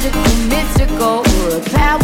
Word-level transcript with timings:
magical, 0.00 0.36
mystical, 0.48 1.20
a 1.52 1.70
girl. 1.70 1.99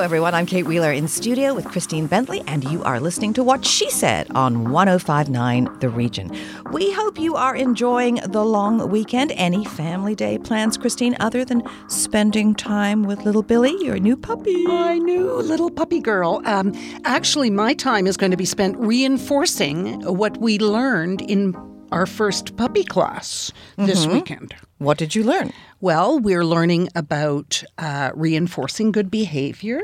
Hello, 0.00 0.06
everyone. 0.06 0.34
I'm 0.34 0.46
Kate 0.46 0.64
Wheeler 0.64 0.92
in 0.92 1.08
studio 1.08 1.52
with 1.52 1.66
Christine 1.66 2.06
Bentley, 2.06 2.42
and 2.46 2.64
you 2.64 2.82
are 2.84 2.98
listening 2.98 3.34
to 3.34 3.44
What 3.44 3.66
She 3.66 3.90
Said 3.90 4.28
on 4.34 4.70
1059 4.70 5.68
The 5.80 5.90
Region. 5.90 6.34
We 6.72 6.90
hope 6.90 7.18
you 7.18 7.36
are 7.36 7.54
enjoying 7.54 8.14
the 8.24 8.42
long 8.42 8.88
weekend. 8.88 9.30
Any 9.32 9.62
family 9.66 10.14
day 10.14 10.38
plans, 10.38 10.78
Christine, 10.78 11.18
other 11.20 11.44
than 11.44 11.62
spending 11.88 12.54
time 12.54 13.02
with 13.02 13.26
little 13.26 13.42
Billy, 13.42 13.76
your 13.84 13.98
new 13.98 14.16
puppy? 14.16 14.64
My 14.64 14.96
new 14.96 15.34
little 15.34 15.70
puppy 15.70 16.00
girl. 16.00 16.40
Um, 16.46 16.72
actually, 17.04 17.50
my 17.50 17.74
time 17.74 18.06
is 18.06 18.16
going 18.16 18.30
to 18.30 18.38
be 18.38 18.46
spent 18.46 18.78
reinforcing 18.78 20.00
what 20.06 20.38
we 20.38 20.58
learned 20.58 21.20
in 21.20 21.54
our 21.92 22.06
first 22.06 22.56
puppy 22.56 22.84
class 22.84 23.52
this 23.76 24.06
weekend. 24.06 24.54
What 24.80 24.96
did 24.96 25.14
you 25.14 25.24
learn? 25.24 25.52
Well, 25.82 26.18
we're 26.18 26.42
learning 26.42 26.88
about 26.94 27.62
uh, 27.76 28.12
reinforcing 28.14 28.92
good 28.92 29.10
behavior. 29.10 29.82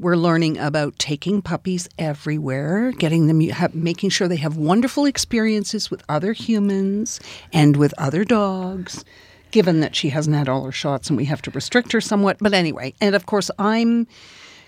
We're 0.00 0.16
learning 0.16 0.58
about 0.58 0.98
taking 0.98 1.40
puppies 1.42 1.88
everywhere, 1.96 2.90
getting 2.90 3.28
them, 3.28 3.40
ha- 3.50 3.68
making 3.72 4.10
sure 4.10 4.26
they 4.26 4.34
have 4.34 4.56
wonderful 4.56 5.04
experiences 5.06 5.92
with 5.92 6.02
other 6.08 6.32
humans 6.32 7.20
and 7.52 7.76
with 7.76 7.94
other 7.98 8.24
dogs. 8.24 9.04
Given 9.52 9.78
that 9.78 9.94
she 9.94 10.08
hasn't 10.08 10.34
had 10.34 10.48
all 10.48 10.64
her 10.64 10.72
shots 10.72 11.08
and 11.08 11.16
we 11.16 11.26
have 11.26 11.40
to 11.42 11.52
restrict 11.52 11.92
her 11.92 12.00
somewhat, 12.00 12.38
but 12.40 12.52
anyway, 12.52 12.94
and 13.00 13.14
of 13.14 13.26
course, 13.26 13.48
I'm 13.60 14.08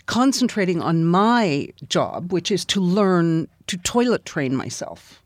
concentrating 0.07 0.81
on 0.81 1.05
my 1.05 1.71
job, 1.89 2.33
which 2.33 2.53
is 2.53 2.65
to 2.67 2.81
learn 2.81 3.49
to 3.67 3.77
toilet 3.79 4.25
train 4.25 4.55
myself. 4.55 5.21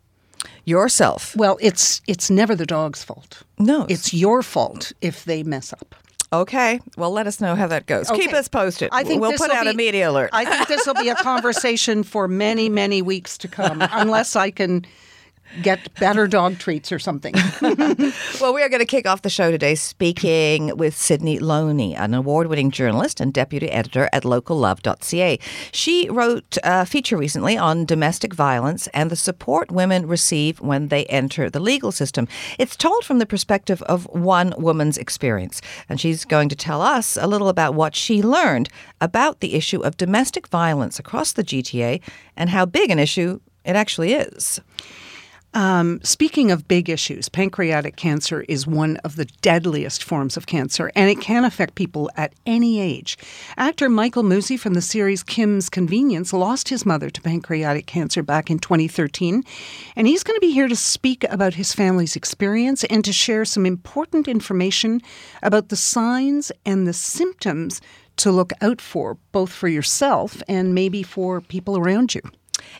Yourself. 0.64 1.34
Well, 1.36 1.58
it's 1.60 2.00
it's 2.06 2.30
never 2.30 2.54
the 2.54 2.66
dog's 2.66 3.02
fault. 3.02 3.42
No. 3.58 3.86
It's 3.88 4.14
your 4.14 4.42
fault 4.42 4.92
if 5.00 5.24
they 5.24 5.42
mess 5.42 5.72
up. 5.72 5.94
Okay. 6.32 6.80
Well, 6.96 7.10
let 7.10 7.26
us 7.26 7.40
know 7.40 7.54
how 7.54 7.66
that 7.66 7.86
goes. 7.86 8.10
Keep 8.10 8.32
us 8.32 8.48
posted. 8.48 8.88
I 8.90 9.04
think 9.04 9.20
we'll 9.20 9.36
put 9.36 9.50
out 9.50 9.66
a 9.66 9.74
media 9.74 10.08
alert. 10.10 10.30
I 10.32 10.44
think 10.46 10.66
this 10.68 10.86
will 10.86 10.94
be 10.94 11.10
a 11.10 11.14
conversation 11.30 12.02
for 12.02 12.26
many, 12.26 12.70
many 12.70 13.02
weeks 13.02 13.36
to 13.38 13.48
come, 13.48 13.82
unless 13.92 14.34
I 14.34 14.50
can 14.50 14.86
get 15.60 15.92
better 15.96 16.26
dog 16.26 16.58
treats 16.58 16.92
or 16.92 16.98
something. 16.98 17.34
Well, 18.40 18.54
we 18.54 18.62
are 18.62 18.68
going 18.68 18.80
to 18.80 18.86
kick 18.86 19.06
off 19.06 19.22
the 19.22 19.30
show 19.30 19.50
today 19.50 19.74
speaking 19.74 20.76
with 20.76 20.96
Sydney 20.96 21.38
Loney, 21.38 21.94
an 21.94 22.12
award 22.14 22.48
winning 22.48 22.70
journalist 22.70 23.20
and 23.20 23.32
deputy 23.32 23.70
editor 23.70 24.08
at 24.12 24.24
locallove.ca. 24.24 25.38
She 25.70 26.08
wrote 26.08 26.58
a 26.64 26.84
feature 26.84 27.16
recently 27.16 27.56
on 27.56 27.84
domestic 27.84 28.34
violence 28.34 28.88
and 28.88 29.10
the 29.10 29.16
support 29.16 29.70
women 29.70 30.06
receive 30.06 30.60
when 30.60 30.88
they 30.88 31.04
enter 31.06 31.48
the 31.48 31.60
legal 31.60 31.92
system. 31.92 32.26
It's 32.58 32.76
told 32.76 33.04
from 33.04 33.18
the 33.18 33.26
perspective 33.26 33.80
of 33.82 34.06
one 34.06 34.54
woman's 34.58 34.98
experience, 34.98 35.60
and 35.88 36.00
she's 36.00 36.24
going 36.24 36.48
to 36.48 36.56
tell 36.56 36.82
us 36.82 37.16
a 37.16 37.26
little 37.26 37.48
about 37.48 37.74
what 37.74 37.94
she 37.94 38.22
learned 38.22 38.68
about 39.00 39.40
the 39.40 39.54
issue 39.54 39.80
of 39.80 39.96
domestic 39.96 40.48
violence 40.48 40.98
across 40.98 41.32
the 41.32 41.44
GTA 41.44 42.00
and 42.36 42.50
how 42.50 42.66
big 42.66 42.90
an 42.90 42.98
issue 42.98 43.40
it 43.64 43.76
actually 43.76 44.14
is. 44.14 44.60
Um, 45.54 46.00
speaking 46.02 46.50
of 46.50 46.66
big 46.66 46.88
issues, 46.88 47.28
pancreatic 47.28 47.96
cancer 47.96 48.40
is 48.48 48.66
one 48.66 48.96
of 48.98 49.16
the 49.16 49.26
deadliest 49.42 50.02
forms 50.02 50.38
of 50.38 50.46
cancer, 50.46 50.90
and 50.94 51.10
it 51.10 51.20
can 51.20 51.44
affect 51.44 51.74
people 51.74 52.10
at 52.16 52.32
any 52.46 52.80
age. 52.80 53.18
Actor 53.58 53.90
Michael 53.90 54.22
Musi 54.22 54.58
from 54.58 54.72
the 54.72 54.80
series 54.80 55.22
Kim's 55.22 55.68
Convenience 55.68 56.32
lost 56.32 56.70
his 56.70 56.86
mother 56.86 57.10
to 57.10 57.20
pancreatic 57.20 57.84
cancer 57.84 58.22
back 58.22 58.50
in 58.50 58.58
2013, 58.58 59.44
and 59.94 60.06
he's 60.06 60.22
going 60.22 60.36
to 60.36 60.46
be 60.46 60.52
here 60.52 60.68
to 60.68 60.76
speak 60.76 61.24
about 61.24 61.54
his 61.54 61.74
family's 61.74 62.16
experience 62.16 62.82
and 62.84 63.04
to 63.04 63.12
share 63.12 63.44
some 63.44 63.66
important 63.66 64.28
information 64.28 65.02
about 65.42 65.68
the 65.68 65.76
signs 65.76 66.50
and 66.64 66.86
the 66.86 66.94
symptoms 66.94 67.82
to 68.16 68.32
look 68.32 68.54
out 68.62 68.80
for, 68.80 69.18
both 69.32 69.52
for 69.52 69.68
yourself 69.68 70.42
and 70.48 70.74
maybe 70.74 71.02
for 71.02 71.42
people 71.42 71.76
around 71.76 72.14
you. 72.14 72.22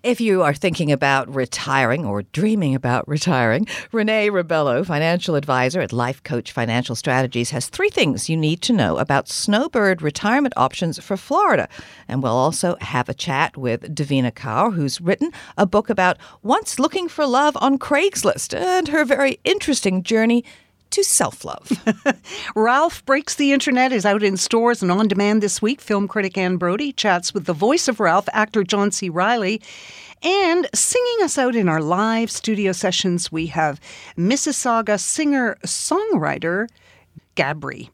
If 0.03 0.20
you 0.20 0.43
are 0.43 0.54
thinking 0.54 0.91
about 0.91 1.32
retiring 1.34 2.04
or 2.04 2.22
dreaming 2.22 2.75
about 2.75 3.06
retiring, 3.09 3.66
Renee 3.93 4.31
Rebelo, 4.31 4.84
financial 4.84 5.34
advisor 5.34 5.81
at 5.81 5.93
Life 5.93 6.22
Coach 6.22 6.53
Financial 6.53 6.94
Strategies, 6.97 7.50
has 7.50 7.69
three 7.69 7.91
things 7.91 8.28
you 8.28 8.37
need 8.37 8.60
to 8.62 8.72
know 8.72 8.98
about 8.98 9.28
snowbird 9.28 10.03
retirement 10.03 10.54
options 10.56 10.98
for 11.03 11.16
Florida. 11.16 11.69
And 12.09 12.22
we'll 12.22 12.32
also 12.32 12.76
have 12.81 13.09
a 13.09 13.15
chat 13.15 13.56
with 13.56 13.94
Devina 13.94 14.32
Kaur, 14.32 14.75
who's 14.75 15.00
written 15.00 15.31
a 15.56 15.66
book 15.66 15.91
about 15.91 16.19
once 16.42 16.78
looking 16.78 17.09
for 17.09 17.26
love 17.26 17.56
on 17.60 17.78
Craigslist 17.78 18.59
and 18.59 18.88
her 18.88 19.04
very 19.04 19.38
interesting 19.44 20.03
journey 20.03 20.44
to 20.92 21.03
self 21.03 21.44
love. 21.44 21.70
Ralph 22.54 23.04
Breaks 23.04 23.34
the 23.34 23.53
Internet 23.53 23.92
is 23.92 24.06
out 24.06 24.22
in 24.22 24.36
stores 24.36 24.82
and 24.82 24.92
on 24.92 25.08
demand 25.08 25.42
this 25.42 25.60
week. 25.60 25.80
Film 25.80 26.06
critic 26.06 26.38
Anne 26.38 26.56
Brodie 26.56 26.92
chats 26.92 27.34
with 27.34 27.47
the 27.47 27.53
voice 27.53 27.88
of 27.88 28.00
Ralph, 28.00 28.28
actor 28.32 28.62
John 28.62 28.91
C. 28.91 29.08
Reilly. 29.08 29.60
And 30.22 30.69
singing 30.72 31.25
us 31.25 31.36
out 31.36 31.56
in 31.56 31.69
our 31.69 31.80
live 31.80 32.30
studio 32.30 32.72
sessions, 32.72 33.32
we 33.32 33.47
have 33.47 33.80
Mississauga 34.16 35.00
singer 35.00 35.56
songwriter 35.64 36.69
Gabrie. 37.36 37.91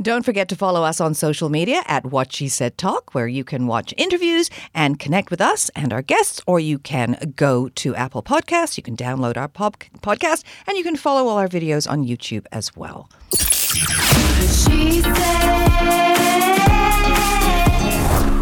Don't 0.00 0.24
forget 0.24 0.48
to 0.48 0.56
follow 0.56 0.82
us 0.82 1.00
on 1.00 1.14
social 1.14 1.48
media 1.48 1.82
at 1.86 2.06
What 2.06 2.32
She 2.32 2.48
Said 2.48 2.78
Talk, 2.78 3.14
where 3.14 3.28
you 3.28 3.44
can 3.44 3.66
watch 3.66 3.94
interviews 3.96 4.50
and 4.74 4.98
connect 4.98 5.30
with 5.30 5.40
us 5.40 5.68
and 5.74 5.92
our 5.92 6.02
guests, 6.02 6.40
or 6.46 6.60
you 6.60 6.78
can 6.78 7.32
go 7.36 7.68
to 7.70 7.94
Apple 7.94 8.22
Podcasts. 8.22 8.76
You 8.76 8.82
can 8.82 8.96
download 8.96 9.36
our 9.36 9.48
pop- 9.48 9.84
podcast, 10.00 10.44
and 10.66 10.76
you 10.76 10.84
can 10.84 10.96
follow 10.96 11.28
all 11.28 11.38
our 11.38 11.48
videos 11.48 11.90
on 11.90 12.04
YouTube 12.04 12.46
as 12.52 12.76
well. 12.76 13.08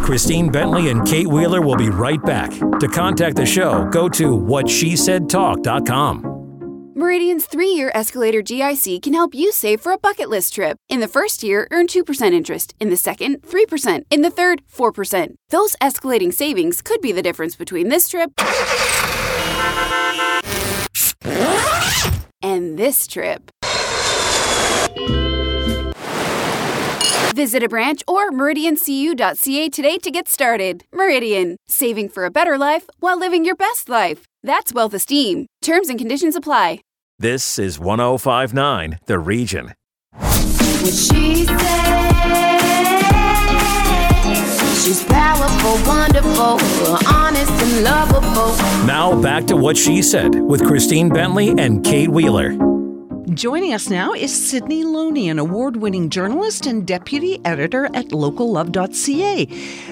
Christine 0.04 0.50
Bentley 0.52 0.90
and 0.90 1.04
Kate 1.06 1.26
Wheeler 1.26 1.60
will 1.60 1.74
be 1.76 1.88
right 1.88 2.22
back. 2.22 2.50
To 2.78 2.86
contact 2.86 3.34
the 3.36 3.44
show, 3.44 3.84
go 3.90 4.08
to 4.08 4.28
whatshesaidtalk.com. 4.38 6.35
Meridian's 6.98 7.44
three 7.44 7.72
year 7.72 7.92
escalator 7.94 8.40
GIC 8.40 9.02
can 9.02 9.12
help 9.12 9.34
you 9.34 9.52
save 9.52 9.82
for 9.82 9.92
a 9.92 9.98
bucket 9.98 10.30
list 10.30 10.54
trip. 10.54 10.78
In 10.88 11.00
the 11.00 11.06
first 11.06 11.42
year, 11.42 11.68
earn 11.70 11.88
2% 11.88 12.32
interest. 12.32 12.74
In 12.80 12.88
the 12.88 12.96
second, 12.96 13.42
3%. 13.42 14.04
In 14.10 14.22
the 14.22 14.30
third, 14.30 14.62
4%. 14.66 15.34
Those 15.50 15.76
escalating 15.82 16.32
savings 16.32 16.80
could 16.80 17.02
be 17.02 17.12
the 17.12 17.20
difference 17.20 17.54
between 17.54 17.90
this 17.90 18.08
trip 18.08 18.30
and 22.40 22.78
this 22.78 23.06
trip. 23.06 23.50
Visit 27.34 27.62
a 27.62 27.68
branch 27.68 28.02
or 28.08 28.30
meridiancu.ca 28.30 29.68
today 29.68 29.98
to 29.98 30.10
get 30.10 30.26
started. 30.26 30.84
Meridian, 30.94 31.58
saving 31.68 32.08
for 32.08 32.24
a 32.24 32.30
better 32.30 32.56
life 32.56 32.88
while 33.00 33.18
living 33.18 33.44
your 33.44 33.56
best 33.56 33.90
life. 33.90 34.24
That's 34.46 34.72
wealth 34.72 34.94
esteem. 34.94 35.46
Terms 35.60 35.88
and 35.88 35.98
conditions 35.98 36.36
apply. 36.36 36.78
This 37.18 37.58
is 37.58 37.80
1059 37.80 39.00
The 39.06 39.18
Region. 39.18 39.74
What 40.12 40.94
she 40.94 41.46
said. 41.46 41.56
She's 44.84 45.02
powerful, 45.02 45.84
wonderful, 45.84 46.60
honest 47.12 47.50
and 47.50 47.82
lovable. 47.82 48.54
Now 48.86 49.20
back 49.20 49.46
to 49.46 49.56
what 49.56 49.76
she 49.76 50.00
said 50.00 50.34
with 50.36 50.64
Christine 50.64 51.08
Bentley 51.08 51.48
and 51.58 51.84
Kate 51.84 52.10
Wheeler. 52.10 52.75
Joining 53.34 53.74
us 53.74 53.90
now 53.90 54.12
is 54.12 54.32
Sydney 54.32 54.84
Loney, 54.84 55.28
an 55.28 55.40
award 55.40 55.78
winning 55.78 56.10
journalist 56.10 56.64
and 56.64 56.86
deputy 56.86 57.44
editor 57.44 57.86
at 57.86 58.10
locallove.ca, 58.10 59.44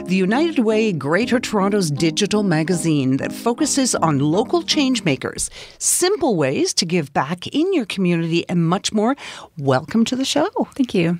the 0.04 0.14
United 0.14 0.60
Way 0.60 0.92
Greater 0.92 1.40
Toronto's 1.40 1.90
digital 1.90 2.44
magazine 2.44 3.16
that 3.16 3.32
focuses 3.32 3.96
on 3.96 4.20
local 4.20 4.62
changemakers, 4.62 5.50
simple 5.78 6.36
ways 6.36 6.72
to 6.74 6.86
give 6.86 7.12
back 7.12 7.48
in 7.48 7.72
your 7.72 7.86
community, 7.86 8.48
and 8.48 8.68
much 8.68 8.92
more. 8.92 9.16
Welcome 9.58 10.04
to 10.04 10.16
the 10.16 10.24
show. 10.24 10.48
Thank 10.76 10.94
you. 10.94 11.18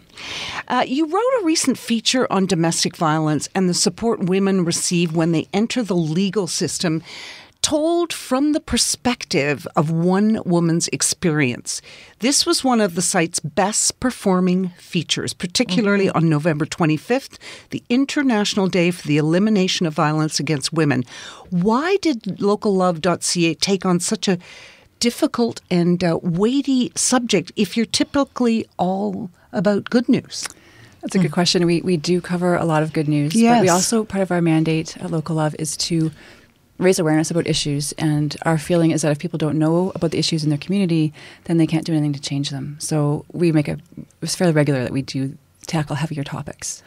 Uh, 0.68 0.84
you 0.86 1.06
wrote 1.06 1.42
a 1.42 1.44
recent 1.44 1.76
feature 1.76 2.32
on 2.32 2.46
domestic 2.46 2.96
violence 2.96 3.48
and 3.56 3.68
the 3.68 3.74
support 3.74 4.20
women 4.20 4.64
receive 4.64 5.16
when 5.16 5.32
they 5.32 5.48
enter 5.52 5.82
the 5.82 5.96
legal 5.96 6.46
system. 6.46 7.02
Told 7.64 8.12
from 8.12 8.52
the 8.52 8.60
perspective 8.60 9.66
of 9.74 9.90
one 9.90 10.38
woman's 10.44 10.86
experience. 10.88 11.80
This 12.18 12.44
was 12.44 12.62
one 12.62 12.78
of 12.82 12.94
the 12.94 13.00
site's 13.00 13.40
best 13.40 14.00
performing 14.00 14.68
features, 14.76 15.32
particularly 15.32 16.10
on 16.10 16.28
November 16.28 16.66
25th, 16.66 17.38
the 17.70 17.82
International 17.88 18.68
Day 18.68 18.90
for 18.90 19.08
the 19.08 19.16
Elimination 19.16 19.86
of 19.86 19.94
Violence 19.94 20.38
Against 20.38 20.74
Women. 20.74 21.04
Why 21.48 21.96
did 22.02 22.24
locallove.ca 22.24 23.54
take 23.54 23.86
on 23.86 23.98
such 23.98 24.28
a 24.28 24.38
difficult 25.00 25.62
and 25.70 26.04
uh, 26.04 26.18
weighty 26.22 26.92
subject 26.94 27.50
if 27.56 27.78
you're 27.78 27.86
typically 27.86 28.66
all 28.76 29.30
about 29.54 29.88
good 29.88 30.06
news? 30.06 30.46
That's 31.00 31.14
a 31.14 31.18
good 31.18 31.32
question. 31.32 31.64
We, 31.64 31.80
we 31.80 31.96
do 31.96 32.20
cover 32.20 32.56
a 32.56 32.64
lot 32.66 32.82
of 32.82 32.92
good 32.92 33.08
news. 33.08 33.32
But 33.56 33.62
we 33.62 33.68
also, 33.70 34.04
part 34.04 34.22
of 34.22 34.30
our 34.30 34.42
mandate 34.42 34.98
at 34.98 35.10
Local 35.10 35.36
Love 35.36 35.56
is 35.58 35.78
to 35.78 36.10
raise 36.78 36.98
awareness 36.98 37.30
about 37.30 37.46
issues. 37.46 37.92
And 37.92 38.36
our 38.42 38.58
feeling 38.58 38.90
is 38.90 39.02
that 39.02 39.12
if 39.12 39.18
people 39.18 39.38
don't 39.38 39.58
know 39.58 39.92
about 39.94 40.10
the 40.10 40.18
issues 40.18 40.44
in 40.44 40.50
their 40.50 40.58
community, 40.58 41.12
then 41.44 41.58
they 41.58 41.66
can't 41.66 41.84
do 41.84 41.92
anything 41.92 42.12
to 42.12 42.20
change 42.20 42.50
them. 42.50 42.76
So 42.80 43.24
we 43.32 43.52
make 43.52 43.68
a, 43.68 43.78
it's 44.22 44.34
fairly 44.34 44.52
regular 44.52 44.82
that 44.82 44.92
we 44.92 45.02
do 45.02 45.36
tackle 45.66 45.96
heavier 45.96 46.24
topics. 46.24 46.82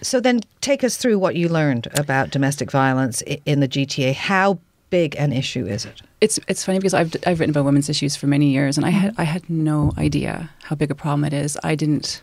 So 0.00 0.20
then 0.20 0.40
take 0.60 0.82
us 0.82 0.96
through 0.96 1.18
what 1.18 1.36
you 1.36 1.48
learned 1.48 1.88
about 1.96 2.30
domestic 2.30 2.70
violence 2.70 3.22
in 3.22 3.60
the 3.60 3.68
GTA. 3.68 4.14
How 4.14 4.58
big 4.90 5.16
an 5.16 5.32
issue 5.32 5.66
is 5.66 5.84
it? 5.84 6.02
It's 6.20 6.38
it's 6.48 6.64
funny 6.64 6.78
because 6.78 6.94
I've 6.94 7.14
I've 7.26 7.40
written 7.40 7.50
about 7.50 7.64
women's 7.64 7.88
issues 7.88 8.14
for 8.14 8.26
many 8.26 8.50
years, 8.50 8.76
and 8.76 8.86
I 8.86 8.90
had 8.90 9.14
I 9.16 9.24
had 9.24 9.48
no 9.48 9.92
idea 9.96 10.50
how 10.62 10.76
big 10.76 10.90
a 10.90 10.94
problem 10.94 11.24
it 11.24 11.32
is. 11.32 11.58
I 11.64 11.74
didn't, 11.74 12.20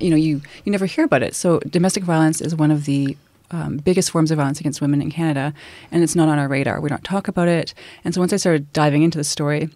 you 0.00 0.10
know, 0.10 0.16
you 0.16 0.42
you 0.64 0.72
never 0.72 0.86
hear 0.86 1.04
about 1.04 1.22
it. 1.22 1.34
So 1.34 1.58
domestic 1.60 2.04
violence 2.04 2.40
is 2.40 2.54
one 2.54 2.70
of 2.70 2.84
the 2.84 3.16
um, 3.50 3.78
biggest 3.78 4.10
forms 4.10 4.30
of 4.30 4.38
violence 4.38 4.60
against 4.60 4.80
women 4.80 5.00
in 5.02 5.10
Canada, 5.10 5.54
and 5.90 6.02
it's 6.02 6.16
not 6.16 6.28
on 6.28 6.38
our 6.38 6.48
radar. 6.48 6.80
We 6.80 6.88
don't 6.88 7.04
talk 7.04 7.28
about 7.28 7.48
it. 7.48 7.74
And 8.04 8.14
so 8.14 8.20
once 8.20 8.32
I 8.32 8.36
started 8.36 8.72
diving 8.72 9.02
into 9.02 9.18
the 9.18 9.24
story, 9.24 9.70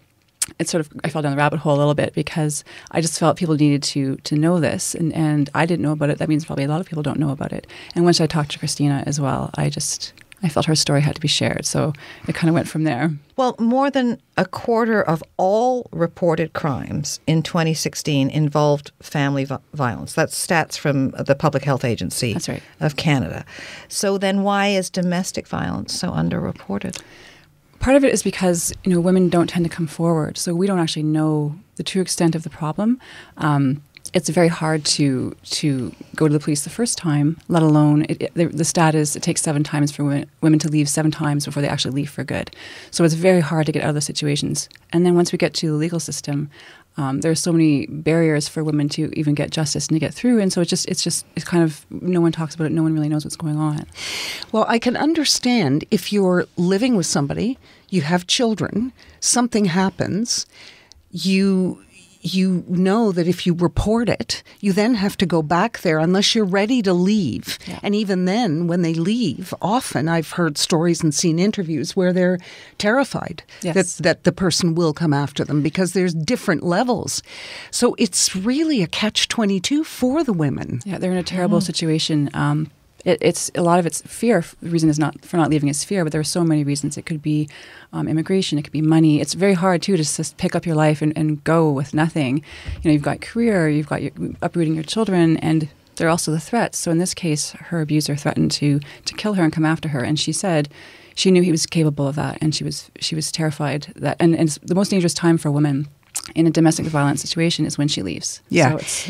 it 0.59 0.67
sort 0.67 0.81
of 0.85 0.91
I 1.03 1.09
fell 1.09 1.21
down 1.21 1.31
the 1.31 1.37
rabbit 1.37 1.59
hole 1.59 1.75
a 1.75 1.77
little 1.77 1.93
bit 1.93 2.13
because 2.13 2.63
I 2.91 3.01
just 3.01 3.19
felt 3.19 3.37
people 3.37 3.55
needed 3.55 3.83
to 3.83 4.17
to 4.17 4.35
know 4.35 4.59
this, 4.59 4.95
and 4.95 5.13
and 5.13 5.49
I 5.53 5.65
didn't 5.65 5.83
know 5.83 5.91
about 5.91 6.09
it. 6.09 6.17
That 6.17 6.29
means 6.29 6.45
probably 6.45 6.65
a 6.65 6.67
lot 6.67 6.81
of 6.81 6.87
people 6.87 7.03
don't 7.03 7.19
know 7.19 7.31
about 7.31 7.53
it. 7.53 7.67
And 7.95 8.05
once 8.05 8.19
I 8.19 8.27
talked 8.27 8.51
to 8.51 8.59
Christina 8.59 9.03
as 9.05 9.19
well, 9.19 9.51
I 9.55 9.69
just 9.69 10.13
I 10.43 10.49
felt 10.49 10.65
her 10.65 10.75
story 10.75 11.01
had 11.01 11.15
to 11.15 11.21
be 11.21 11.27
shared. 11.27 11.65
So 11.65 11.93
it 12.27 12.35
kind 12.35 12.49
of 12.49 12.55
went 12.55 12.67
from 12.67 12.83
there. 12.83 13.11
Well, 13.35 13.55
more 13.59 13.91
than 13.91 14.21
a 14.37 14.45
quarter 14.45 15.01
of 15.01 15.23
all 15.37 15.87
reported 15.91 16.53
crimes 16.53 17.19
in 17.27 17.43
2016 17.43 18.29
involved 18.29 18.91
family 19.01 19.47
violence. 19.73 20.13
That's 20.13 20.47
stats 20.47 20.77
from 20.77 21.11
the 21.11 21.35
Public 21.35 21.63
Health 21.63 21.85
Agency 21.85 22.33
That's 22.33 22.49
right. 22.49 22.63
of 22.79 22.95
Canada. 22.95 23.45
So 23.87 24.17
then 24.17 24.43
why 24.43 24.67
is 24.67 24.89
domestic 24.89 25.47
violence 25.47 25.93
so 25.93 26.11
underreported? 26.11 27.01
Part 27.79 27.95
of 27.95 28.03
it 28.03 28.13
is 28.13 28.21
because 28.21 28.71
you 28.83 28.91
know 28.91 28.99
women 28.99 29.27
don't 29.27 29.49
tend 29.49 29.65
to 29.65 29.69
come 29.69 29.87
forward, 29.87 30.37
so 30.37 30.53
we 30.53 30.67
don't 30.67 30.77
actually 30.77 31.01
know 31.01 31.55
the 31.77 31.83
true 31.83 32.01
extent 32.01 32.35
of 32.35 32.43
the 32.43 32.49
problem. 32.49 32.99
Um, 33.37 33.81
it's 34.13 34.29
very 34.29 34.47
hard 34.47 34.83
to 34.83 35.35
to 35.43 35.93
go 36.15 36.27
to 36.27 36.33
the 36.33 36.39
police 36.39 36.63
the 36.63 36.69
first 36.69 36.97
time, 36.97 37.37
let 37.47 37.63
alone 37.63 38.05
it, 38.09 38.21
it, 38.21 38.33
the, 38.33 38.45
the 38.47 38.65
stat 38.65 38.93
is 38.95 39.15
it 39.15 39.23
takes 39.23 39.41
seven 39.41 39.63
times 39.63 39.91
for 39.91 40.03
women, 40.03 40.29
women 40.41 40.59
to 40.59 40.69
leave 40.69 40.89
seven 40.89 41.11
times 41.11 41.45
before 41.45 41.61
they 41.61 41.69
actually 41.69 41.91
leave 41.91 42.09
for 42.09 42.23
good. 42.23 42.53
So 42.91 43.03
it's 43.03 43.13
very 43.13 43.39
hard 43.39 43.65
to 43.67 43.71
get 43.71 43.83
out 43.83 43.89
of 43.89 43.95
those 43.95 44.05
situations. 44.05 44.67
And 44.91 45.05
then 45.05 45.15
once 45.15 45.31
we 45.31 45.37
get 45.37 45.53
to 45.55 45.67
the 45.67 45.73
legal 45.77 45.99
system, 45.99 46.49
um, 46.97 47.21
there 47.21 47.31
are 47.31 47.35
so 47.35 47.53
many 47.53 47.85
barriers 47.87 48.49
for 48.49 48.63
women 48.63 48.89
to 48.89 49.17
even 49.17 49.33
get 49.33 49.49
justice 49.49 49.87
and 49.87 49.95
to 49.95 49.99
get 49.99 50.13
through. 50.13 50.39
And 50.41 50.51
so 50.51 50.59
it's 50.59 50.69
just 50.69 50.87
it's 50.89 51.03
just 51.03 51.25
it's 51.35 51.45
kind 51.45 51.63
of 51.63 51.85
no 51.89 52.19
one 52.19 52.33
talks 52.33 52.53
about 52.53 52.65
it. 52.65 52.71
No 52.71 52.83
one 52.83 52.93
really 52.93 53.09
knows 53.09 53.23
what's 53.23 53.37
going 53.37 53.57
on. 53.57 53.85
Well, 54.51 54.65
I 54.67 54.77
can 54.77 54.97
understand 54.97 55.85
if 55.89 56.11
you're 56.11 56.45
living 56.57 56.95
with 56.97 57.05
somebody, 57.05 57.57
you 57.89 58.01
have 58.01 58.27
children, 58.27 58.91
something 59.21 59.65
happens, 59.65 60.45
you 61.11 61.81
you 62.21 62.63
know 62.67 63.11
that 63.11 63.27
if 63.27 63.45
you 63.45 63.53
report 63.53 64.09
it, 64.09 64.43
you 64.59 64.73
then 64.73 64.95
have 64.95 65.17
to 65.17 65.25
go 65.25 65.41
back 65.41 65.81
there 65.81 65.99
unless 65.99 66.35
you're 66.35 66.45
ready 66.45 66.81
to 66.81 66.93
leave. 66.93 67.57
Yeah. 67.67 67.79
And 67.83 67.95
even 67.95 68.25
then, 68.25 68.67
when 68.67 68.81
they 68.81 68.93
leave, 68.93 69.53
often 69.61 70.07
I've 70.07 70.31
heard 70.31 70.57
stories 70.57 71.03
and 71.03 71.13
seen 71.13 71.39
interviews 71.39 71.95
where 71.95 72.13
they're 72.13 72.37
terrified 72.77 73.43
Yes. 73.61 73.75
that, 73.97 74.03
that 74.03 74.23
the 74.23 74.31
person 74.31 74.75
will 74.75 74.93
come 74.93 75.13
after 75.13 75.43
them 75.43 75.61
because 75.61 75.93
there's 75.93 76.13
different 76.13 76.63
levels. 76.63 77.21
So 77.71 77.95
it's 77.97 78.35
really 78.35 78.81
a 78.81 78.87
catch 78.87 79.27
22 79.27 79.83
for 79.83 80.23
the 80.23 80.33
women. 80.33 80.81
Yeah, 80.85 80.97
they're 80.97 81.11
in 81.11 81.17
a 81.17 81.23
terrible 81.23 81.61
situation. 81.61 82.29
Um, 82.33 82.71
it, 83.05 83.17
it's 83.21 83.51
a 83.55 83.61
lot 83.61 83.79
of 83.79 83.85
it's 83.85 84.01
fear. 84.01 84.43
The 84.61 84.69
reason 84.69 84.89
is 84.89 84.99
not 84.99 85.23
for 85.25 85.37
not 85.37 85.49
leaving 85.49 85.69
is 85.69 85.83
fear, 85.83 86.03
but 86.03 86.11
there 86.11 86.21
are 86.21 86.25
so 86.25 86.43
many 86.43 86.63
reasons. 86.63 86.97
It 86.97 87.05
could 87.05 87.21
be 87.21 87.49
um, 87.93 88.07
immigration. 88.07 88.57
It 88.57 88.63
could 88.63 88.73
be 88.73 88.81
money. 88.81 89.21
It's 89.21 89.33
very 89.33 89.53
hard 89.53 89.81
too 89.81 89.97
to 89.97 90.03
just 90.03 90.37
pick 90.37 90.55
up 90.55 90.65
your 90.65 90.75
life 90.75 91.01
and, 91.01 91.17
and 91.17 91.43
go 91.43 91.71
with 91.71 91.93
nothing. 91.93 92.43
You 92.81 92.89
know, 92.89 92.91
you've 92.91 93.01
got 93.01 93.21
career, 93.21 93.69
you've 93.69 93.87
got 93.87 94.01
your, 94.01 94.11
uprooting 94.41 94.75
your 94.75 94.83
children, 94.83 95.37
and 95.37 95.69
there 95.95 96.07
are 96.07 96.11
also 96.11 96.31
the 96.31 96.39
threats. 96.39 96.77
So 96.77 96.91
in 96.91 96.97
this 96.97 97.13
case, 97.13 97.51
her 97.51 97.81
abuser 97.81 98.15
threatened 98.15 98.51
to 98.51 98.79
to 99.05 99.13
kill 99.13 99.33
her 99.33 99.43
and 99.43 99.53
come 99.53 99.65
after 99.65 99.89
her, 99.89 100.03
and 100.03 100.19
she 100.19 100.31
said 100.31 100.69
she 101.15 101.31
knew 101.31 101.41
he 101.41 101.51
was 101.51 101.65
capable 101.65 102.07
of 102.07 102.15
that, 102.15 102.37
and 102.41 102.55
she 102.55 102.63
was 102.63 102.89
she 102.99 103.15
was 103.15 103.31
terrified 103.31 103.93
that. 103.95 104.17
And, 104.19 104.35
and 104.35 104.47
it's 104.47 104.59
the 104.59 104.75
most 104.75 104.89
dangerous 104.89 105.13
time 105.13 105.37
for 105.37 105.49
a 105.49 105.51
woman 105.51 105.87
in 106.35 106.47
a 106.47 106.51
domestic 106.51 106.85
violence 106.85 107.21
situation 107.21 107.65
is 107.65 107.77
when 107.77 107.87
she 107.87 108.01
leaves. 108.01 108.41
Yeah. 108.49 108.71
So 108.71 108.77
it's, 108.77 109.09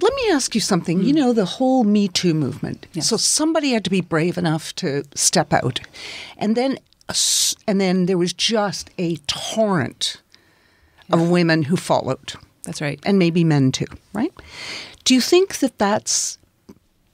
Let 0.00 0.14
me 0.14 0.30
ask 0.30 0.54
you 0.54 0.60
something. 0.60 1.02
You 1.02 1.12
hmm. 1.12 1.18
know, 1.18 1.32
the 1.32 1.44
whole 1.44 1.84
Me 1.84 2.08
Too 2.08 2.34
movement. 2.34 2.86
Yes. 2.92 3.08
So 3.08 3.16
somebody 3.16 3.72
had 3.72 3.84
to 3.84 3.90
be 3.90 4.00
brave 4.00 4.38
enough 4.38 4.74
to 4.76 5.04
step 5.14 5.52
out. 5.52 5.80
And 6.36 6.56
then 6.56 6.78
and 7.66 7.80
then 7.80 8.06
there 8.06 8.16
was 8.16 8.32
just 8.32 8.90
a 8.96 9.16
torrent 9.26 10.22
of 11.10 11.28
women 11.28 11.64
who 11.64 11.76
followed. 11.76 12.34
that's 12.64 12.80
right. 12.80 13.00
And 13.04 13.18
maybe 13.18 13.44
men 13.44 13.72
too, 13.72 13.86
right? 14.12 14.32
Do 15.04 15.14
you 15.14 15.20
think 15.20 15.58
that 15.58 15.78
that's 15.78 16.38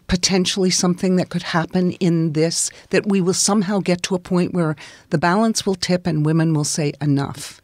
potentially 0.08 0.70
something 0.70 1.16
that 1.16 1.28
could 1.28 1.42
happen 1.42 1.92
in 1.92 2.32
this 2.32 2.70
that 2.90 3.06
we 3.06 3.20
will 3.20 3.34
somehow 3.34 3.78
get 3.78 4.02
to 4.02 4.14
a 4.14 4.18
point 4.18 4.54
where 4.54 4.74
the 5.10 5.18
balance 5.18 5.64
will 5.66 5.74
tip 5.74 6.06
and 6.06 6.26
women 6.26 6.54
will 6.54 6.64
say 6.64 6.92
enough. 7.00 7.60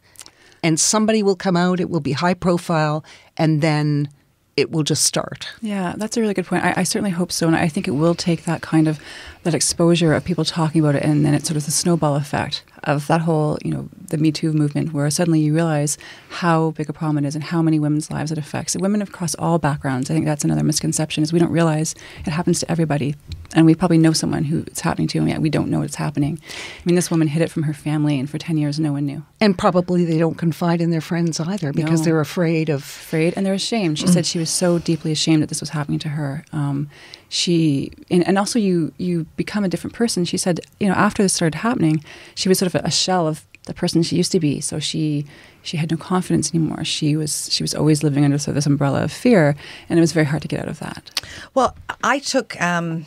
And 0.63 0.79
somebody 0.79 1.21
will 1.21 1.35
come 1.35 1.57
out, 1.57 1.79
it 1.79 1.89
will 1.89 1.99
be 1.99 2.13
high 2.13 2.33
profile 2.33 3.03
and 3.35 3.61
then 3.61 4.09
it 4.57 4.71
will 4.71 4.83
just 4.83 5.03
start. 5.03 5.49
Yeah, 5.61 5.93
that's 5.97 6.17
a 6.17 6.21
really 6.21 6.33
good 6.33 6.45
point. 6.45 6.63
I, 6.63 6.73
I 6.77 6.83
certainly 6.83 7.11
hope 7.11 7.31
so, 7.31 7.47
and 7.47 7.55
I 7.55 7.67
think 7.67 7.87
it 7.87 7.91
will 7.91 8.15
take 8.15 8.45
that 8.45 8.61
kind 8.61 8.87
of 8.87 8.99
that 9.45 9.53
exposure 9.55 10.13
of 10.13 10.23
people 10.25 10.43
talking 10.43 10.81
about 10.81 10.95
it, 10.95 11.03
and 11.03 11.23
then 11.25 11.33
it's 11.33 11.47
sort 11.47 11.55
of 11.57 11.65
the 11.65 11.71
snowball 11.71 12.15
effect 12.15 12.63
of 12.83 13.07
that 13.07 13.21
whole, 13.21 13.57
you 13.63 13.71
know, 13.71 13.89
the 14.09 14.17
Me 14.17 14.31
Too 14.31 14.51
movement, 14.53 14.91
where 14.93 15.09
suddenly 15.09 15.39
you 15.39 15.53
realize 15.55 15.97
how 16.29 16.71
big 16.71 16.89
a 16.89 16.93
problem 16.93 17.23
it 17.23 17.27
is 17.27 17.33
and 17.35 17.43
how 17.43 17.61
many 17.61 17.79
women's 17.79 18.11
lives 18.11 18.31
it 18.31 18.37
affects. 18.37 18.75
And 18.75 18.81
women 18.81 19.01
across 19.01 19.33
all 19.35 19.57
backgrounds. 19.57 20.09
I 20.11 20.13
think 20.13 20.25
that's 20.25 20.43
another 20.43 20.63
misconception 20.63 21.23
is 21.23 21.31
we 21.33 21.39
don't 21.39 21.51
realize 21.51 21.95
it 22.25 22.31
happens 22.31 22.59
to 22.59 22.71
everybody, 22.71 23.15
and 23.55 23.65
we 23.65 23.73
probably 23.75 23.97
know 23.99 24.13
someone 24.13 24.43
who 24.45 24.59
it's 24.67 24.81
happening 24.81 25.07
to, 25.09 25.19
and 25.19 25.29
yet 25.29 25.41
we 25.41 25.49
don't 25.49 25.69
know 25.69 25.81
it's 25.83 25.95
happening. 25.95 26.39
I 26.43 26.81
mean, 26.85 26.95
this 26.95 27.09
woman 27.09 27.27
hid 27.27 27.41
it 27.41 27.49
from 27.51 27.63
her 27.63 27.73
family, 27.73 28.19
and 28.19 28.29
for 28.29 28.37
ten 28.37 28.57
years, 28.57 28.79
no 28.79 28.91
one 28.93 29.05
knew. 29.05 29.23
And 29.39 29.57
probably 29.57 30.05
they 30.05 30.17
don't 30.17 30.35
confide 30.37 30.81
in 30.81 30.89
their 30.91 31.01
friends 31.01 31.39
either 31.39 31.71
because 31.71 32.01
No. 32.01 32.05
they're 32.05 32.19
afraid 32.19 32.69
of. 32.69 32.81
afraid 32.81 33.33
and 33.37 33.45
they're 33.45 33.53
ashamed. 33.53 33.99
She 33.99 34.07
said 34.07 34.25
she 34.25 34.39
was 34.39 34.49
so 34.49 34.79
deeply 34.79 35.11
ashamed 35.11 35.41
that 35.43 35.49
this 35.49 35.59
was 35.61 35.69
happening 35.69 35.99
to 35.99 36.09
her. 36.09 36.43
Um, 36.51 36.89
she 37.35 37.91
and, 38.09 38.25
and 38.25 38.37
also 38.37 38.57
you 38.57 38.93
you 38.97 39.25
become 39.35 39.65
a 39.65 39.69
different 39.69 39.93
person. 39.93 40.23
She 40.23 40.37
said, 40.37 40.61
you 40.79 40.87
know, 40.87 40.93
after 40.93 41.21
this 41.21 41.33
started 41.33 41.57
happening, 41.57 42.03
she 42.33 42.47
was 42.47 42.57
sort 42.57 42.73
of 42.73 42.81
a, 42.81 42.87
a 42.87 42.91
shell 42.91 43.27
of 43.27 43.45
the 43.65 43.73
person 43.73 44.03
she 44.03 44.15
used 44.15 44.31
to 44.31 44.39
be. 44.39 44.61
So 44.61 44.79
she 44.79 45.25
she 45.61 45.75
had 45.75 45.91
no 45.91 45.97
confidence 45.97 46.53
anymore. 46.53 46.85
She 46.85 47.17
was 47.17 47.49
she 47.51 47.61
was 47.61 47.75
always 47.75 48.03
living 48.03 48.23
under 48.23 48.37
sort 48.37 48.49
of 48.49 48.55
this 48.55 48.65
umbrella 48.65 49.03
of 49.03 49.11
fear, 49.11 49.55
and 49.89 49.99
it 49.99 50.01
was 50.01 50.13
very 50.13 50.25
hard 50.25 50.43
to 50.43 50.47
get 50.47 50.61
out 50.61 50.69
of 50.69 50.79
that. 50.79 51.11
Well, 51.53 51.75
I 52.03 52.19
took 52.19 52.59
um, 52.61 53.05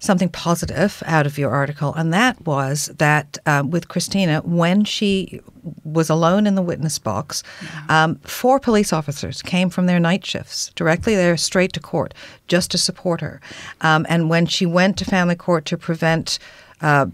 something 0.00 0.28
positive 0.28 1.02
out 1.06 1.26
of 1.26 1.38
your 1.38 1.50
article, 1.50 1.92
and 1.94 2.12
that 2.12 2.46
was 2.46 2.86
that 2.98 3.38
um, 3.46 3.70
with 3.70 3.88
Christina, 3.88 4.40
when 4.44 4.84
she 4.84 5.40
was 5.84 6.08
alone 6.08 6.46
in 6.46 6.54
the 6.54 6.62
witness 6.62 6.98
box, 6.98 7.42
um, 7.88 8.16
four 8.16 8.60
police 8.60 8.92
officers 8.92 9.42
came 9.42 9.70
from 9.70 9.86
their 9.86 10.00
night 10.00 10.24
shifts 10.24 10.70
directly 10.76 11.14
there, 11.14 11.36
straight 11.36 11.72
to 11.72 11.80
court, 11.80 12.14
just 12.46 12.70
to 12.70 12.78
support 12.78 13.20
her. 13.20 13.40
Um, 13.80 14.06
and 14.08 14.30
when 14.30 14.46
she 14.46 14.66
went 14.66 14.96
to 14.98 15.04
family 15.04 15.34
court 15.36 15.64
to 15.66 15.76
prevent 15.76 16.38
uh, 16.80 17.06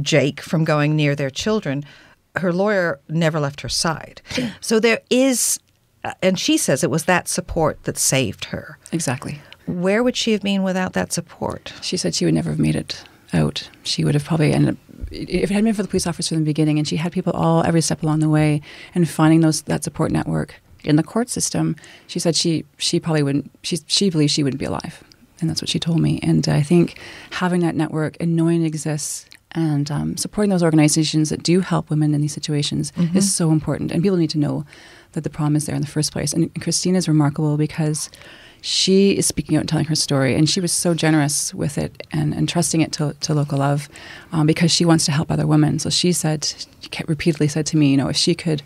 Jake 0.00 0.40
from 0.40 0.64
going 0.64 0.96
near 0.96 1.14
their 1.14 1.30
children, 1.30 1.84
her 2.36 2.52
lawyer 2.52 2.98
never 3.08 3.38
left 3.38 3.60
her 3.60 3.68
side. 3.68 4.20
So 4.60 4.80
there 4.80 5.00
is, 5.10 5.60
uh, 6.02 6.14
and 6.22 6.38
she 6.38 6.56
says 6.56 6.82
it 6.82 6.90
was 6.90 7.04
that 7.04 7.28
support 7.28 7.84
that 7.84 7.98
saved 7.98 8.46
her. 8.46 8.78
Exactly. 8.90 9.40
Where 9.66 10.02
would 10.02 10.16
she 10.16 10.32
have 10.32 10.42
been 10.42 10.62
without 10.62 10.92
that 10.92 11.12
support? 11.12 11.72
She 11.82 11.96
said 11.96 12.14
she 12.14 12.24
would 12.24 12.34
never 12.34 12.50
have 12.50 12.58
made 12.58 12.76
it 12.76 13.04
out. 13.32 13.70
She 13.82 14.04
would 14.04 14.14
have 14.14 14.24
probably 14.24 14.52
ended 14.52 14.70
up 14.70 14.76
if 15.10 15.50
it 15.50 15.54
hadn't 15.54 15.64
been 15.64 15.74
for 15.74 15.82
the 15.82 15.88
police 15.88 16.06
officer 16.06 16.34
from 16.34 16.44
the 16.44 16.48
beginning, 16.48 16.78
and 16.78 16.88
she 16.88 16.96
had 16.96 17.12
people 17.12 17.32
all 17.34 17.62
every 17.64 17.82
step 17.82 18.02
along 18.02 18.20
the 18.20 18.28
way, 18.30 18.60
and 18.94 19.08
finding 19.08 19.40
those 19.40 19.62
that 19.62 19.84
support 19.84 20.10
network 20.10 20.60
in 20.84 20.96
the 20.96 21.02
court 21.02 21.28
system. 21.28 21.76
She 22.06 22.18
said 22.18 22.34
she 22.34 22.64
she 22.78 22.98
probably 22.98 23.22
wouldn't. 23.22 23.50
She 23.62 23.78
she 23.86 24.10
believes 24.10 24.32
she 24.32 24.42
wouldn't 24.42 24.58
be 24.60 24.64
alive, 24.66 25.04
and 25.40 25.50
that's 25.50 25.60
what 25.60 25.68
she 25.68 25.78
told 25.78 26.00
me. 26.00 26.18
And 26.22 26.48
I 26.48 26.62
think 26.62 26.98
having 27.30 27.60
that 27.60 27.74
network 27.74 28.16
and 28.20 28.34
knowing 28.36 28.62
it 28.62 28.66
exists 28.66 29.26
And 29.54 29.90
um, 29.90 30.16
supporting 30.16 30.50
those 30.50 30.62
organizations 30.62 31.28
that 31.28 31.42
do 31.42 31.60
help 31.60 31.90
women 31.90 32.14
in 32.14 32.20
these 32.20 32.32
situations 32.32 32.92
is 33.14 33.34
so 33.34 33.50
important. 33.50 33.92
And 33.92 34.02
people 34.02 34.16
need 34.16 34.30
to 34.30 34.38
know 34.38 34.64
that 35.12 35.24
the 35.24 35.30
problem 35.30 35.56
is 35.56 35.66
there 35.66 35.74
in 35.74 35.82
the 35.82 35.86
first 35.86 36.12
place. 36.12 36.32
And 36.32 36.50
Christina 36.62 36.96
is 36.98 37.06
remarkable 37.06 37.56
because 37.58 38.08
she 38.62 39.18
is 39.18 39.26
speaking 39.26 39.56
out 39.56 39.60
and 39.60 39.68
telling 39.68 39.86
her 39.86 39.94
story. 39.96 40.36
And 40.36 40.48
she 40.48 40.60
was 40.60 40.72
so 40.72 40.94
generous 40.94 41.52
with 41.52 41.76
it 41.76 42.06
and, 42.12 42.32
and 42.32 42.48
trusting 42.48 42.80
it 42.80 42.92
to, 42.92 43.14
to 43.20 43.34
local 43.34 43.58
love 43.58 43.88
um, 44.30 44.46
because 44.46 44.70
she 44.70 44.84
wants 44.84 45.04
to 45.06 45.12
help 45.12 45.30
other 45.30 45.48
women. 45.48 45.80
So 45.80 45.90
she 45.90 46.12
said, 46.12 46.44
she 46.80 46.88
repeatedly 47.08 47.48
said 47.48 47.66
to 47.66 47.76
me, 47.76 47.90
you 47.90 47.96
know, 47.96 48.08
if 48.08 48.16
she 48.16 48.34
could 48.36 48.62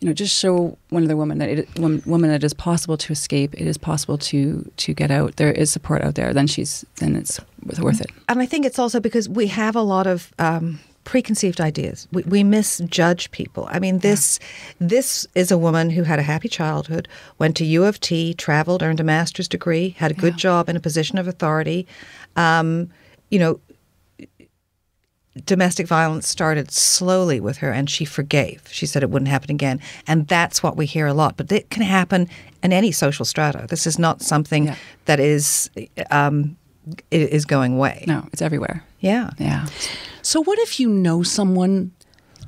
you 0.00 0.06
know, 0.06 0.14
just 0.14 0.34
show 0.34 0.78
one 0.90 1.04
other 1.04 1.16
woman 1.16 1.38
that 1.38 1.48
it 1.48 1.78
woman, 1.78 2.02
woman 2.06 2.30
that 2.30 2.36
it 2.36 2.44
is 2.44 2.54
possible 2.54 2.96
to 2.96 3.12
escape. 3.12 3.52
It 3.54 3.66
is 3.66 3.76
possible 3.76 4.16
to 4.18 4.70
to 4.76 4.94
get 4.94 5.10
out. 5.10 5.36
There 5.36 5.50
is 5.50 5.72
support 5.72 6.02
out 6.02 6.14
there. 6.14 6.32
Then 6.32 6.46
she's 6.46 6.86
then 6.96 7.16
it's 7.16 7.40
worth 7.80 8.00
it. 8.00 8.10
And 8.28 8.40
I 8.40 8.46
think 8.46 8.64
it's 8.64 8.78
also 8.78 9.00
because 9.00 9.28
we 9.28 9.48
have 9.48 9.74
a 9.74 9.82
lot 9.82 10.06
of 10.06 10.32
um, 10.38 10.78
preconceived 11.08 11.58
ideas. 11.58 12.06
We, 12.12 12.22
we 12.24 12.44
misjudge 12.44 13.30
people. 13.30 13.66
I 13.70 13.78
mean, 13.78 14.00
this 14.00 14.38
this 14.78 15.26
is 15.34 15.50
a 15.50 15.56
woman 15.56 15.88
who 15.88 16.02
had 16.02 16.18
a 16.18 16.22
happy 16.22 16.50
childhood, 16.50 17.08
went 17.38 17.56
to 17.56 17.64
U 17.64 17.84
of 17.86 17.98
T, 17.98 18.34
traveled, 18.34 18.82
earned 18.82 19.00
a 19.00 19.04
master's 19.04 19.48
degree, 19.48 19.96
had 19.98 20.10
a 20.10 20.14
good 20.14 20.36
job 20.36 20.68
in 20.68 20.76
a 20.76 20.80
position 20.80 21.16
of 21.16 21.26
authority. 21.26 21.86
Um, 22.36 22.90
you 23.30 23.38
know, 23.38 23.58
domestic 25.46 25.86
violence 25.86 26.28
started 26.28 26.70
slowly 26.70 27.40
with 27.40 27.56
her 27.58 27.72
and 27.72 27.88
she 27.88 28.04
forgave. 28.04 28.60
She 28.70 28.84
said 28.84 29.02
it 29.02 29.08
wouldn't 29.08 29.30
happen 29.30 29.50
again. 29.50 29.80
And 30.06 30.28
that's 30.28 30.62
what 30.62 30.76
we 30.76 30.84
hear 30.84 31.06
a 31.06 31.14
lot. 31.14 31.38
But 31.38 31.50
it 31.50 31.70
can 31.70 31.84
happen 31.84 32.28
in 32.62 32.70
any 32.72 32.92
social 32.92 33.24
strata. 33.24 33.66
This 33.66 33.86
is 33.86 33.98
not 33.98 34.20
something 34.20 34.66
Yeah. 34.66 34.76
that 35.06 35.20
is 35.20 35.70
um, 36.10 36.57
is 37.10 37.44
going 37.44 37.74
away. 37.74 38.04
No, 38.06 38.26
it's 38.32 38.42
everywhere. 38.42 38.84
Yeah. 39.00 39.30
Yeah. 39.38 39.66
So, 40.22 40.42
what 40.42 40.58
if 40.58 40.80
you 40.80 40.88
know 40.88 41.22
someone 41.22 41.92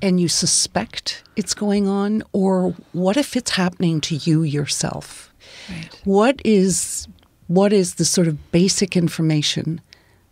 and 0.03 0.21
you 0.21 0.29
suspect 0.29 1.23
it's 1.37 1.55
going 1.55 1.87
on, 1.87 2.23
or 2.33 2.75
what 2.93 3.17
if 3.17 3.37
it's 3.37 3.53
happening 3.53 4.01
to 4.03 4.17
you 4.17 4.43
yourself? 4.43 5.33
Right. 5.69 6.01
What 6.05 6.41
is 6.45 7.09
what 7.47 7.73
is 7.73 7.95
the 7.95 8.05
sort 8.05 8.29
of 8.29 8.53
basic 8.53 8.97
information 8.97 9.81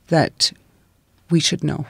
that 0.09 0.53
we 1.31 1.41
should 1.41 1.65
know? 1.65 1.87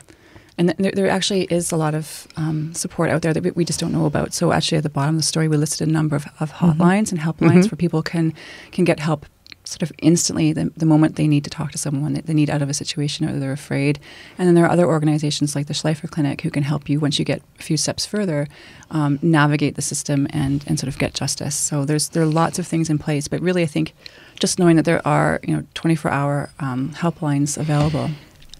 And 0.56 0.70
there, 0.70 0.90
there 0.90 1.08
actually 1.08 1.44
is 1.44 1.70
a 1.70 1.76
lot 1.76 1.94
of 1.94 2.26
um, 2.36 2.74
support 2.74 3.10
out 3.10 3.22
there 3.22 3.32
that 3.32 3.44
we, 3.44 3.52
we 3.52 3.64
just 3.64 3.78
don't 3.78 3.92
know 3.92 4.06
about. 4.06 4.34
So 4.34 4.50
actually, 4.50 4.78
at 4.78 4.82
the 4.82 4.90
bottom 4.90 5.14
of 5.14 5.20
the 5.20 5.26
story, 5.26 5.46
we 5.46 5.56
listed 5.56 5.86
a 5.86 5.90
number 5.90 6.16
of, 6.16 6.26
of 6.40 6.52
hotlines 6.52 7.12
and 7.12 7.20
helplines 7.20 7.70
where 7.70 7.76
people 7.76 8.02
can 8.02 8.34
can 8.72 8.84
get 8.84 8.98
help 8.98 9.26
sort 9.68 9.82
of 9.82 9.92
instantly 9.98 10.52
the, 10.52 10.72
the 10.76 10.86
moment 10.86 11.16
they 11.16 11.28
need 11.28 11.44
to 11.44 11.50
talk 11.50 11.72
to 11.72 11.78
someone 11.78 12.14
they 12.14 12.34
need 12.34 12.48
out 12.48 12.62
of 12.62 12.70
a 12.70 12.74
situation 12.74 13.28
or 13.28 13.38
they're 13.38 13.52
afraid. 13.52 13.98
And 14.38 14.48
then 14.48 14.54
there 14.54 14.64
are 14.64 14.70
other 14.70 14.86
organizations 14.86 15.54
like 15.54 15.66
the 15.66 15.74
Schlifer 15.74 16.08
Clinic 16.08 16.40
who 16.40 16.50
can 16.50 16.62
help 16.62 16.88
you 16.88 17.00
once 17.00 17.18
you 17.18 17.24
get 17.24 17.42
a 17.58 17.62
few 17.62 17.76
steps 17.76 18.06
further 18.06 18.48
um, 18.90 19.18
navigate 19.22 19.74
the 19.74 19.82
system 19.82 20.26
and, 20.30 20.64
and 20.66 20.78
sort 20.78 20.88
of 20.88 20.98
get 20.98 21.14
justice. 21.14 21.54
So 21.54 21.84
there's 21.84 22.08
there 22.10 22.22
are 22.22 22.26
lots 22.26 22.58
of 22.58 22.66
things 22.66 22.88
in 22.90 22.98
place, 22.98 23.28
but 23.28 23.40
really, 23.40 23.62
I 23.62 23.66
think 23.66 23.94
just 24.40 24.58
knowing 24.58 24.76
that 24.76 24.84
there 24.84 25.06
are 25.06 25.40
you 25.42 25.56
know 25.56 25.64
24 25.74 26.10
hour 26.10 26.50
um, 26.60 26.90
helplines 26.90 27.58
available. 27.58 28.10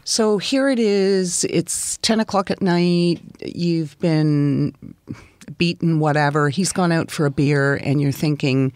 So 0.04 0.38
here 0.38 0.68
it 0.68 0.78
is. 0.78 1.44
It's 1.50 1.98
10 1.98 2.20
o'clock 2.20 2.50
at 2.50 2.62
night. 2.62 3.20
You've 3.44 3.98
been 3.98 4.74
beaten, 5.58 5.98
whatever. 5.98 6.48
He's 6.48 6.72
gone 6.72 6.92
out 6.92 7.10
for 7.10 7.26
a 7.26 7.30
beer, 7.30 7.76
and 7.76 8.00
you're 8.00 8.12
thinking, 8.12 8.72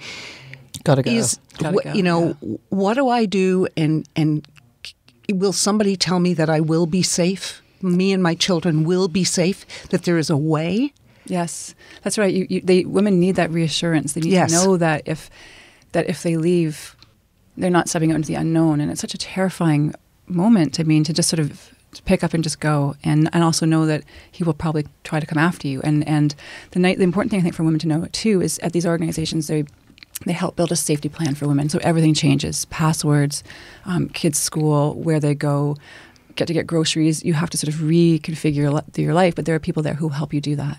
Gotta 0.85 1.03
go. 1.03 1.11
is 1.11 1.39
Gotta 1.59 1.79
wh- 1.79 1.85
go, 1.85 1.93
you 1.93 2.03
know 2.03 2.33
what 2.69 2.95
do 2.95 3.09
I 3.09 3.25
do 3.27 3.67
and 3.77 4.07
and 4.17 4.47
will 5.31 5.53
somebody 5.53 5.97
tell 5.97 6.19
me 6.21 6.35
that 6.35 6.51
I 6.51 6.61
will 6.61 6.87
be 6.87 7.03
safe 7.03 7.63
me 7.81 8.13
and 8.13 8.23
my 8.23 8.35
children 8.35 8.85
will 8.85 9.09
be 9.09 9.25
safe 9.25 9.65
that 9.91 10.05
there 10.05 10.19
is 10.19 10.31
a 10.31 10.37
way 10.37 10.93
Yes, 11.27 11.77
that's 12.03 12.19
right. 12.19 12.35
You, 12.35 12.49
you, 12.51 12.61
they 12.63 12.85
women 12.85 13.21
need 13.21 13.37
that 13.37 13.49
reassurance. 13.53 14.15
They 14.15 14.23
need 14.23 14.33
Yes. 14.33 14.51
to 14.51 14.57
know 14.57 14.77
that 14.77 15.03
if 15.07 15.31
that 15.93 16.09
if 16.09 16.25
they 16.25 16.37
leave, 16.37 16.97
they're 17.57 17.71
not 17.71 17.89
stepping 17.89 18.11
out 18.11 18.17
into 18.17 18.27
the 18.27 18.35
unknown, 18.35 18.81
and 18.81 18.91
it's 18.91 19.01
such 19.01 19.15
a 19.15 19.19
terrifying 19.19 19.95
moment. 20.27 20.81
I 20.81 20.83
mean, 20.83 21.05
to 21.05 21.13
just 21.13 21.29
sort 21.29 21.39
of 21.39 21.71
pick 22.07 22.25
up 22.25 22.35
and 22.35 22.43
just 22.43 22.59
go, 22.59 22.97
and 23.05 23.31
and 23.33 23.45
also 23.45 23.65
know 23.65 23.87
that 23.87 24.03
he 24.33 24.43
will 24.43 24.53
probably 24.53 24.85
try 25.05 25.21
to 25.21 25.27
come 25.27 25.39
after 25.39 25.69
you. 25.69 25.81
And 25.83 26.07
and 26.09 26.35
the 26.73 26.81
night, 26.81 26.99
the 26.99 27.05
important 27.05 27.31
thing 27.31 27.39
I 27.39 27.43
think 27.45 27.55
for 27.55 27.63
women 27.63 27.79
to 27.79 27.87
know 27.87 28.05
too 28.11 28.43
is 28.43 28.59
at 28.59 28.73
these 28.73 28.85
organizations 28.85 29.47
they. 29.47 29.65
They 30.25 30.33
help 30.33 30.57
build 30.57 30.71
a 30.71 30.77
safety 30.77 31.09
plan 31.09 31.35
for 31.35 31.49
women, 31.49 31.69
so 31.69 31.79
everything 31.83 32.15
changes. 32.15 32.65
Passwords, 32.67 33.43
um, 33.85 34.09
kids' 34.09 34.39
school, 34.39 34.95
where 34.95 35.19
they 35.19 35.35
go, 35.35 35.77
get 36.37 36.47
to 36.47 36.55
get 36.55 36.67
groceries. 36.67 37.25
You 37.25 37.35
have 37.35 37.51
to 37.51 37.59
sort 37.59 37.75
of 37.75 37.81
reconfigure 37.81 38.83
your 38.97 39.15
life, 39.15 39.35
but 39.35 39.47
there 39.47 39.55
are 39.55 39.61
people 39.61 39.83
there 39.83 39.95
who 39.95 40.11
help 40.11 40.33
you 40.33 40.41
do 40.41 40.57
that. 40.57 40.79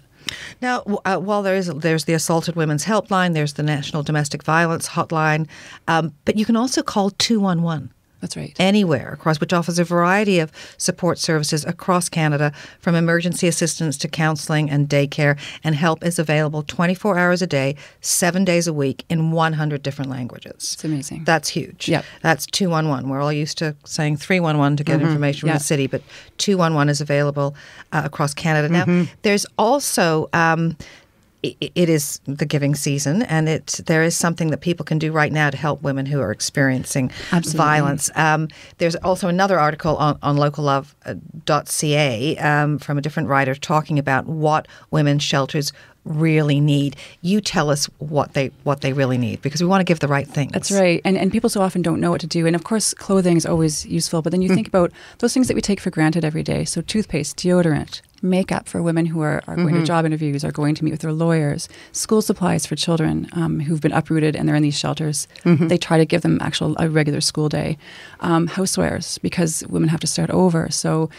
Now, 0.61 0.83
uh, 1.03 1.17
while 1.17 1.43
there 1.43 1.55
is 1.55 1.67
there's 1.67 2.05
the 2.05 2.13
Assaulted 2.13 2.55
Women's 2.55 2.85
Helpline, 2.85 3.33
there's 3.33 3.53
the 3.53 3.63
National 3.63 4.03
Domestic 4.03 4.43
Violence 4.43 4.87
Hotline, 4.87 5.47
um, 5.87 6.13
but 6.25 6.37
you 6.37 6.45
can 6.45 6.55
also 6.55 6.81
call 6.81 7.09
two 7.11 7.39
one 7.39 7.61
one 7.61 7.91
That's 8.23 8.37
right. 8.37 8.55
anywhere 8.57 9.11
across, 9.11 9.41
which 9.41 9.51
offers 9.51 9.77
a 9.79 9.83
variety 9.83 10.39
of 10.39 10.49
support 10.77 11.19
services 11.19 11.65
across 11.65 12.07
Canada, 12.07 12.53
from 12.79 12.95
emergency 12.95 13.49
assistance 13.49 13.97
to 13.97 14.07
counselling 14.07 14.69
and 14.69 14.87
daycare. 14.87 15.37
And 15.61 15.75
help 15.75 16.05
is 16.05 16.17
available 16.17 16.63
24 16.63 17.17
hours 17.19 17.41
a 17.41 17.47
day, 17.47 17.75
seven 17.99 18.45
days 18.45 18.65
a 18.65 18.71
week, 18.73 19.03
in 19.09 19.31
100 19.31 19.83
different 19.83 20.09
languages. 20.09 20.53
It's 20.73 20.85
amazing. 20.85 21.25
That's 21.25 21.49
huge. 21.49 21.89
Yep. 21.89 22.05
That's 22.21 22.45
211. 22.45 23.09
We're 23.09 23.21
all 23.21 23.33
used 23.33 23.57
to 23.57 23.75
saying 23.83 24.17
311 24.17 24.77
to 24.77 24.83
get 24.85 25.01
information 25.01 25.41
from 25.41 25.49
Yeah. 25.49 25.57
the 25.57 25.63
city, 25.65 25.87
but 25.87 26.01
211 26.37 26.87
is 26.89 27.01
available 27.01 27.55
uh, 27.91 28.03
across 28.05 28.33
Canada. 28.33 28.69
Now, 28.69 29.05
there's 29.23 29.45
also. 29.57 30.29
Um, 30.31 30.77
it 31.43 31.89
is 31.89 32.21
the 32.25 32.45
giving 32.45 32.73
season, 32.73 33.23
and 33.23 33.49
it 33.49 33.81
there 33.85 34.03
is 34.03 34.15
something 34.15 34.49
that 34.51 34.61
people 34.61 34.85
can 34.85 34.97
do 34.97 35.11
right 35.11 35.31
now 35.31 35.49
to 35.49 35.57
help 35.57 35.81
women 35.81 36.05
who 36.05 36.21
are 36.21 36.31
experiencing 36.31 37.11
Absolutely. 37.31 37.57
violence. 37.57 38.09
Um, 38.15 38.47
there's 38.77 38.95
also 38.95 39.27
another 39.27 39.59
article 39.59 39.97
on, 39.97 40.17
on 40.23 40.37
locallove.ca 40.37 42.37
um, 42.37 42.79
from 42.79 42.97
a 42.97 43.01
different 43.01 43.27
writer 43.27 43.55
talking 43.55 43.99
about 43.99 44.25
what 44.25 44.67
women's 44.89 45.23
shelters 45.23 45.73
really 46.05 46.59
need. 46.59 46.95
You 47.21 47.41
tell 47.41 47.69
us 47.69 47.85
what 47.99 48.33
they 48.33 48.51
what 48.63 48.81
they 48.81 48.93
really 48.93 49.17
need 49.17 49.41
because 49.41 49.61
we 49.61 49.67
want 49.67 49.81
to 49.81 49.85
give 49.85 49.99
the 49.99 50.07
right 50.07 50.27
things. 50.27 50.53
That's 50.53 50.71
right. 50.71 51.01
And 51.03 51.17
and 51.17 51.31
people 51.31 51.49
so 51.49 51.61
often 51.61 51.81
don't 51.81 51.99
know 51.99 52.11
what 52.11 52.21
to 52.21 52.27
do. 52.27 52.47
And 52.47 52.55
of 52.55 52.63
course, 52.63 52.93
clothing 52.93 53.37
is 53.37 53.45
always 53.45 53.85
useful. 53.85 54.21
But 54.21 54.31
then 54.31 54.41
you 54.41 54.49
think 54.49 54.67
about 54.67 54.91
those 55.19 55.33
things 55.33 55.47
that 55.47 55.55
we 55.55 55.61
take 55.61 55.79
for 55.79 55.89
granted 55.89 56.23
every 56.23 56.43
day. 56.43 56.65
So 56.65 56.81
toothpaste, 56.81 57.37
deodorant, 57.37 58.01
makeup 58.23 58.67
for 58.67 58.81
women 58.81 59.05
who 59.05 59.21
are, 59.21 59.43
are 59.47 59.55
going 59.55 59.75
to 59.75 59.83
job 59.85 60.05
interviews, 60.05 60.43
are 60.43 60.51
going 60.51 60.73
to 60.75 60.83
meet 60.83 60.91
with 60.91 61.01
their 61.01 61.11
lawyers, 61.11 61.67
school 61.91 62.21
supplies 62.21 62.65
for 62.65 62.75
children 62.75 63.27
um, 63.33 63.59
who've 63.59 63.81
been 63.81 63.91
uprooted 63.91 64.35
and 64.35 64.47
they're 64.47 64.55
in 64.55 64.63
these 64.63 64.77
shelters. 64.77 65.27
They 65.67 65.77
try 65.77 65.97
to 65.97 66.05
give 66.05 66.21
them 66.21 66.39
actual 66.41 66.75
a 66.79 66.89
regular 66.89 67.21
school 67.21 67.49
day. 67.49 67.77
Um, 68.21 68.47
housewares 68.47 69.21
because 69.21 69.63
women 69.67 69.89
have 69.89 69.99
to 69.99 70.07
start 70.07 70.29
over. 70.29 70.71
So, 70.71 71.09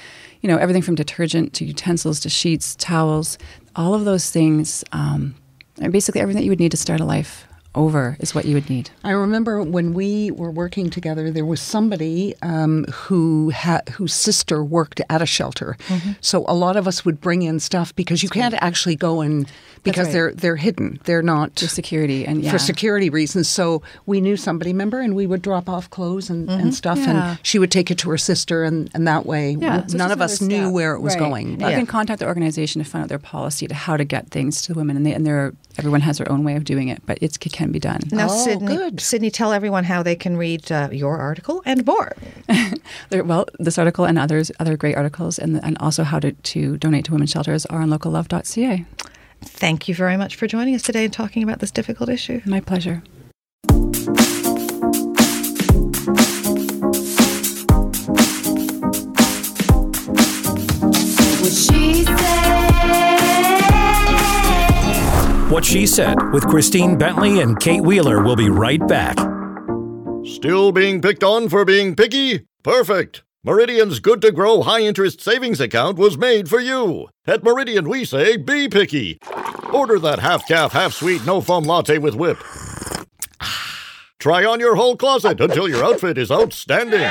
you 0.40 0.48
know, 0.48 0.56
everything 0.56 0.82
from 0.82 0.94
detergent 0.94 1.52
to 1.54 1.64
utensils 1.64 2.20
to 2.20 2.28
sheets, 2.28 2.74
towels, 2.76 3.38
all 3.76 3.94
of 3.94 4.04
those 4.04 4.30
things. 4.30 4.82
Um, 4.92 5.34
and 5.80 5.92
basically 5.92 6.20
everything 6.20 6.40
that 6.40 6.44
you 6.44 6.50
would 6.50 6.60
need 6.60 6.70
to 6.70 6.76
start 6.76 7.00
a 7.00 7.04
life 7.04 7.46
over 7.74 8.16
is 8.20 8.34
what 8.34 8.44
you 8.44 8.54
would 8.54 8.68
need. 8.70 8.90
I 9.02 9.10
remember 9.10 9.62
when 9.62 9.94
we 9.94 10.30
were 10.30 10.50
working 10.50 10.90
together, 10.90 11.30
there 11.30 11.44
was 11.46 11.60
somebody 11.60 12.34
um, 12.42 12.84
who 12.92 13.50
ha- 13.50 13.80
whose 13.92 14.14
sister 14.14 14.62
worked 14.64 15.00
at 15.10 15.20
a 15.22 15.26
shelter. 15.26 15.76
Mm-hmm. 15.88 16.12
So 16.20 16.44
a 16.48 16.54
lot 16.54 16.76
of 16.76 16.86
us 16.86 17.04
would 17.04 17.20
bring 17.20 17.42
in 17.42 17.60
stuff 17.60 17.94
because 17.96 18.22
you 18.22 18.28
can't 18.28 18.54
actually 18.54 18.96
go 18.96 19.20
and 19.20 19.50
because 19.82 20.06
right. 20.06 20.12
they're 20.12 20.32
they're 20.32 20.56
hidden. 20.56 20.98
They're 21.04 21.22
not 21.22 21.58
for 21.58 21.66
security 21.66 22.26
and 22.26 22.42
yeah. 22.42 22.50
for 22.52 22.58
security 22.58 23.10
reasons. 23.10 23.48
So 23.48 23.82
we 24.06 24.20
knew 24.20 24.36
somebody, 24.36 24.72
member, 24.72 25.00
and 25.00 25.14
we 25.14 25.26
would 25.26 25.42
drop 25.42 25.68
off 25.68 25.90
clothes 25.90 26.30
and, 26.30 26.48
and 26.50 26.74
stuff, 26.74 26.98
Mm-hmm. 26.98 27.10
Yeah. 27.10 27.30
and 27.30 27.38
she 27.42 27.58
would 27.58 27.70
take 27.72 27.90
it 27.90 27.98
to 27.98 28.10
her 28.10 28.18
sister, 28.18 28.62
and, 28.62 28.88
and 28.94 29.06
that 29.08 29.26
way 29.26 29.56
Yeah, 29.58 29.84
so 29.86 29.96
none 29.98 30.12
of 30.12 30.20
us 30.20 30.40
knew 30.40 30.64
step. 30.64 30.72
where 30.72 30.94
it 30.94 31.00
was 31.00 31.14
Right. 31.14 31.18
going. 31.20 31.50
You 31.60 31.66
can 31.66 31.86
contact 31.86 32.20
the 32.20 32.26
organization 32.26 32.82
to 32.82 32.88
find 32.88 33.02
out 33.02 33.08
their 33.08 33.18
policy 33.18 33.66
to 33.66 33.74
how 33.74 33.96
to 33.96 34.04
get 34.04 34.28
things 34.28 34.62
to 34.62 34.72
the 34.72 34.78
women, 34.78 34.96
and 34.96 35.04
they, 35.04 35.12
and 35.12 35.26
there 35.26 35.52
everyone 35.76 36.00
has 36.02 36.18
their 36.18 36.30
own 36.30 36.44
way 36.44 36.54
of 36.56 36.64
doing 36.64 36.88
it, 36.88 37.02
but 37.04 37.18
it's, 37.20 37.36
it 37.36 37.52
can 37.64 37.72
be 37.72 37.80
done. 37.80 38.00
Now, 38.12 38.28
Oh, 38.30 38.44
Sydney, 38.44 38.76
good. 38.76 39.00
Sydney, 39.00 39.30
tell 39.30 39.52
everyone 39.52 39.84
how 39.84 40.02
they 40.02 40.14
can 40.16 40.36
read 40.36 40.70
uh, 40.70 40.88
your 40.92 41.18
article 41.18 41.62
and 41.64 41.84
more. 41.86 42.12
Well, 43.10 43.46
this 43.58 43.78
article 43.78 44.04
and 44.04 44.18
others, 44.18 44.50
other 44.60 44.76
great 44.76 44.96
articles, 44.96 45.38
and, 45.38 45.62
and 45.64 45.78
also 45.78 46.02
how 46.04 46.18
to, 46.20 46.32
to 46.32 46.76
donate 46.76 47.04
to 47.06 47.12
women's 47.12 47.30
shelters 47.30 47.64
are 47.66 47.80
on 47.80 47.88
locallove.ca. 47.90 48.84
Thank 49.42 49.88
you 49.88 49.94
very 49.94 50.16
much 50.16 50.36
for 50.36 50.46
joining 50.46 50.74
us 50.74 50.82
today 50.82 51.04
and 51.04 51.12
talking 51.12 51.42
about 51.42 51.60
this 51.60 51.70
difficult 51.70 52.08
issue. 52.10 52.40
My 52.44 52.60
pleasure. 52.60 53.02
What 61.40 61.52
she 61.52 62.04
said. 62.04 62.43
What 65.50 65.62
She 65.62 65.86
Said 65.86 66.16
with 66.32 66.46
Christine 66.46 66.96
Bentley 66.96 67.40
and 67.40 67.60
Kate 67.60 67.82
Wheeler 67.82 68.22
will 68.22 68.34
be 68.34 68.48
right 68.48 68.84
back. 68.88 69.18
Still 70.24 70.72
being 70.72 71.02
picked 71.02 71.22
on 71.22 71.50
for 71.50 71.66
being 71.66 71.94
picky? 71.94 72.46
Perfect. 72.62 73.24
Meridian's 73.44 74.00
good 74.00 74.22
to 74.22 74.32
grow 74.32 74.62
high 74.62 74.80
interest 74.80 75.20
savings 75.20 75.60
account 75.60 75.98
was 75.98 76.16
made 76.16 76.48
for 76.48 76.60
you. 76.60 77.08
At 77.26 77.44
Meridian, 77.44 77.90
we 77.90 78.06
say 78.06 78.38
be 78.38 78.68
picky. 78.68 79.18
Order 79.70 79.98
that 79.98 80.20
half 80.20 80.48
calf, 80.48 80.72
half 80.72 80.94
sweet, 80.94 81.26
no 81.26 81.42
foam 81.42 81.64
latte 81.64 81.98
with 81.98 82.14
whip. 82.14 82.38
Try 84.18 84.46
on 84.46 84.60
your 84.60 84.76
whole 84.76 84.96
closet 84.96 85.42
until 85.42 85.68
your 85.68 85.84
outfit 85.84 86.16
is 86.16 86.30
outstanding. 86.30 87.10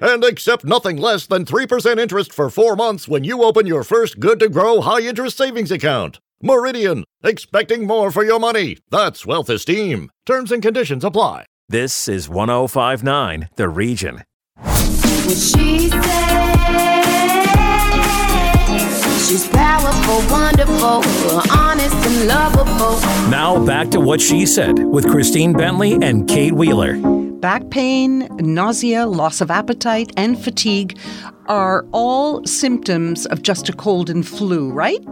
And 0.00 0.24
accept 0.24 0.64
nothing 0.64 0.96
less 0.96 1.24
than 1.24 1.44
3% 1.44 1.98
interest 2.00 2.32
for 2.32 2.50
four 2.50 2.74
months 2.74 3.06
when 3.06 3.22
you 3.22 3.44
open 3.44 3.64
your 3.64 3.84
first 3.84 4.18
good 4.18 4.40
to 4.40 4.48
grow 4.48 4.80
high 4.80 5.02
interest 5.02 5.36
savings 5.36 5.70
account. 5.70 6.18
Meridian, 6.42 7.04
expecting 7.24 7.86
more 7.86 8.10
for 8.10 8.22
your 8.22 8.38
money. 8.38 8.76
That's 8.90 9.24
wealth 9.24 9.48
esteem. 9.48 10.10
Terms 10.26 10.52
and 10.52 10.62
conditions 10.62 11.02
apply. 11.02 11.46
This 11.68 12.08
is 12.08 12.28
1059 12.28 13.48
The 13.56 13.68
Region. 13.70 14.22
She. 15.28 15.90
She's 19.26 19.48
powerful, 19.48 20.30
wonderful, 20.30 21.02
honest 21.50 21.96
and 22.06 22.28
lovable. 22.28 23.00
Now 23.30 23.64
back 23.64 23.88
to 23.90 24.00
what 24.00 24.20
she 24.20 24.46
said 24.46 24.78
with 24.78 25.10
Christine 25.10 25.54
Bentley 25.54 25.94
and 25.94 26.28
Kate 26.28 26.52
Wheeler. 26.52 26.98
Back 27.40 27.70
pain, 27.70 28.28
nausea, 28.38 29.06
loss 29.06 29.40
of 29.40 29.50
appetite, 29.50 30.12
and 30.16 30.38
fatigue 30.38 30.98
are 31.46 31.86
all 31.92 32.44
symptoms 32.44 33.26
of 33.26 33.42
just 33.42 33.68
a 33.68 33.72
cold 33.72 34.10
and 34.10 34.26
flu, 34.26 34.70
right? 34.70 35.04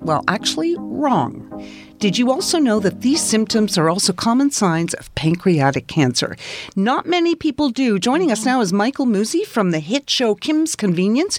Well, 0.00 0.24
actually, 0.28 0.76
wrong. 0.78 1.64
Did 2.00 2.16
you 2.16 2.30
also 2.30 2.58
know 2.58 2.80
that 2.80 3.02
these 3.02 3.22
symptoms 3.22 3.76
are 3.76 3.90
also 3.90 4.14
common 4.14 4.50
signs 4.50 4.94
of 4.94 5.14
pancreatic 5.14 5.86
cancer? 5.86 6.34
Not 6.74 7.04
many 7.04 7.34
people 7.34 7.68
do. 7.68 7.98
Joining 7.98 8.32
us 8.32 8.46
now 8.46 8.62
is 8.62 8.72
Michael 8.72 9.04
Musi 9.04 9.44
from 9.44 9.70
the 9.70 9.80
hit 9.80 10.08
show 10.08 10.34
Kim's 10.34 10.74
Convenience, 10.74 11.38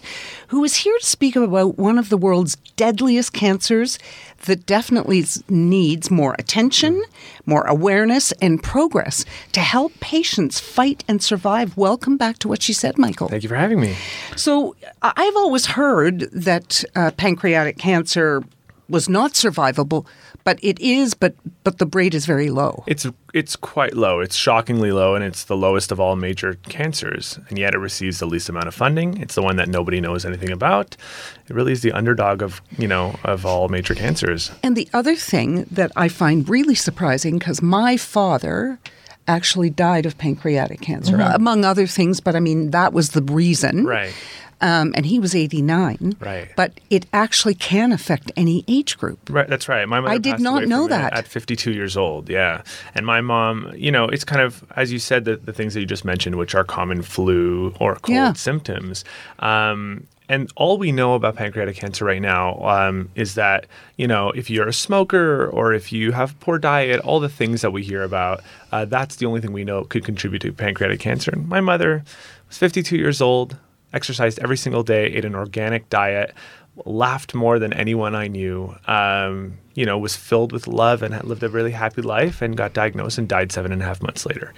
who 0.50 0.64
is 0.64 0.76
here 0.76 0.96
to 1.00 1.04
speak 1.04 1.36
about 1.36 1.80
one 1.80 1.98
of 1.98 2.10
the 2.10 2.16
world's 2.18 2.58
deadliest 2.76 3.34
cancers 3.34 3.98
that 4.46 4.68
definitely 4.68 5.26
needs 5.50 6.12
more 6.12 6.36
attention, 6.38 7.02
more 7.48 7.64
awareness, 7.64 8.32
and 8.34 8.62
progress 8.62 9.26
to 9.54 9.62
help 9.62 10.00
patients 10.00 10.60
fight 10.60 11.04
and 11.08 11.24
survive. 11.24 11.76
Welcome 11.76 12.18
back 12.18 12.38
to 12.38 12.48
what 12.48 12.62
she 12.62 12.74
said, 12.74 13.00
Michael. 13.00 13.30
Thank 13.30 13.42
you 13.42 13.50
for 13.50 13.56
having 13.56 13.82
me. 13.82 13.96
So, 14.36 14.76
I've 15.02 15.36
always 15.36 15.66
heard 15.66 16.20
that 16.32 16.84
uh, 16.96 17.10
pancreatic 17.18 17.80
cancer 17.80 18.44
was 18.92 19.08
not 19.08 19.34
survivable, 19.34 20.06
but 20.44 20.60
it 20.62 20.80
is. 20.80 21.14
But 21.14 21.36
but 21.64 21.78
the 21.78 21.86
rate 21.88 22.14
is 22.14 22.26
very 22.26 22.50
low. 22.50 22.84
It's 22.88 23.06
it's 23.34 23.56
quite 23.56 23.96
low. 23.96 24.20
It's 24.20 24.36
shockingly 24.36 24.92
low, 24.92 25.16
and 25.16 25.24
it's 25.24 25.46
the 25.46 25.58
lowest 25.58 25.92
of 25.92 26.00
all 26.00 26.16
major 26.16 26.56
cancers. 26.70 27.40
And 27.50 27.58
yet, 27.58 27.74
it 27.74 27.80
receives 27.80 28.20
the 28.20 28.26
least 28.26 28.50
amount 28.50 28.68
of 28.68 28.74
funding. 28.74 29.18
It's 29.22 29.36
the 29.36 29.42
one 29.42 29.56
that 29.58 29.70
nobody 29.70 30.02
knows 30.02 30.26
anything 30.26 30.52
about. 30.52 30.96
It 31.48 31.56
really 31.56 31.72
is 31.72 31.82
the 31.82 31.92
underdog 31.92 32.42
of 32.42 32.62
you 32.78 32.88
know 32.88 33.16
of 33.24 33.46
all 33.46 33.70
major 33.70 33.96
cancers. 33.96 34.52
And 34.64 34.76
the 34.76 34.90
other 34.94 35.16
thing 35.16 35.66
that 35.72 35.92
I 35.96 36.08
find 36.08 36.48
really 36.48 36.76
surprising, 36.76 37.40
because 37.40 37.62
my 37.62 37.98
father 37.98 38.80
actually 39.28 39.70
died 39.70 40.06
of 40.06 40.18
pancreatic 40.18 40.82
cancer, 40.82 41.18
mm-hmm. 41.18 41.36
among 41.36 41.64
other 41.64 41.88
things, 41.88 42.20
but 42.20 42.36
I 42.36 42.40
mean 42.40 42.72
that 42.72 42.94
was 42.94 43.12
the 43.12 43.22
reason. 43.22 43.86
Right. 43.86 44.14
Um, 44.62 44.94
and 44.96 45.06
he 45.06 45.20
was 45.20 45.34
89. 45.36 46.16
Right. 46.20 46.50
But 46.56 46.80
it 46.90 47.06
actually 47.14 47.56
can 47.56 47.92
affect 47.92 48.32
any 48.38 48.64
age 48.68 48.98
group. 48.98 49.20
Right, 49.30 49.48
that's 49.48 49.68
right. 49.68 49.88
My 49.90 50.00
mother 50.00 50.14
I 50.14 50.18
did 50.20 50.40
not 50.40 50.68
know 50.68 50.88
that. 50.88 51.14
at 51.14 51.28
52 51.28 51.72
years 51.72 51.98
old. 51.98 52.30
Yeah, 52.30 52.62
and 52.96 53.06
my 53.06 53.22
mom, 53.22 53.72
you 53.76 53.92
know, 53.92 54.06
it's 54.06 54.24
kind 54.24 54.42
of 54.42 54.64
as 54.76 54.92
you 54.92 55.00
said 55.00 55.26
the, 55.26 55.36
the 55.38 55.52
things 55.54 55.74
that 55.74 55.80
you 55.80 55.86
just 55.88 56.06
mentioned, 56.06 56.36
which 56.36 56.54
are 56.56 56.64
common 56.64 57.02
flu 57.02 57.74
or 57.80 57.96
cold 57.96 58.16
Yeah. 58.16 58.34
symptoms. 58.34 59.04
Um, 59.40 60.06
and 60.30 60.50
all 60.56 60.78
we 60.78 60.94
know 60.94 61.16
about 61.16 61.36
pancreatic 61.36 61.76
cancer 61.76 62.06
right 62.06 62.22
now 62.22 62.56
um, 62.64 63.10
is 63.16 63.36
that 63.36 63.66
you 63.98 64.08
know 64.08 64.30
if 64.32 64.50
you're 64.50 64.68
a 64.70 64.74
smoker 64.74 65.48
or 65.48 65.74
if 65.74 65.92
you 65.92 66.12
have 66.14 66.40
poor 66.40 66.58
diet, 66.58 67.02
all 67.02 67.20
the 67.20 67.28
things 67.30 67.62
that 67.62 67.72
we 67.72 67.84
hear 67.84 68.04
about, 68.04 68.42
uh, 68.72 68.86
that's 68.86 69.18
the 69.18 69.26
only 69.26 69.42
thing 69.42 69.52
we 69.52 69.66
know 69.66 69.84
could 69.84 70.06
contribute 70.06 70.40
to 70.44 70.54
pancreatic 70.54 71.00
cancer. 71.00 71.32
And 71.32 71.50
my 71.50 71.60
mother 71.62 72.04
was 72.48 72.58
52 72.58 72.96
years 72.96 73.20
old, 73.22 73.58
exercised 73.94 74.40
every 74.40 74.58
single 74.58 74.84
day, 74.84 75.06
ate 75.06 75.26
an 75.26 75.36
organic 75.36 75.90
diet, 75.90 76.34
laughed 76.86 77.34
more 77.34 77.60
than 77.60 77.74
anyone 77.74 78.16
I 78.16 78.28
knew. 78.28 78.76
Um, 78.88 79.58
you 79.74 79.86
know, 79.86 79.98
was 79.98 80.16
filled 80.16 80.52
with 80.52 80.68
love 80.68 81.02
and 81.02 81.22
lived 81.24 81.44
a 81.44 81.50
really 81.50 81.72
happy 81.72 82.02
life, 82.02 82.42
and 82.42 82.58
got 82.58 82.74
diagnosed 82.74 83.18
and 83.18 83.28
died 83.28 83.52
seven 83.52 83.72
and 83.72 83.82
a 83.82 83.86
half 83.86 84.02
months 84.02 84.26
later. 84.26 84.54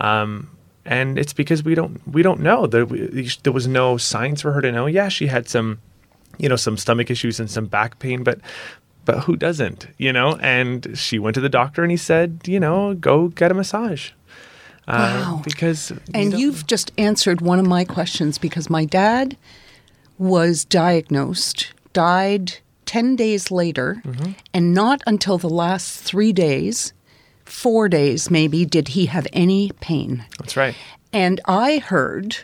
Um, 0.00 0.50
and 0.84 1.18
it's 1.18 1.32
because 1.32 1.62
we 1.62 1.74
don't 1.74 2.00
we 2.08 2.22
don't 2.22 2.40
know 2.40 2.66
there, 2.66 2.84
we, 2.84 3.28
there 3.42 3.52
was 3.52 3.68
no 3.68 3.96
signs 3.96 4.42
for 4.42 4.52
her 4.52 4.60
to 4.60 4.72
know. 4.72 4.86
Yeah, 4.86 5.08
she 5.08 5.26
had 5.26 5.48
some, 5.48 5.80
you 6.38 6.48
know, 6.48 6.56
some 6.56 6.76
stomach 6.76 7.10
issues 7.10 7.38
and 7.38 7.50
some 7.50 7.66
back 7.66 7.98
pain, 7.98 8.22
but 8.24 8.40
but 9.04 9.20
who 9.24 9.36
doesn't, 9.36 9.88
you 9.98 10.12
know? 10.12 10.36
And 10.40 10.96
she 10.96 11.18
went 11.18 11.34
to 11.34 11.40
the 11.40 11.48
doctor 11.48 11.82
and 11.82 11.90
he 11.90 11.96
said, 11.96 12.40
you 12.46 12.60
know, 12.60 12.94
go 12.94 13.28
get 13.28 13.50
a 13.50 13.54
massage. 13.54 14.12
Uh, 14.88 15.22
Wow. 15.24 15.42
Because 15.44 15.92
And 16.12 16.32
don't- 16.32 16.40
you've 16.40 16.66
just 16.66 16.90
answered 16.98 17.40
one 17.40 17.58
of 17.58 17.66
my 17.66 17.84
questions 17.84 18.38
because 18.38 18.68
my 18.68 18.84
dad 18.84 19.36
was 20.18 20.64
diagnosed, 20.64 21.72
died 21.92 22.54
10 22.86 23.16
days 23.16 23.50
later, 23.50 24.02
Mm-hmm. 24.04 24.32
and 24.52 24.74
not 24.74 25.00
until 25.06 25.38
the 25.38 25.48
last 25.48 26.00
three 26.00 26.32
days, 26.32 26.92
four 27.44 27.88
days 27.88 28.30
maybe, 28.30 28.64
did 28.64 28.88
he 28.88 29.06
have 29.06 29.26
any 29.32 29.70
pain. 29.80 30.24
that's 30.38 30.56
right. 30.56 30.74
And 31.12 31.40
I 31.46 31.78
heard, 31.78 32.38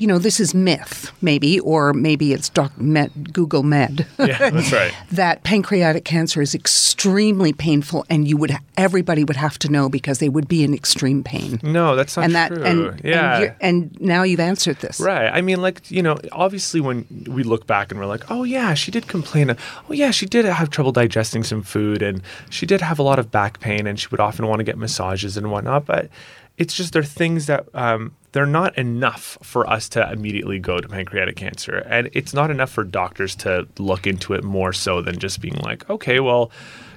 you 0.00 0.06
know, 0.06 0.18
this 0.18 0.40
is 0.40 0.54
myth, 0.54 1.12
maybe, 1.20 1.60
or 1.60 1.92
maybe 1.92 2.32
it's 2.32 2.48
doc- 2.48 2.78
med, 2.78 3.32
Google 3.32 3.62
Med. 3.62 4.06
Yeah, 4.18 4.50
that's 4.50 4.72
right. 4.72 4.92
that 5.12 5.44
pancreatic 5.44 6.04
cancer 6.04 6.40
is 6.40 6.54
extremely 6.54 7.52
painful, 7.52 8.04
and 8.08 8.26
you 8.26 8.36
would 8.36 8.56
everybody 8.76 9.24
would 9.24 9.36
have 9.36 9.58
to 9.58 9.68
know 9.68 9.88
because 9.88 10.18
they 10.18 10.28
would 10.28 10.48
be 10.48 10.64
in 10.64 10.72
extreme 10.72 11.22
pain. 11.22 11.60
No, 11.62 11.96
that's 11.96 12.16
not 12.16 12.24
and 12.24 12.34
that 12.34 12.48
true. 12.48 12.64
and 12.64 13.00
yeah. 13.04 13.38
and, 13.38 13.54
and 13.60 14.00
now 14.00 14.22
you've 14.22 14.40
answered 14.40 14.78
this. 14.78 14.98
Right. 15.00 15.28
I 15.28 15.40
mean, 15.40 15.60
like, 15.60 15.90
you 15.90 16.02
know, 16.02 16.18
obviously 16.32 16.80
when 16.80 17.06
we 17.28 17.42
look 17.42 17.66
back 17.66 17.90
and 17.90 18.00
we're 18.00 18.06
like, 18.06 18.30
oh, 18.30 18.44
yeah, 18.44 18.74
she 18.74 18.90
did 18.90 19.06
complain. 19.06 19.50
Of, 19.50 19.58
oh, 19.88 19.92
yeah, 19.92 20.10
she 20.10 20.26
did 20.26 20.44
have 20.46 20.70
trouble 20.70 20.92
digesting 20.92 21.44
some 21.44 21.62
food 21.62 22.02
and 22.02 22.22
she 22.48 22.66
did 22.66 22.80
have 22.80 22.98
a 22.98 23.02
lot 23.02 23.18
of 23.18 23.30
back 23.30 23.60
pain 23.60 23.86
and 23.86 24.00
she 24.00 24.08
would 24.08 24.20
often 24.20 24.46
want 24.46 24.60
to 24.60 24.64
get 24.64 24.78
massages 24.78 25.36
and 25.36 25.50
whatnot. 25.50 25.84
But 25.84 26.08
it's 26.56 26.74
just, 26.74 26.92
they're 26.92 27.02
things 27.02 27.46
that, 27.46 27.66
um, 27.74 28.14
they're 28.32 28.46
not 28.46 28.76
enough 28.78 29.38
for 29.42 29.68
us 29.68 29.88
to 29.90 30.12
immediately 30.12 30.58
go 30.58 30.78
to 30.78 30.88
pancreatic 30.88 31.36
cancer. 31.36 31.78
And 31.88 32.10
it's 32.12 32.32
not 32.32 32.50
enough 32.50 32.70
for 32.70 32.84
doctors 32.84 33.34
to 33.36 33.66
look 33.78 34.06
into 34.06 34.34
it 34.34 34.44
more 34.44 34.72
so 34.72 35.02
than 35.02 35.18
just 35.18 35.40
being 35.40 35.56
like, 35.56 35.88
okay, 35.90 36.20
well, 36.20 36.50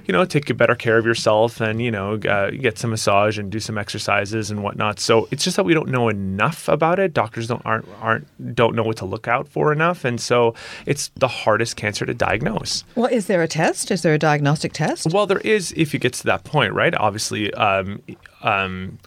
you 0.06 0.12
know, 0.12 0.24
take 0.24 0.54
better 0.56 0.74
care 0.74 0.98
of 0.98 1.06
yourself 1.06 1.60
and, 1.60 1.80
you 1.80 1.90
know, 1.90 2.14
uh, 2.14 2.50
get 2.50 2.78
some 2.78 2.90
massage 2.90 3.38
and 3.38 3.50
do 3.50 3.58
some 3.58 3.78
exercises 3.78 4.50
and 4.50 4.62
whatnot. 4.62 5.00
So 5.00 5.28
it's 5.30 5.42
just 5.42 5.56
that 5.56 5.64
we 5.64 5.72
don't 5.72 5.88
know 5.88 6.08
enough 6.08 6.68
about 6.68 6.98
it. 6.98 7.14
Doctors 7.14 7.46
don't 7.46 7.64
aren't 7.64 7.88
aren't 8.00 8.54
don't 8.54 8.74
know 8.74 8.82
what 8.82 8.98
to 8.98 9.06
look 9.06 9.28
out 9.28 9.48
for 9.48 9.72
enough, 9.72 10.04
and 10.04 10.20
so 10.20 10.54
it's 10.84 11.10
the 11.16 11.28
hardest 11.28 11.76
cancer 11.76 12.04
to 12.04 12.12
diagnose. 12.12 12.84
Well, 12.94 13.06
is 13.06 13.26
there 13.26 13.42
a 13.42 13.48
test? 13.48 13.90
Is 13.90 14.02
there 14.02 14.14
a 14.14 14.18
diagnostic 14.18 14.74
test? 14.74 15.06
Well, 15.10 15.26
there 15.26 15.38
is 15.38 15.72
if 15.74 15.94
you 15.94 16.00
get 16.00 16.12
to 16.14 16.24
that 16.24 16.44
point, 16.44 16.74
right? 16.74 16.94
Obviously, 16.94 17.52
um, 17.54 18.02
um, 18.42 18.98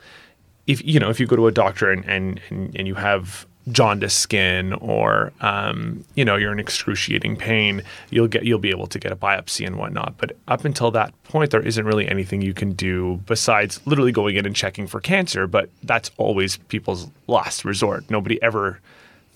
if 0.67 0.83
you 0.85 0.99
know 0.99 1.09
if 1.09 1.19
you 1.19 1.25
go 1.25 1.35
to 1.35 1.47
a 1.47 1.51
doctor 1.51 1.91
and 1.91 2.05
and 2.05 2.39
and, 2.49 2.75
and 2.75 2.87
you 2.87 2.95
have 2.95 3.47
jaundice 3.71 4.13
skin 4.13 4.73
or 4.73 5.33
um, 5.41 6.03
you 6.15 6.23
know 6.23 6.35
you're 6.35 6.51
in 6.53 6.59
excruciating 6.59 7.35
pain 7.35 7.83
you'll 8.09 8.27
get 8.27 8.45
you'll 8.45 8.59
be 8.59 8.69
able 8.69 8.87
to 8.87 8.99
get 8.99 9.11
a 9.11 9.15
biopsy 9.15 9.65
and 9.65 9.77
whatnot. 9.77 10.15
But 10.17 10.37
up 10.47 10.63
until 10.65 10.91
that 10.91 11.11
point 11.23 11.51
there 11.51 11.61
isn't 11.61 11.85
really 11.85 12.07
anything 12.07 12.41
you 12.41 12.53
can 12.53 12.73
do 12.73 13.21
besides 13.25 13.81
literally 13.85 14.11
going 14.11 14.35
in 14.35 14.45
and 14.45 14.55
checking 14.55 14.87
for 14.87 14.99
cancer. 14.99 15.47
But 15.47 15.69
that's 15.83 16.11
always 16.17 16.57
people's 16.57 17.09
last 17.27 17.65
resort. 17.65 18.09
Nobody 18.09 18.41
ever 18.41 18.79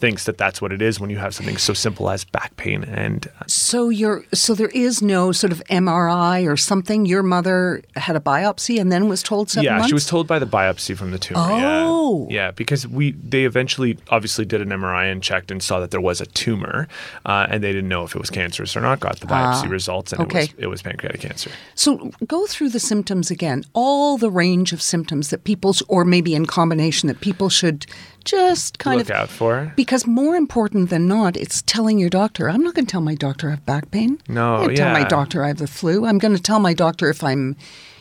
thinks 0.02 0.26
that 0.26 0.38
that's 0.38 0.62
what 0.62 0.72
it 0.74 0.82
is 0.82 1.00
when 1.00 1.10
you 1.10 1.18
have 1.20 1.34
something 1.34 1.58
so 1.58 1.74
simple 1.74 2.10
as 2.10 2.26
back 2.26 2.56
pain 2.58 2.84
and 2.84 3.28
uh, 3.40 3.44
So 3.48 3.90
you're 3.90 4.26
so 4.34 4.54
there 4.56 4.70
is 4.88 5.02
no 5.02 5.32
sort 5.32 5.54
of 5.54 5.62
MRI 5.70 6.52
or 6.52 6.58
something. 6.58 7.06
Your 7.06 7.24
mother 7.24 7.84
had 7.96 8.16
a 8.16 8.20
biopsy 8.20 8.82
and 8.82 8.92
then 8.92 9.08
was 9.08 9.22
told 9.24 9.50
seven 9.50 9.66
yeah, 9.66 9.74
months. 9.76 9.88
she 9.88 9.94
was 9.94 10.08
told 10.08 10.28
by 10.28 10.40
the 10.40 10.46
biopsy 10.48 10.98
from 10.98 11.12
the 11.12 11.20
tumor. 11.20 11.40
Oh. 11.42 12.28
yeah, 12.30 12.36
yeah, 12.46 12.52
because 12.52 12.88
we 12.88 13.12
they 13.12 13.46
eventually 13.46 13.98
obviously 14.10 14.44
did 14.44 14.60
an 14.62 14.70
MRI 14.70 15.12
and 15.12 15.22
checked 15.22 15.52
and 15.52 15.62
saw 15.62 15.80
that 15.80 15.92
there 15.92 16.02
was 16.02 16.20
a 16.20 16.26
tumor, 16.26 16.88
uh, 17.26 17.48
and 17.50 17.64
they 17.64 17.72
didn't 17.72 17.88
know 17.90 18.04
if 18.04 18.16
it 18.16 18.20
was 18.20 18.30
cancerous 18.32 18.76
or 18.76 18.82
not. 18.82 19.00
Got 19.00 19.20
the 19.20 19.28
biopsy 19.28 19.70
results, 19.70 20.12
and 20.12 20.22
Ah, 20.22 20.24
okay. 20.26 20.44
it 20.44 20.56
was 20.56 20.64
it 20.64 20.68
was 20.68 20.82
pancreatic 20.82 21.22
cancer. 21.22 21.52
So 21.76 22.12
go 22.26 22.48
through 22.48 22.70
the 22.70 22.80
symptoms 22.80 23.30
again. 23.30 23.64
All 23.74 24.18
the 24.18 24.32
range 24.32 24.74
of 24.74 24.82
symptoms 24.82 25.30
that 25.30 25.44
people, 25.44 25.76
or 25.88 26.04
maybe 26.06 26.34
in 26.34 26.46
combination, 26.48 27.08
that 27.08 27.22
people 27.22 27.50
should 27.50 27.86
just 28.26 28.80
kind 28.80 29.02
of 29.02 29.08
Look 29.08 29.16
of 29.16 29.22
out 29.24 29.30
for. 29.30 29.74
Because 29.76 30.06
more 30.08 30.36
important 30.36 30.90
than 30.90 31.08
not, 31.08 31.38
it's 31.38 31.62
telling 31.64 32.00
your 32.00 32.10
doctor. 32.10 32.50
I'm 32.50 32.62
not 32.64 32.74
going 32.74 32.86
to 32.86 32.92
tell 32.92 33.02
my 33.02 33.16
doctor 33.16 33.48
I 33.48 33.52
have 33.52 33.66
back 33.66 33.92
pain. 33.92 34.20
No, 34.28 34.58
I'm 34.58 34.70
to 34.70 34.76
tell 34.76 34.94
my 34.94 35.04
doctor 35.04 35.44
I 35.44 35.48
have 35.50 35.58
the 35.58 35.68
flu. 35.68 36.06
I'm 36.06 36.18
going 36.18 36.36
to 36.36 36.42
tell 36.42 36.60
my 36.60 36.74
doctor 36.74 37.10
if 37.10 37.24
I'm, 37.24 37.56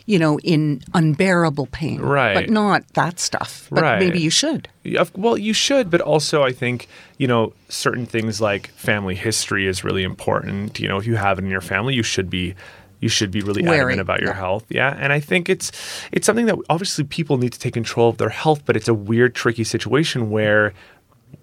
you 0.06 0.18
know, 0.18 0.38
in 0.40 0.83
unbearable 0.94 1.66
pain. 1.66 2.00
Right. 2.00 2.35
But 2.35 2.50
not 2.50 2.87
that 2.94 3.20
stuff. 3.20 3.68
But 3.70 3.83
Right. 3.83 3.98
maybe 3.98 4.20
you 4.20 4.30
should. 4.30 4.68
Yeah, 4.85 5.04
Well, 5.14 5.37
you 5.37 5.52
should, 5.52 5.90
but 5.90 6.00
also 6.00 6.42
I 6.42 6.52
think 6.52 6.88
you 7.18 7.26
know 7.28 7.52
certain 7.68 8.06
things 8.06 8.40
like 8.40 8.68
family 8.70 9.14
history 9.14 9.66
is 9.66 9.85
really 9.85 10.02
important. 10.04 10.80
You 10.80 10.88
know, 10.88 10.96
if 10.96 11.06
you 11.06 11.16
have 11.16 11.38
it 11.38 11.44
in 11.44 11.50
your 11.50 11.61
family, 11.61 11.94
you 11.94 12.02
should 12.02 12.30
be 12.30 12.54
you 13.00 13.08
should 13.08 13.30
be 13.30 13.40
really 13.40 13.62
Wary, 13.62 13.78
adamant 13.78 14.00
about 14.00 14.20
your 14.20 14.30
yeah. 14.30 14.36
health. 14.36 14.64
Yeah, 14.68 14.96
and 14.98 15.12
I 15.12 15.20
think 15.20 15.48
it's 15.48 15.72
it's 16.12 16.26
something 16.26 16.46
that 16.46 16.56
obviously 16.68 17.04
people 17.04 17.38
need 17.38 17.52
to 17.52 17.58
take 17.58 17.74
control 17.74 18.08
of 18.08 18.18
their 18.18 18.28
health, 18.28 18.62
but 18.64 18.76
it's 18.76 18.88
a 18.88 18.94
weird, 18.94 19.34
tricky 19.34 19.64
situation 19.64 20.30
where 20.30 20.72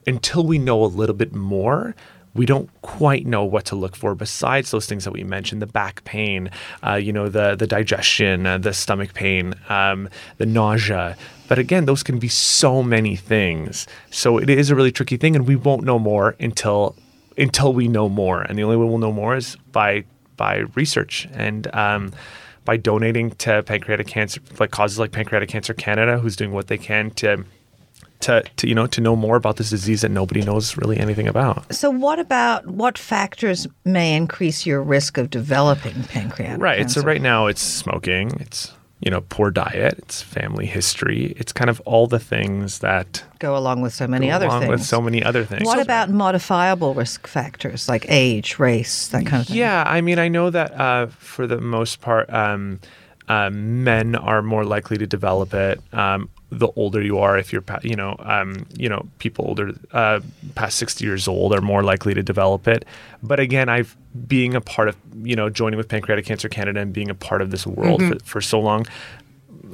until 0.06 0.46
we 0.46 0.58
know 0.58 0.84
a 0.84 0.88
little 0.88 1.16
bit 1.16 1.34
more. 1.34 1.96
We 2.34 2.46
don't 2.46 2.70
quite 2.84 3.26
know 3.26 3.44
what 3.44 3.66
to 3.66 3.76
look 3.76 3.96
for 3.96 4.14
besides 4.14 4.70
those 4.70 4.86
things 4.86 5.06
that 5.06 5.12
we 5.12 5.24
mentioned: 5.24 5.60
the 5.60 5.66
back 5.66 6.04
pain, 6.04 6.52
uh, 6.86 6.94
you 6.94 7.12
know, 7.12 7.30
the 7.30 7.56
the 7.56 7.66
digestion, 7.66 8.46
uh, 8.46 8.60
the 8.60 8.74
stomach 8.74 9.16
pain, 9.16 9.56
um, 9.70 10.08
the 10.38 10.46
nausea. 10.46 11.18
But 11.48 11.58
again, 11.58 11.86
those 11.86 12.04
can 12.04 12.20
be 12.20 12.28
so 12.28 12.84
many 12.84 13.16
things. 13.16 13.88
So 14.12 14.38
it 14.38 14.52
is 14.52 14.70
a 14.70 14.76
really 14.76 14.92
tricky 14.92 15.18
thing, 15.18 15.36
and 15.36 15.48
we 15.48 15.56
won't 15.56 15.84
know 15.84 15.98
more 15.98 16.36
until 16.40 16.96
until 17.40 17.74
we 17.74 17.88
know 17.88 18.08
more. 18.08 18.42
And 18.42 18.58
the 18.58 18.64
only 18.64 18.78
way 18.78 18.86
we'll 18.86 18.98
know 19.00 19.12
more 19.12 19.36
is 19.36 19.56
by 19.72 20.06
by 20.38 20.60
research 20.76 21.28
and 21.34 21.74
um, 21.76 22.14
by 22.66 22.78
donating 22.78 23.32
to 23.32 23.64
pancreatic 23.64 24.08
cancer, 24.08 24.40
like 24.60 24.72
causes 24.72 25.00
like 25.00 25.12
Pancreatic 25.12 25.50
Cancer 25.50 25.74
Canada, 25.74 26.20
who's 26.20 26.36
doing 26.36 26.52
what 26.52 26.68
they 26.68 26.78
can 26.78 27.12
to. 27.12 27.44
To, 28.22 28.44
to 28.58 28.68
you 28.68 28.74
know 28.74 28.88
to 28.88 29.00
know 29.00 29.16
more 29.16 29.36
about 29.36 29.58
this 29.58 29.70
disease 29.70 30.02
that 30.02 30.10
nobody 30.10 30.42
knows 30.42 30.76
really 30.76 30.98
anything 30.98 31.28
about. 31.28 31.72
So, 31.72 31.92
what 31.92 32.18
about 32.18 32.66
what 32.66 32.98
factors 32.98 33.68
may 33.86 34.16
increase 34.16 34.66
your 34.66 34.82
risk 34.82 35.20
of 35.20 35.30
developing 35.30 35.94
pancreatic 36.06 36.60
Right. 36.60 36.80
cancer? 36.80 37.02
So 37.02 37.06
right 37.06 37.22
now 37.22 37.46
it's 37.46 37.62
smoking. 37.62 38.32
It's 38.40 38.74
you 39.00 39.12
know 39.12 39.22
poor 39.22 39.52
diet. 39.52 39.96
It's 40.00 40.22
family 40.22 40.66
history. 40.66 41.36
It's 41.38 41.54
kind 41.54 41.70
of 41.70 41.80
all 41.82 42.08
the 42.08 42.20
things 42.20 42.80
that 42.80 43.24
go 43.40 43.56
along 43.56 43.82
with 43.82 43.94
so 43.94 44.08
many 44.08 44.32
other 44.32 44.48
along 44.48 44.62
things. 44.62 44.72
with 44.72 44.84
so 44.84 45.02
many 45.02 45.24
other 45.24 45.46
things. 45.46 45.66
what 45.66 45.80
about 45.80 46.10
modifiable 46.10 46.94
risk 46.94 47.28
factors 47.28 47.88
like 47.88 48.06
age, 48.10 48.60
race, 48.60 49.08
that 49.10 49.26
kind 49.26 49.42
of 49.42 49.48
thing? 49.48 49.58
Yeah, 49.58 49.84
I 49.86 50.02
mean, 50.02 50.20
I 50.20 50.28
know 50.28 50.50
that 50.50 50.72
uh, 50.80 51.08
for 51.08 51.46
the 51.48 51.62
most 51.62 52.02
part, 52.02 52.32
um, 52.34 52.80
uh, 53.28 53.50
men 53.52 54.16
are 54.16 54.42
more 54.42 54.66
likely 54.66 54.98
to 54.98 55.06
develop 55.06 55.54
it. 55.54 55.82
Um, 55.94 56.30
the 56.50 56.70
older 56.78 57.02
you 57.02 57.18
are, 57.20 57.38
if 57.38 57.52
you're, 57.52 57.64
you 57.84 57.96
know, 57.96 58.16
um, 58.20 58.66
you 58.78 58.88
know, 58.88 59.06
people 59.20 59.46
older, 59.46 59.74
uh, 59.92 60.22
past 60.56 60.78
sixty 60.78 61.04
years 61.06 61.28
old, 61.28 61.54
are 61.54 61.62
more 61.62 61.84
likely 61.84 62.14
to 62.14 62.24
develop 62.24 62.68
it. 62.68 62.86
But 63.22 63.40
again, 63.40 63.68
I've 63.70 63.96
being 64.28 64.56
a 64.56 64.62
part 64.62 64.88
of, 64.88 64.96
you 65.24 65.36
know, 65.36 65.50
joining 65.50 65.78
with 65.78 65.90
Pancreatic 65.90 66.26
Cancer 66.26 66.50
Canada 66.50 66.80
and 66.80 66.94
being 66.94 67.10
a 67.10 67.16
part 67.16 67.42
of 67.42 67.52
this 67.52 67.68
world 67.68 68.02
for, 68.02 68.18
for 68.24 68.42
so 68.42 68.60
long, 68.60 68.86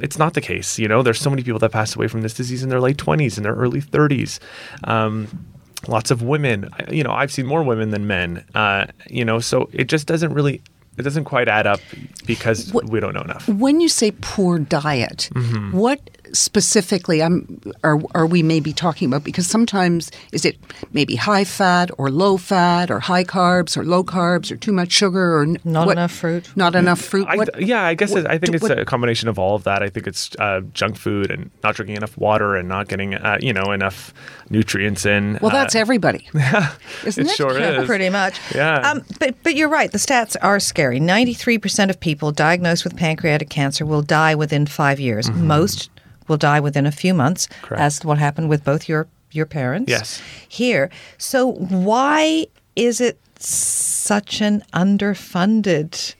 it's 0.01 0.17
not 0.17 0.33
the 0.33 0.41
case. 0.41 0.79
You 0.79 0.87
know, 0.87 1.03
there's 1.03 1.19
so 1.21 1.29
many 1.29 1.43
people 1.43 1.59
that 1.59 1.71
pass 1.71 1.95
away 1.95 2.07
from 2.07 2.21
this 2.23 2.33
disease 2.33 2.63
in 2.63 2.69
their 2.69 2.81
late 2.81 2.97
20s, 2.97 3.37
in 3.37 3.43
their 3.43 3.53
early 3.53 3.79
30s. 3.81 4.39
Um, 4.83 5.45
lots 5.87 6.11
of 6.11 6.21
women. 6.23 6.69
You 6.89 7.03
know, 7.03 7.11
I've 7.11 7.31
seen 7.31 7.45
more 7.45 7.63
women 7.63 7.91
than 7.91 8.07
men. 8.07 8.43
Uh, 8.55 8.87
you 9.07 9.23
know, 9.23 9.39
so 9.39 9.69
it 9.71 9.85
just 9.85 10.07
doesn't 10.07 10.33
really, 10.33 10.61
it 10.97 11.03
doesn't 11.03 11.25
quite 11.25 11.47
add 11.47 11.67
up 11.67 11.79
because 12.25 12.73
we 12.73 12.99
don't 12.99 13.13
know 13.13 13.21
enough. 13.21 13.47
When 13.47 13.79
you 13.79 13.87
say 13.89 14.11
poor 14.21 14.59
diet, 14.59 15.29
Mm-hmm. 15.33 15.71
what 15.77 15.99
specifically 16.33 17.21
I'm, 17.23 17.61
are, 17.83 17.99
are 18.15 18.25
we 18.25 18.43
maybe 18.43 18.73
talking 18.73 19.07
about? 19.07 19.23
Because 19.23 19.47
sometimes 19.47 20.11
is 20.31 20.45
it 20.45 20.57
maybe 20.91 21.15
high 21.15 21.43
fat 21.43 21.89
or 21.97 22.09
low 22.09 22.37
fat 22.37 22.91
or 22.91 22.99
high 22.99 23.23
carbs 23.23 23.77
or 23.77 23.83
low 23.85 24.03
carbs 24.03 24.51
or 24.51 24.57
too 24.57 24.73
much 24.73 24.91
sugar 24.91 25.37
or 25.39 25.45
Not 25.63 25.85
what- 25.87 25.93
enough 25.93 26.11
fruit? 26.11 26.51
Not 26.55 26.75
enough 26.75 26.99
fruit. 26.99 27.27
I, 27.29 27.35
What- 27.37 27.61
yeah, 27.61 27.83
I 27.83 27.93
guess 27.93 28.11
what- 28.11 28.21
it, 28.25 28.27
I 28.27 28.37
think 28.37 28.51
do- 28.51 28.53
it's 28.55 28.63
what- 28.63 28.79
a 28.79 28.85
combination 28.85 29.29
of 29.29 29.39
all 29.39 29.55
of 29.55 29.63
that. 29.63 29.81
I 29.83 29.89
think 29.89 30.07
it's 30.07 30.31
uh, 30.39 30.61
junk 30.73 30.97
food 30.97 31.31
and 31.31 31.49
not 31.63 31.75
drinking 31.75 31.97
enough 31.97 32.17
water 32.17 32.55
and 32.55 32.67
not 32.67 32.87
getting, 32.87 33.13
uh, 33.15 33.37
you 33.39 33.53
know, 33.53 33.71
enough 33.71 34.13
nutrients 34.49 35.05
in. 35.05 35.39
well, 35.41 35.51
that's 35.51 35.75
uh, 35.75 35.79
everybody, 35.79 36.27
isn't 37.05 37.25
it 37.27 37.31
it? 37.31 37.35
sure 37.35 37.57
is. 37.57 37.85
Pretty 37.85 38.09
much. 38.09 38.39
Yeah. 38.53 38.79
Um, 38.91 39.05
but 39.19 39.35
but 39.43 39.55
you're 39.55 39.69
right. 39.69 39.91
The 39.91 39.97
stats 39.97 40.35
are 40.41 40.59
scary. 40.59 40.99
Ninety 40.99 41.33
three 41.33 41.57
percent 41.57 41.89
of 41.91 41.99
people 41.99 42.31
diagnosed 42.31 42.83
with 42.83 42.95
pancreatic 42.95 43.49
cancer 43.49 43.85
will 43.85 44.01
die 44.01 44.35
within 44.35 44.65
five 44.65 44.99
years. 44.99 45.29
Most 45.31 45.89
will 46.27 46.37
die 46.37 46.59
within 46.59 46.85
a 46.85 46.91
few 46.91 47.13
months, 47.13 47.47
Mm-hmm. 47.47 47.65
Correct. 47.65 47.81
as 47.81 48.05
what 48.05 48.17
happened 48.17 48.49
with 48.49 48.63
both 48.63 48.87
your 48.89 49.07
your 49.31 49.45
parents. 49.47 49.89
Yes. 49.89 50.21
Here. 50.47 50.89
So 51.17 51.53
why 51.53 52.45
is 52.75 53.01
it 53.01 53.17
such 53.39 54.41
an 54.41 54.63
underfunded 54.73 56.15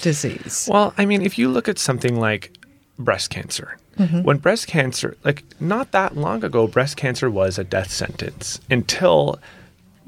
disease? 0.00 0.68
Well, 0.70 0.94
I 0.96 1.04
mean, 1.04 1.22
if 1.22 1.38
you 1.38 1.48
look 1.50 1.68
at 1.68 1.78
something 1.78 2.18
like 2.18 2.56
breast 2.98 3.30
cancer, 3.30 3.76
when 4.22 4.36
breast 4.38 4.68
cancer, 4.68 5.16
like 5.24 5.42
not 5.58 5.90
that 5.90 6.16
long 6.16 6.44
ago, 6.44 6.68
breast 6.68 6.96
cancer 6.96 7.28
was 7.28 7.58
a 7.58 7.64
death 7.64 7.90
sentence 7.90 8.60
until, 8.70 9.40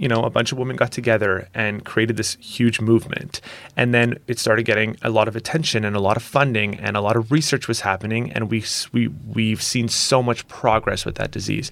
you 0.00 0.08
know, 0.08 0.22
a 0.22 0.30
bunch 0.30 0.50
of 0.50 0.56
women 0.56 0.76
got 0.76 0.90
together 0.90 1.46
and 1.52 1.84
created 1.84 2.16
this 2.16 2.38
huge 2.40 2.80
movement. 2.80 3.42
And 3.76 3.92
then 3.92 4.18
it 4.28 4.38
started 4.38 4.64
getting 4.64 4.96
a 5.02 5.10
lot 5.10 5.28
of 5.28 5.36
attention 5.36 5.84
and 5.84 5.94
a 5.94 6.00
lot 6.00 6.16
of 6.16 6.22
funding 6.22 6.76
and 6.76 6.96
a 6.96 7.02
lot 7.02 7.16
of 7.16 7.30
research 7.30 7.68
was 7.68 7.80
happening. 7.82 8.32
And 8.32 8.50
we, 8.50 8.64
we, 8.92 9.08
we've 9.08 9.62
seen 9.62 9.88
so 9.88 10.22
much 10.22 10.48
progress 10.48 11.04
with 11.04 11.16
that 11.16 11.32
disease. 11.32 11.70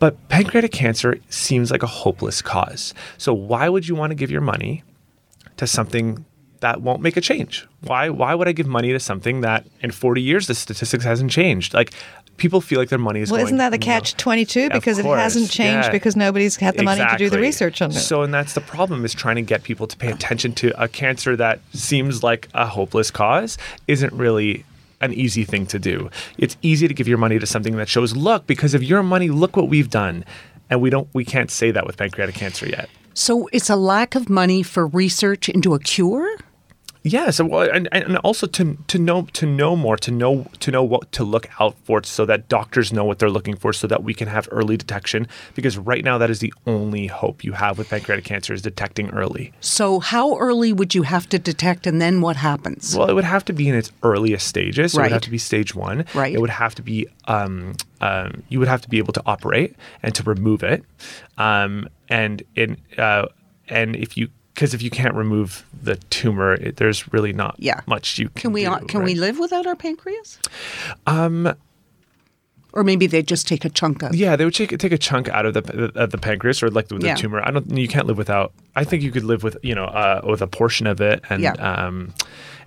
But 0.00 0.28
pancreatic 0.28 0.72
cancer 0.72 1.20
seems 1.28 1.70
like 1.70 1.84
a 1.84 1.86
hopeless 1.86 2.42
cause. 2.42 2.92
So 3.18 3.32
why 3.32 3.68
would 3.68 3.86
you 3.86 3.94
want 3.94 4.10
to 4.10 4.16
give 4.16 4.32
your 4.32 4.40
money 4.40 4.82
to 5.56 5.68
something 5.68 6.24
that 6.64 6.80
won't 6.80 7.02
make 7.02 7.16
a 7.16 7.20
change. 7.20 7.66
Why 7.82 8.08
why 8.08 8.34
would 8.34 8.48
I 8.48 8.52
give 8.52 8.66
money 8.66 8.90
to 8.92 8.98
something 9.00 9.42
that 9.42 9.66
in 9.80 9.90
40 9.90 10.22
years 10.22 10.46
the 10.46 10.54
statistics 10.54 11.04
hasn't 11.04 11.30
changed? 11.30 11.74
Like 11.74 11.92
people 12.38 12.60
feel 12.60 12.78
like 12.80 12.88
their 12.88 12.98
money 12.98 13.20
is 13.20 13.30
Well, 13.30 13.36
going 13.38 13.46
isn't 13.48 13.58
that 13.58 13.70
the 13.70 13.76
you 13.76 13.80
know- 13.80 13.84
catch 14.00 14.16
twenty 14.16 14.44
two? 14.46 14.66
Of 14.66 14.72
Because 14.72 14.98
it 14.98 15.04
hasn't 15.04 15.50
changed 15.50 15.86
yeah. 15.88 15.92
because 15.92 16.16
nobody's 16.16 16.56
had 16.56 16.76
the 16.76 16.82
money 16.82 17.04
to 17.04 17.16
do 17.18 17.28
the 17.28 17.38
research 17.38 17.82
on 17.82 17.90
it. 17.90 17.94
So, 17.94 18.22
and 18.22 18.32
that's 18.32 18.54
the 18.54 18.60
problem 18.62 19.04
is 19.04 19.12
trying 19.14 19.36
to 19.36 19.42
get 19.42 19.62
people 19.62 19.86
to 19.86 19.96
pay 19.96 20.10
attention 20.10 20.52
to 20.54 20.82
a 20.82 20.88
cancer 20.88 21.36
that 21.36 21.60
seems 21.74 22.22
like 22.22 22.48
a 22.54 22.66
hopeless 22.66 23.10
cause 23.10 23.58
isn't 23.86 24.12
really 24.14 24.64
an 25.02 25.12
easy 25.12 25.44
thing 25.44 25.66
to 25.66 25.78
do. 25.78 26.08
It's 26.38 26.56
easy 26.62 26.88
to 26.88 26.94
give 26.94 27.06
your 27.06 27.18
money 27.18 27.38
to 27.38 27.46
something 27.46 27.76
that 27.76 27.88
shows, 27.90 28.16
look, 28.16 28.46
because 28.46 28.72
of 28.72 28.82
your 28.82 29.02
money, 29.02 29.28
look 29.28 29.54
what 29.54 29.68
we've 29.68 29.90
done. 29.90 30.24
And 30.70 30.80
we 30.80 30.88
don't, 30.88 31.08
we 31.12 31.26
can't 31.26 31.50
say 31.50 31.70
that 31.72 31.86
with 31.86 31.98
pancreatic 31.98 32.36
cancer 32.36 32.66
yet. 32.66 32.88
So 33.12 33.48
it's 33.52 33.68
a 33.68 33.76
lack 33.76 34.14
of 34.16 34.30
money 34.30 34.62
for 34.62 34.86
research 34.86 35.48
into 35.50 35.74
a 35.74 35.78
cure. 35.78 36.26
Yeah, 37.06 37.28
so 37.28 37.44
well, 37.44 37.68
and, 37.70 37.86
and 37.92 38.16
also 38.18 38.46
to 38.46 38.78
to 38.86 38.98
know 38.98 39.28
to 39.34 39.44
know 39.44 39.76
more, 39.76 39.98
to 39.98 40.10
know 40.10 40.46
to 40.60 40.70
know 40.70 40.82
what 40.82 41.12
to 41.12 41.22
look 41.22 41.48
out 41.60 41.76
for, 41.84 42.02
so 42.02 42.24
that 42.24 42.48
doctors 42.48 42.94
know 42.94 43.04
what 43.04 43.18
they're 43.18 43.28
looking 43.28 43.56
for, 43.56 43.74
so 43.74 43.86
that 43.86 44.02
we 44.02 44.14
can 44.14 44.26
have 44.26 44.48
early 44.50 44.78
detection. 44.78 45.28
Because 45.54 45.76
right 45.76 46.02
now, 46.02 46.16
that 46.16 46.30
is 46.30 46.38
the 46.38 46.54
only 46.66 47.06
hope 47.06 47.44
you 47.44 47.52
have 47.52 47.76
with 47.76 47.90
pancreatic 47.90 48.24
cancer 48.24 48.54
is 48.54 48.62
detecting 48.62 49.10
early. 49.10 49.52
So 49.60 50.00
how 50.00 50.38
early 50.38 50.72
would 50.72 50.94
you 50.94 51.02
have 51.02 51.28
to 51.28 51.38
detect, 51.38 51.86
and 51.86 52.00
then 52.00 52.22
what 52.22 52.36
happens? 52.36 52.96
Well, 52.96 53.10
it 53.10 53.12
would 53.12 53.24
have 53.24 53.44
to 53.44 53.52
be 53.52 53.68
in 53.68 53.74
its 53.74 53.92
earliest 54.02 54.46
stages. 54.46 54.92
So 54.92 55.00
It 55.00 55.02
would 55.02 55.12
have 55.12 55.20
to 55.22 55.30
be 55.30 55.38
stage 55.38 55.74
one. 55.74 56.06
Right. 56.14 56.32
It 56.32 56.40
would 56.40 56.48
have 56.48 56.74
to 56.76 56.82
be. 56.82 57.06
Um, 57.26 57.74
um, 58.00 58.42
you 58.48 58.58
would 58.58 58.68
have 58.68 58.80
to 58.80 58.88
be 58.88 58.96
able 58.96 59.12
to 59.12 59.22
operate 59.26 59.76
and 60.02 60.14
to 60.14 60.22
remove 60.22 60.62
it. 60.62 60.82
Um, 61.36 61.86
and 62.08 62.42
in 62.56 62.78
uh, 62.96 63.26
and 63.68 63.94
if 63.94 64.16
you 64.16 64.28
because 64.54 64.72
if 64.74 64.82
you 64.82 64.90
can't 64.90 65.14
remove 65.14 65.64
the 65.82 65.96
tumor, 66.10 66.54
it, 66.54 66.76
there's 66.76 67.12
really 67.12 67.32
not 67.32 67.56
Yeah. 67.58 67.80
much 67.86 68.18
you 68.18 68.28
can. 68.28 68.40
Can 68.42 68.52
we 68.52 68.64
do, 68.64 68.76
can 68.86 69.02
we 69.02 69.14
live 69.14 69.38
without 69.38 69.66
our 69.66 69.74
pancreas? 69.76 70.38
Um, 71.06 71.54
or 72.72 72.82
maybe 72.82 73.06
they 73.06 73.22
just 73.22 73.46
take 73.46 73.64
a 73.64 73.68
chunk 73.68 74.02
of. 74.02 74.14
Yeah, 74.16 74.34
they 74.36 74.44
would 74.44 74.54
take 74.54 74.76
take 74.78 74.90
a 74.92 74.98
chunk 74.98 75.28
out 75.28 75.46
of 75.46 75.54
the 75.54 75.92
of 75.94 76.10
the 76.10 76.18
pancreas 76.18 76.62
or 76.62 76.70
like 76.70 76.90
with 76.90 77.02
the 77.02 77.08
Yeah. 77.08 77.14
tumor. 77.14 77.40
I 77.44 77.50
don't. 77.52 77.70
You 77.76 77.86
can't 77.88 78.06
live 78.06 78.18
without. 78.18 78.52
I 78.74 78.82
think 78.84 79.02
you 79.02 79.12
could 79.12 79.22
live 79.24 79.42
with 79.44 79.56
you 79.62 79.74
know 79.74 79.84
uh, 79.84 80.22
with 80.24 80.42
a 80.42 80.46
portion 80.48 80.86
of 80.88 81.00
it 81.00 81.22
and 81.30 81.42
Yeah. 81.42 81.52
um 81.52 82.12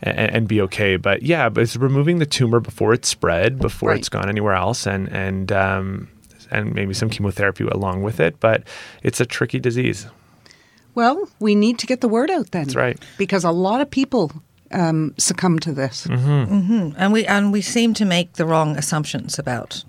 and, 0.01 0.17
and 0.35 0.47
be 0.47 0.61
okay. 0.61 0.95
But 0.95 1.23
yeah, 1.23 1.49
but 1.49 1.61
it's 1.63 1.75
removing 1.75 2.19
the 2.19 2.25
tumor 2.25 2.59
before 2.61 2.93
it's 2.93 3.09
spread, 3.09 3.59
before 3.59 3.89
Right. 3.89 3.99
it's 3.99 4.09
gone 4.09 4.29
anywhere 4.29 4.53
else, 4.53 4.85
and 4.87 5.09
and 5.09 5.51
um 5.51 6.07
and 6.51 6.73
maybe 6.73 6.93
some 6.93 7.09
chemotherapy 7.09 7.65
along 7.65 8.03
with 8.03 8.21
it. 8.21 8.39
But 8.39 8.63
it's 9.03 9.19
a 9.19 9.25
tricky 9.25 9.59
disease. 9.59 10.07
Well, 10.97 11.29
we 11.39 11.53
need 11.55 11.77
to 11.79 11.85
get 11.87 12.01
the 12.01 12.07
word 12.09 12.29
out 12.31 12.49
then. 12.51 12.63
That's 12.63 12.75
right. 12.75 12.97
Because 13.17 13.43
a 13.43 13.51
lot 13.51 13.81
of 13.81 13.89
people 13.89 14.31
um, 14.71 15.13
succumb 15.17 15.59
to 15.59 15.71
this. 15.71 16.07
Mm-hmm. 16.07 16.93
and 16.97 17.13
we 17.13 17.25
and 17.27 17.53
we 17.53 17.61
seem 17.61 17.93
to 17.93 18.05
make 18.05 18.33
the 18.33 18.45
wrong 18.45 18.75
assumptions 18.77 19.37
about 19.39 19.83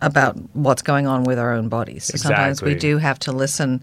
about 0.00 0.36
what's 0.52 0.82
going 0.82 1.06
on 1.06 1.24
with 1.24 1.38
our 1.38 1.52
own 1.54 1.68
bodies. 1.68 2.10
Sometimes 2.20 2.60
we 2.62 2.74
do 2.74 2.98
have 2.98 3.18
to 3.20 3.32
listen 3.32 3.82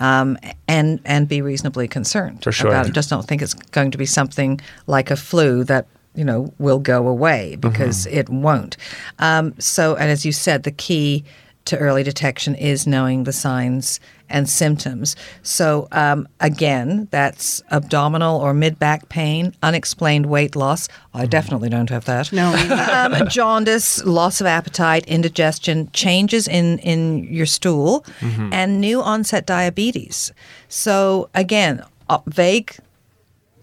um, 0.00 0.36
and 0.68 1.00
and 1.04 1.28
be 1.28 1.40
reasonably 1.40 1.88
concerned 1.88 2.42
For 2.42 2.52
sure. 2.52 2.68
about 2.70 2.86
it. 2.88 2.92
Just 2.92 3.08
don't 3.10 3.26
think 3.26 3.40
it's 3.42 3.54
going 3.54 3.90
to 3.92 3.98
be 3.98 4.06
something 4.06 4.60
like 4.86 5.10
a 5.10 5.16
flu 5.16 5.64
that 5.64 5.86
you 6.14 6.24
know 6.24 6.52
will 6.58 6.78
go 6.78 7.08
away 7.08 7.56
because 7.56 8.06
Mm-hmm. 8.06 8.18
it 8.18 8.28
won't. 8.28 8.76
Um, 9.18 9.54
so, 9.58 9.96
and 9.96 10.10
as 10.10 10.26
you 10.26 10.32
said, 10.32 10.62
the 10.64 10.72
key 10.72 11.24
to 11.64 11.78
early 11.78 12.02
detection 12.02 12.54
is 12.56 12.86
knowing 12.86 13.24
the 13.24 13.32
signs 13.32 14.00
and 14.32 14.48
symptoms. 14.48 15.14
So, 15.42 15.86
um, 15.92 16.26
again, 16.40 17.06
that's 17.10 17.62
abdominal 17.70 18.40
or 18.40 18.52
mid 18.54 18.78
back 18.78 19.08
pain, 19.08 19.54
unexplained 19.62 20.26
weight 20.26 20.56
loss. 20.56 20.88
I 21.14 21.26
definitely 21.26 21.68
don't 21.68 21.90
have 21.90 22.06
that. 22.06 22.32
No, 22.32 22.52
um, 22.92 23.28
jaundice, 23.28 24.04
loss 24.04 24.40
of 24.40 24.46
appetite, 24.46 25.06
indigestion, 25.06 25.90
changes 25.92 26.48
in, 26.48 26.78
in 26.78 27.24
your 27.24 27.46
stool, 27.46 28.04
and 28.52 28.80
new 28.80 29.00
onset 29.02 29.46
diabetes. 29.46 30.32
So, 30.68 31.28
again, 31.34 31.84
uh, 32.08 32.18
vague 32.26 32.76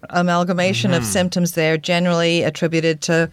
amalgamation 0.08 0.94
of 0.94 1.04
symptoms 1.04 1.52
there, 1.52 1.76
generally 1.76 2.42
attributed 2.42 3.00
to 3.02 3.30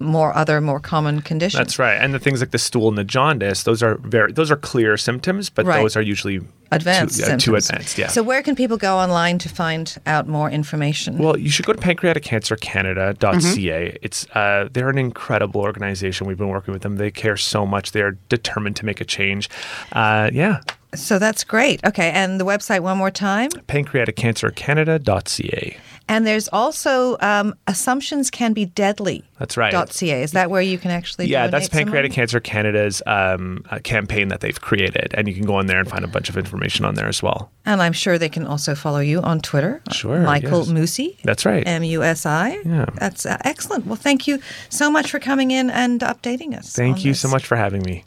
more 0.00 0.34
other 0.36 0.60
more 0.60 0.78
common 0.80 1.20
conditions. 1.22 1.58
That's 1.58 1.78
right. 1.78 1.94
And 1.94 2.14
the 2.14 2.18
things 2.18 2.40
like 2.40 2.50
the 2.52 2.58
stool 2.58 2.88
and 2.88 2.96
the 2.96 3.04
jaundice, 3.04 3.64
those 3.64 3.82
are 3.82 3.96
very 3.96 4.32
those 4.32 4.50
are 4.50 4.56
clear 4.56 4.96
symptoms, 4.96 5.50
but 5.50 5.66
Right. 5.66 5.82
those 5.82 5.96
are 5.96 6.02
usually 6.02 6.40
Advanced 6.70 7.24
too, 7.24 7.32
uh, 7.32 7.36
too 7.38 7.56
advanced. 7.56 7.96
Yeah. 7.96 8.08
So 8.08 8.22
where 8.22 8.42
can 8.42 8.54
people 8.54 8.76
go 8.76 8.98
online 8.98 9.38
to 9.38 9.48
find 9.48 9.96
out 10.04 10.28
more 10.28 10.50
information? 10.50 11.16
Well, 11.16 11.38
you 11.38 11.48
should 11.48 11.64
go 11.64 11.72
to 11.72 11.80
pancreaticcancercanada.ca. 11.80 13.98
It's 14.02 14.26
uh, 14.30 14.68
they're 14.72 14.90
an 14.90 14.98
incredible 14.98 15.60
organization. 15.62 16.26
We've 16.26 16.38
been 16.38 16.48
working 16.48 16.72
with 16.72 16.82
them. 16.82 16.96
They 16.96 17.10
care 17.10 17.36
so 17.36 17.66
much. 17.66 17.92
They're 17.92 18.12
determined 18.28 18.76
to 18.76 18.84
make 18.84 19.00
a 19.00 19.04
change. 19.04 19.48
Uh, 19.92 20.30
yeah, 20.32 20.60
so 20.94 21.18
that's 21.18 21.44
great. 21.44 21.84
Okay, 21.84 22.10
and 22.10 22.40
the 22.40 22.44
website 22.44 22.80
one 22.80 22.98
more 22.98 23.10
time. 23.10 23.50
pancreaticcancercanada.ca. 23.50 25.78
And 26.10 26.26
there's 26.26 26.48
also 26.48 27.18
um, 27.20 27.54
assumptions 27.66 28.30
can 28.30 28.54
be 28.54 28.64
deadly. 28.64 29.24
That's 29.38 29.58
right. 29.58 29.74
.ca. 29.90 30.22
Is 30.22 30.32
that 30.32 30.50
where 30.50 30.62
you 30.62 30.78
can 30.78 30.90
actually? 30.90 31.26
Yeah, 31.26 31.48
that's 31.48 31.68
Pancreatic 31.68 32.10
money? 32.10 32.14
Cancer 32.14 32.40
Canada's 32.40 33.02
um, 33.06 33.62
uh, 33.70 33.78
campaign 33.80 34.28
that 34.28 34.40
they've 34.40 34.58
created, 34.58 35.12
and 35.14 35.28
you 35.28 35.34
can 35.34 35.44
go 35.44 35.56
on 35.56 35.66
there 35.66 35.78
and 35.78 35.86
find 35.88 36.04
a 36.04 36.08
bunch 36.08 36.30
of 36.30 36.38
information 36.38 36.86
on 36.86 36.94
there 36.94 37.08
as 37.08 37.22
well. 37.22 37.50
And 37.66 37.82
I'm 37.82 37.92
sure 37.92 38.16
they 38.16 38.30
can 38.30 38.46
also 38.46 38.74
follow 38.74 39.00
you 39.00 39.20
on 39.20 39.40
Twitter. 39.40 39.82
Sure, 39.92 40.20
Michael 40.20 40.60
yes. 40.60 40.68
Musi. 40.68 41.20
That's 41.22 41.44
right. 41.44 41.62
M 41.66 41.84
U 41.84 42.02
S 42.02 42.24
I. 42.24 42.58
Yeah. 42.64 42.86
That's 42.94 43.26
uh, 43.26 43.36
excellent. 43.44 43.84
Well, 43.84 43.96
thank 43.96 44.26
you 44.26 44.38
so 44.70 44.90
much 44.90 45.10
for 45.10 45.18
coming 45.18 45.50
in 45.50 45.68
and 45.68 46.00
updating 46.00 46.56
us. 46.56 46.72
Thank 46.72 47.04
you 47.04 47.12
this. 47.12 47.20
so 47.20 47.28
much 47.28 47.46
for 47.46 47.56
having 47.56 47.82
me. 47.82 48.04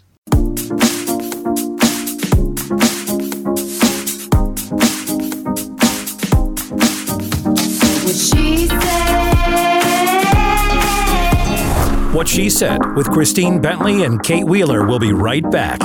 What 8.12 8.20
she 8.20 8.68
said. 8.68 8.82
What 12.14 12.28
She 12.28 12.50
Said 12.50 12.80
with 12.98 13.10
Christine 13.10 13.62
Bentley 13.62 14.04
and 14.04 14.22
Kate 14.22 14.44
Wheeler 14.44 14.86
will 14.86 15.00
be 15.00 15.14
right 15.14 15.50
back. 15.50 15.80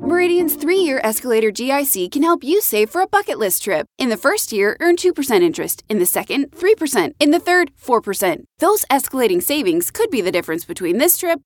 Meridian's 0.00 0.56
three 0.56 0.78
year 0.78 1.02
escalator 1.04 1.50
GIC 1.50 2.10
can 2.10 2.22
help 2.22 2.42
you 2.42 2.62
save 2.62 2.88
for 2.88 3.02
a 3.02 3.06
bucket 3.06 3.38
list 3.38 3.62
trip. 3.62 3.86
In 3.98 4.08
the 4.08 4.16
first 4.16 4.52
year, 4.52 4.78
earn 4.80 4.96
2% 4.96 5.42
interest. 5.42 5.84
In 5.90 5.98
the 5.98 6.06
second, 6.06 6.50
3%. 6.52 7.12
In 7.20 7.30
the 7.30 7.40
third, 7.40 7.72
4%. 7.76 8.44
Those 8.60 8.86
escalating 8.86 9.42
savings 9.42 9.90
could 9.90 10.10
be 10.10 10.22
the 10.22 10.32
difference 10.32 10.64
between 10.64 10.96
this 10.96 11.18
trip 11.18 11.42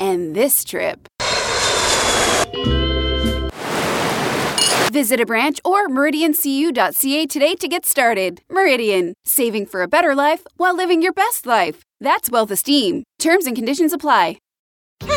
and 0.00 0.34
this 0.34 0.64
trip. 0.64 1.06
Visit 4.92 5.20
a 5.20 5.24
branch 5.24 5.58
or 5.64 5.88
meridiancu.ca 5.88 7.26
today 7.26 7.54
to 7.54 7.66
get 7.66 7.86
started. 7.86 8.42
Meridian, 8.50 9.14
saving 9.24 9.64
for 9.64 9.80
a 9.80 9.88
better 9.88 10.14
life 10.14 10.46
while 10.58 10.76
living 10.76 11.00
your 11.00 11.14
best 11.14 11.46
life. 11.46 11.82
That's 12.02 12.30
wealth 12.30 12.50
esteem. 12.50 13.04
Terms 13.18 13.46
and 13.46 13.56
conditions 13.56 13.94
apply. 13.94 14.36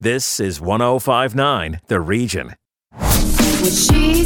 This 0.00 0.40
is 0.40 0.60
1059 0.60 1.80
The 1.88 2.00
Region. 2.00 2.54
She. 3.62 4.24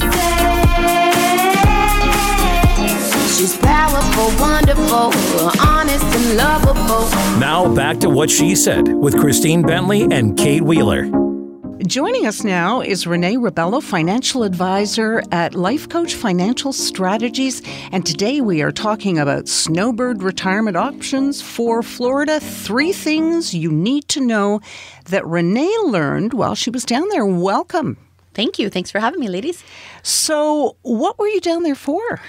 She's 3.35 3.57
powerful, 3.59 4.41
wonderful, 4.41 5.11
honest, 5.61 6.05
and 6.05 6.37
lovable. 6.37 7.11
Now 7.41 7.75
back 7.75 7.99
to 7.99 8.09
What 8.09 8.31
She 8.31 8.55
Said 8.55 8.87
with 8.87 9.19
Christine 9.19 9.63
Bentley 9.63 10.03
and 10.03 10.39
Kate 10.39 10.63
Wheeler. 10.63 11.24
Joining 11.81 12.25
us 12.25 12.45
now 12.45 12.81
is 12.83 13.05
Renee 13.05 13.37
Rebelo, 13.37 13.83
financial 13.83 14.45
advisor 14.45 15.25
at 15.33 15.55
Life 15.55 15.89
Coach 15.89 16.15
Financial 16.15 16.73
Strategies. 16.73 17.63
And 17.91 18.07
today 18.07 18.41
we 18.41 18.63
are 18.63 18.71
talking 18.71 19.19
about 19.19 19.49
snowbird 19.49 20.23
retirement 20.23 20.77
options 20.77 21.43
for 21.43 21.83
Florida. 21.83 22.39
Three 22.39 22.93
things 22.93 23.55
you 23.55 23.73
need 23.73 24.07
to 24.11 24.21
know 24.21 24.61
that 25.07 25.27
Renee 25.27 25.77
learned 25.85 26.33
while 26.33 26.55
she 26.55 26.71
was 26.71 26.85
down 26.85 27.09
there. 27.09 27.27
Welcome. 27.27 27.97
Thank 28.35 28.59
you. 28.59 28.71
Thanks 28.71 28.91
for 28.91 29.01
having 29.01 29.21
me, 29.21 29.29
ladies. 29.29 29.65
So, 30.05 30.77
what 30.83 31.19
were 31.19 31.27
you 31.27 31.41
down 31.41 31.63
there 31.63 31.75
for? 31.75 32.21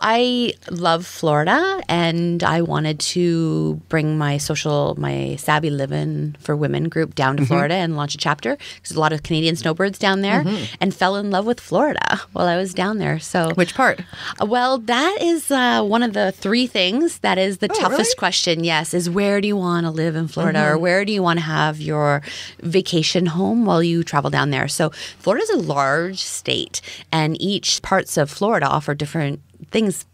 I 0.00 0.52
love 0.70 1.06
Florida 1.06 1.80
and 1.88 2.44
I 2.44 2.60
wanted 2.60 3.00
to 3.00 3.80
bring 3.88 4.18
my 4.18 4.36
social, 4.36 4.94
my 4.98 5.36
Savvy 5.36 5.70
Living 5.70 6.36
for 6.40 6.54
Women 6.54 6.90
group 6.90 7.14
down 7.14 7.38
to 7.38 7.42
mm-hmm. 7.42 7.48
Florida 7.48 7.74
and 7.74 7.96
launch 7.96 8.14
a 8.14 8.18
chapter. 8.18 8.58
There's 8.82 8.94
a 8.94 9.00
lot 9.00 9.14
of 9.14 9.22
Canadian 9.22 9.56
snowbirds 9.56 9.98
down 9.98 10.20
there 10.20 10.44
mm-hmm. 10.44 10.74
and 10.78 10.94
fell 10.94 11.16
in 11.16 11.30
love 11.30 11.46
with 11.46 11.58
Florida 11.58 12.20
while 12.32 12.46
I 12.46 12.56
was 12.56 12.74
down 12.74 12.98
there. 12.98 13.18
So, 13.18 13.52
Which 13.54 13.74
part? 13.74 14.02
Well, 14.40 14.76
that 14.78 15.18
is 15.22 15.50
uh, 15.50 15.82
one 15.82 16.02
of 16.02 16.12
the 16.12 16.32
three 16.32 16.66
things 16.66 17.20
that 17.20 17.38
is 17.38 17.58
the 17.58 17.70
oh, 17.70 17.80
toughest 17.80 18.18
question. 18.18 18.62
Yes, 18.62 18.92
is 18.92 19.08
where 19.08 19.40
do 19.40 19.48
you 19.48 19.56
want 19.56 19.86
to 19.86 19.90
live 19.90 20.16
in 20.16 20.28
Florida 20.28 20.60
or 20.60 20.72
mm-hmm. 20.72 20.82
where 20.82 21.04
do 21.06 21.14
you 21.14 21.22
want 21.22 21.38
to 21.38 21.44
have 21.44 21.80
your 21.80 22.20
vacation 22.60 23.24
home 23.24 23.64
while 23.64 23.82
you 23.82 24.04
travel 24.04 24.28
down 24.28 24.50
there? 24.50 24.68
So, 24.68 24.90
Florida's 25.18 25.48
a 25.48 25.56
large 25.56 26.18
state, 26.18 26.82
and 27.10 27.23
each 27.40 27.80
parts 27.82 28.16
of 28.16 28.30
Florida 28.30 28.66
offer 28.66 28.94
different 28.94 29.40
things 29.70 30.06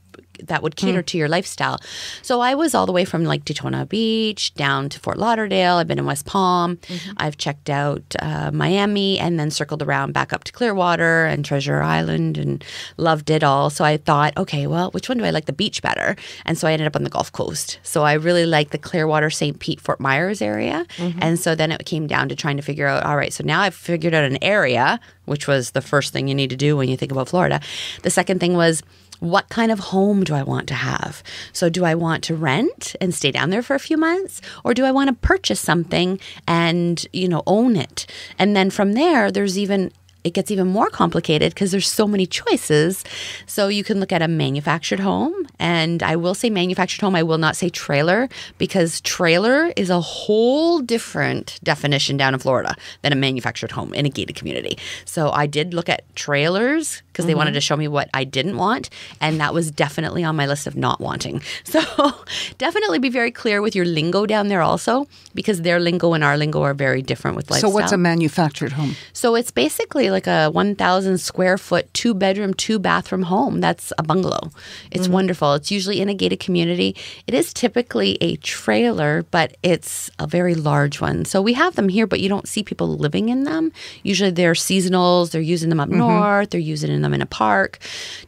that 0.45 0.63
would 0.63 0.77
cater 0.77 1.01
hmm. 1.01 1.07
to 1.07 1.19
your 1.19 1.29
lifestyle. 1.29 1.79
So 2.23 2.41
I 2.41 2.55
was 2.55 2.75
all 2.75 2.87
the 2.87 2.93
way 2.93 3.05
from 3.05 3.25
like 3.25 3.45
Daytona 3.45 3.87
Beach 3.87 4.55
down 4.55 4.89
to 4.91 5.01
Fort 5.01 5.19
Lauderdale. 5.19 5.77
I've 5.77 5.89
been 5.89 5.99
in 5.99 6.07
West 6.07 6.27
Palm. 6.27 6.77
Mm-hmm. 6.77 7.13
I've 7.17 7.37
checked 7.37 7.71
out 7.71 8.03
uh, 8.21 8.51
Miami 8.53 9.19
and 9.19 9.39
then 9.39 9.51
circled 9.51 9.83
around 9.83 10.13
back 10.13 10.33
up 10.33 10.45
to 10.45 10.53
Clearwater 10.53 11.27
and 11.27 11.45
Treasure 11.45 11.83
Island 11.83 12.39
and 12.39 12.65
loved 12.97 13.31
it 13.31 13.43
all. 13.43 13.71
So 13.71 13.85
I 13.85 13.97
thought, 13.97 14.37
okay, 14.37 14.67
well, 14.67 14.91
which 14.91 15.09
one 15.09 15.19
do 15.19 15.25
I 15.25 15.31
like 15.31 15.47
the 15.47 15.53
beach 15.53 15.83
better? 15.83 16.17
And 16.45 16.59
so 16.59 16.69
I 16.69 16.73
ended 16.73 16.87
up 16.87 16.97
on 16.97 17.05
the 17.05 17.11
Gulf 17.11 17.33
Coast. 17.33 17.79
So 17.83 18.03
I 18.03 18.15
really 18.15 18.47
like 18.47 18.71
the 18.71 18.79
Clearwater, 18.79 19.31
St. 19.31 19.59
Pete, 19.59 19.81
Fort 19.81 20.01
Myers 20.01 20.43
area. 20.43 20.87
Mm-hmm. 20.97 21.19
And 21.23 21.39
so 21.39 21.55
then 21.55 21.73
it 21.73 21.85
came 21.85 22.07
down 22.07 22.29
to 22.29 22.37
trying 22.37 22.57
to 22.57 22.63
figure 22.63 22.87
out, 22.87 23.05
all 23.05 23.17
right, 23.17 23.33
so 23.33 23.45
now 23.45 23.61
I've 23.61 23.75
figured 23.75 24.15
out 24.15 24.25
an 24.25 24.43
area, 24.43 25.01
which 25.25 25.47
was 25.47 25.73
the 25.73 25.81
first 25.81 26.13
thing 26.13 26.29
you 26.29 26.35
need 26.35 26.51
to 26.51 26.57
do 26.57 26.77
when 26.77 26.89
you 26.89 26.97
think 26.97 27.13
about 27.13 27.29
Florida. 27.29 27.61
The 28.03 28.11
second 28.11 28.41
thing 28.41 28.55
was, 28.55 28.83
what 29.21 29.49
kind 29.49 29.71
of 29.71 29.79
home 29.79 30.25
do 30.25 30.35
I 30.35 30.43
want 30.43 30.67
to 30.69 30.75
have? 30.75 31.23
So, 31.53 31.69
do 31.71 31.85
I 31.85 31.95
want 31.95 32.25
to 32.25 32.35
rent 32.35 32.97
and 33.01 33.15
stay 33.15 33.31
down 33.31 33.51
there 33.51 33.63
for 33.63 33.75
a 33.75 33.81
few 33.81 33.97
months, 33.97 34.41
or 34.65 34.75
do 34.75 34.85
I 34.85 34.91
want 34.91 35.09
to 35.09 35.15
purchase 35.15 35.61
something 35.61 36.19
and 36.49 37.07
you 37.13 37.29
know 37.29 37.43
own 37.47 37.77
it? 37.77 38.07
And 38.39 38.57
then 38.57 38.71
from 38.71 38.95
there, 38.95 39.31
there's 39.31 39.59
even 39.59 39.93
it 40.25 40.35
gets 40.35 40.51
even 40.51 40.69
more 40.69 40.91
complicated 40.91 41.55
because 41.55 41.71
there's 41.71 41.89
so 41.89 42.07
many 42.07 42.27
choices. 42.27 43.05
So 43.47 43.69
you 43.69 43.85
can 43.85 44.01
look 44.01 44.13
at 44.13 44.23
a 44.23 44.29
manufactured 44.29 45.01
home, 45.01 45.35
and 45.59 46.03
I 46.03 46.17
will 46.17 46.35
say 46.35 46.51
manufactured 46.51 47.01
home. 47.01 47.15
I 47.15 47.23
will 47.23 47.39
not 47.39 47.57
say 47.57 47.69
trailer 47.69 48.29
because 48.59 49.01
trailer 49.01 49.73
is 49.77 49.91
a 49.91 50.01
whole 50.01 50.81
different 50.81 51.59
definition 51.63 52.17
down 52.17 52.35
in 52.35 52.41
Florida 52.41 52.77
than 53.03 53.13
a 53.13 53.17
manufactured 53.17 53.73
home 53.73 53.95
in 53.95 54.07
a 54.07 54.11
gated 54.11 54.37
community. 54.37 54.79
So 55.05 55.31
I 55.31 55.47
did 55.47 55.75
look 55.75 55.89
at 55.89 56.05
trailers 56.17 57.03
because 57.13 57.27
they 57.27 57.35
wanted 57.35 57.51
mm-hmm. 57.51 57.57
to 57.57 57.61
show 57.61 57.77
me 57.77 57.89
what 57.89 58.09
I 58.15 58.25
didn't 58.25 58.57
want. 58.57 58.89
And 59.21 59.41
that 59.41 59.53
was 59.53 59.71
definitely 59.71 60.25
on 60.25 60.37
my 60.37 60.47
list 60.47 60.67
of 60.67 60.77
not 60.77 61.01
wanting. 61.01 61.43
So 61.71 62.13
definitely 62.59 62.99
be 62.99 63.11
very 63.11 63.31
clear 63.31 63.63
with 63.63 63.77
your 63.77 63.85
lingo 63.85 64.27
down 64.27 64.49
there 64.49 64.61
also, 64.61 65.07
because 65.35 65.63
their 65.63 65.79
lingo 65.79 66.15
and 66.15 66.25
our 66.25 66.37
lingo 66.37 66.63
are 66.63 66.75
very 66.75 67.01
different 67.01 67.37
with 67.37 67.53
So 67.55 67.69
what's 67.69 67.93
a 67.93 67.97
manufactured 67.97 68.73
home? 68.73 68.97
So 69.13 69.37
it's 69.37 69.53
basically 69.53 70.10
like 70.11 70.27
a 70.27 70.51
1,000 70.51 71.19
square 71.19 71.59
foot, 71.59 71.93
two 71.95 72.15
bedroom, 72.15 72.55
two 72.55 72.79
bathroom 72.79 73.23
home. 73.23 73.61
That's 73.61 73.93
a 73.99 74.03
bungalow. 74.03 74.51
It's 74.91 75.09
wonderful. 75.09 75.55
It's 75.55 75.71
usually 75.71 76.01
in 76.01 76.09
a 76.09 76.15
gated 76.15 76.41
community. 76.41 76.97
It 77.27 77.35
is 77.35 77.53
typically 77.53 78.19
a 78.21 78.37
trailer, 78.37 79.25
but 79.31 79.57
it's 79.63 80.11
a 80.19 80.27
very 80.27 80.55
large 80.55 81.01
one. 81.01 81.25
So 81.25 81.41
we 81.41 81.55
have 81.55 81.77
them 81.77 81.89
here, 81.89 82.07
but 82.07 82.21
you 82.21 82.29
don't 82.29 82.49
see 82.49 82.63
people 82.63 82.89
living 82.97 83.29
in 83.29 83.45
them. 83.45 83.73
Usually 84.03 84.31
they're 84.31 84.53
seasonals. 84.53 85.31
They're 85.31 85.41
using 85.41 85.69
them 85.69 85.81
up 85.81 85.89
north. 85.89 86.51
They're 86.51 86.61
using 86.61 87.01
them 87.01 87.15
in 87.15 87.23
a 87.23 87.27
park. 87.27 87.79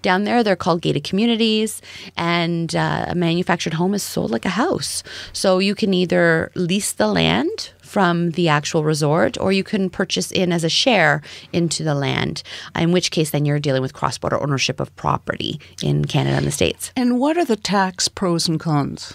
Down 0.02 0.24
there, 0.24 0.42
they're 0.42 0.56
called 0.56 0.82
gated 0.82 1.04
communities. 1.04 1.82
And 2.16 2.74
uh, 2.74 3.06
a 3.08 3.14
manufactured 3.14 3.74
home 3.74 3.94
is 3.94 4.02
sold 4.02 4.30
like 4.30 4.44
a 4.44 4.50
house. 4.50 5.02
So 5.32 5.58
you 5.58 5.74
can 5.74 5.94
either 5.94 6.50
lease 6.54 6.92
the 6.92 7.08
land 7.08 7.72
from 7.92 8.30
the 8.30 8.48
actual 8.48 8.84
resort, 8.84 9.36
or 9.38 9.52
you 9.52 9.62
can 9.62 9.90
purchase 9.90 10.32
in 10.32 10.50
as 10.50 10.64
a 10.64 10.68
share 10.70 11.20
into 11.52 11.84
the 11.84 11.94
land, 11.94 12.42
in 12.74 12.90
which 12.90 13.10
case 13.10 13.28
then 13.30 13.44
you're 13.44 13.60
dealing 13.60 13.82
with 13.82 13.92
cross 13.92 14.16
border 14.16 14.40
ownership 14.42 14.80
of 14.80 14.96
property 14.96 15.60
in 15.82 16.06
Canada 16.06 16.38
and 16.38 16.46
the 16.46 16.50
States. 16.50 16.90
And 16.96 17.20
what 17.20 17.36
are 17.36 17.44
the 17.44 17.54
tax 17.54 18.08
pros 18.08 18.48
and 18.48 18.58
cons? 18.58 19.12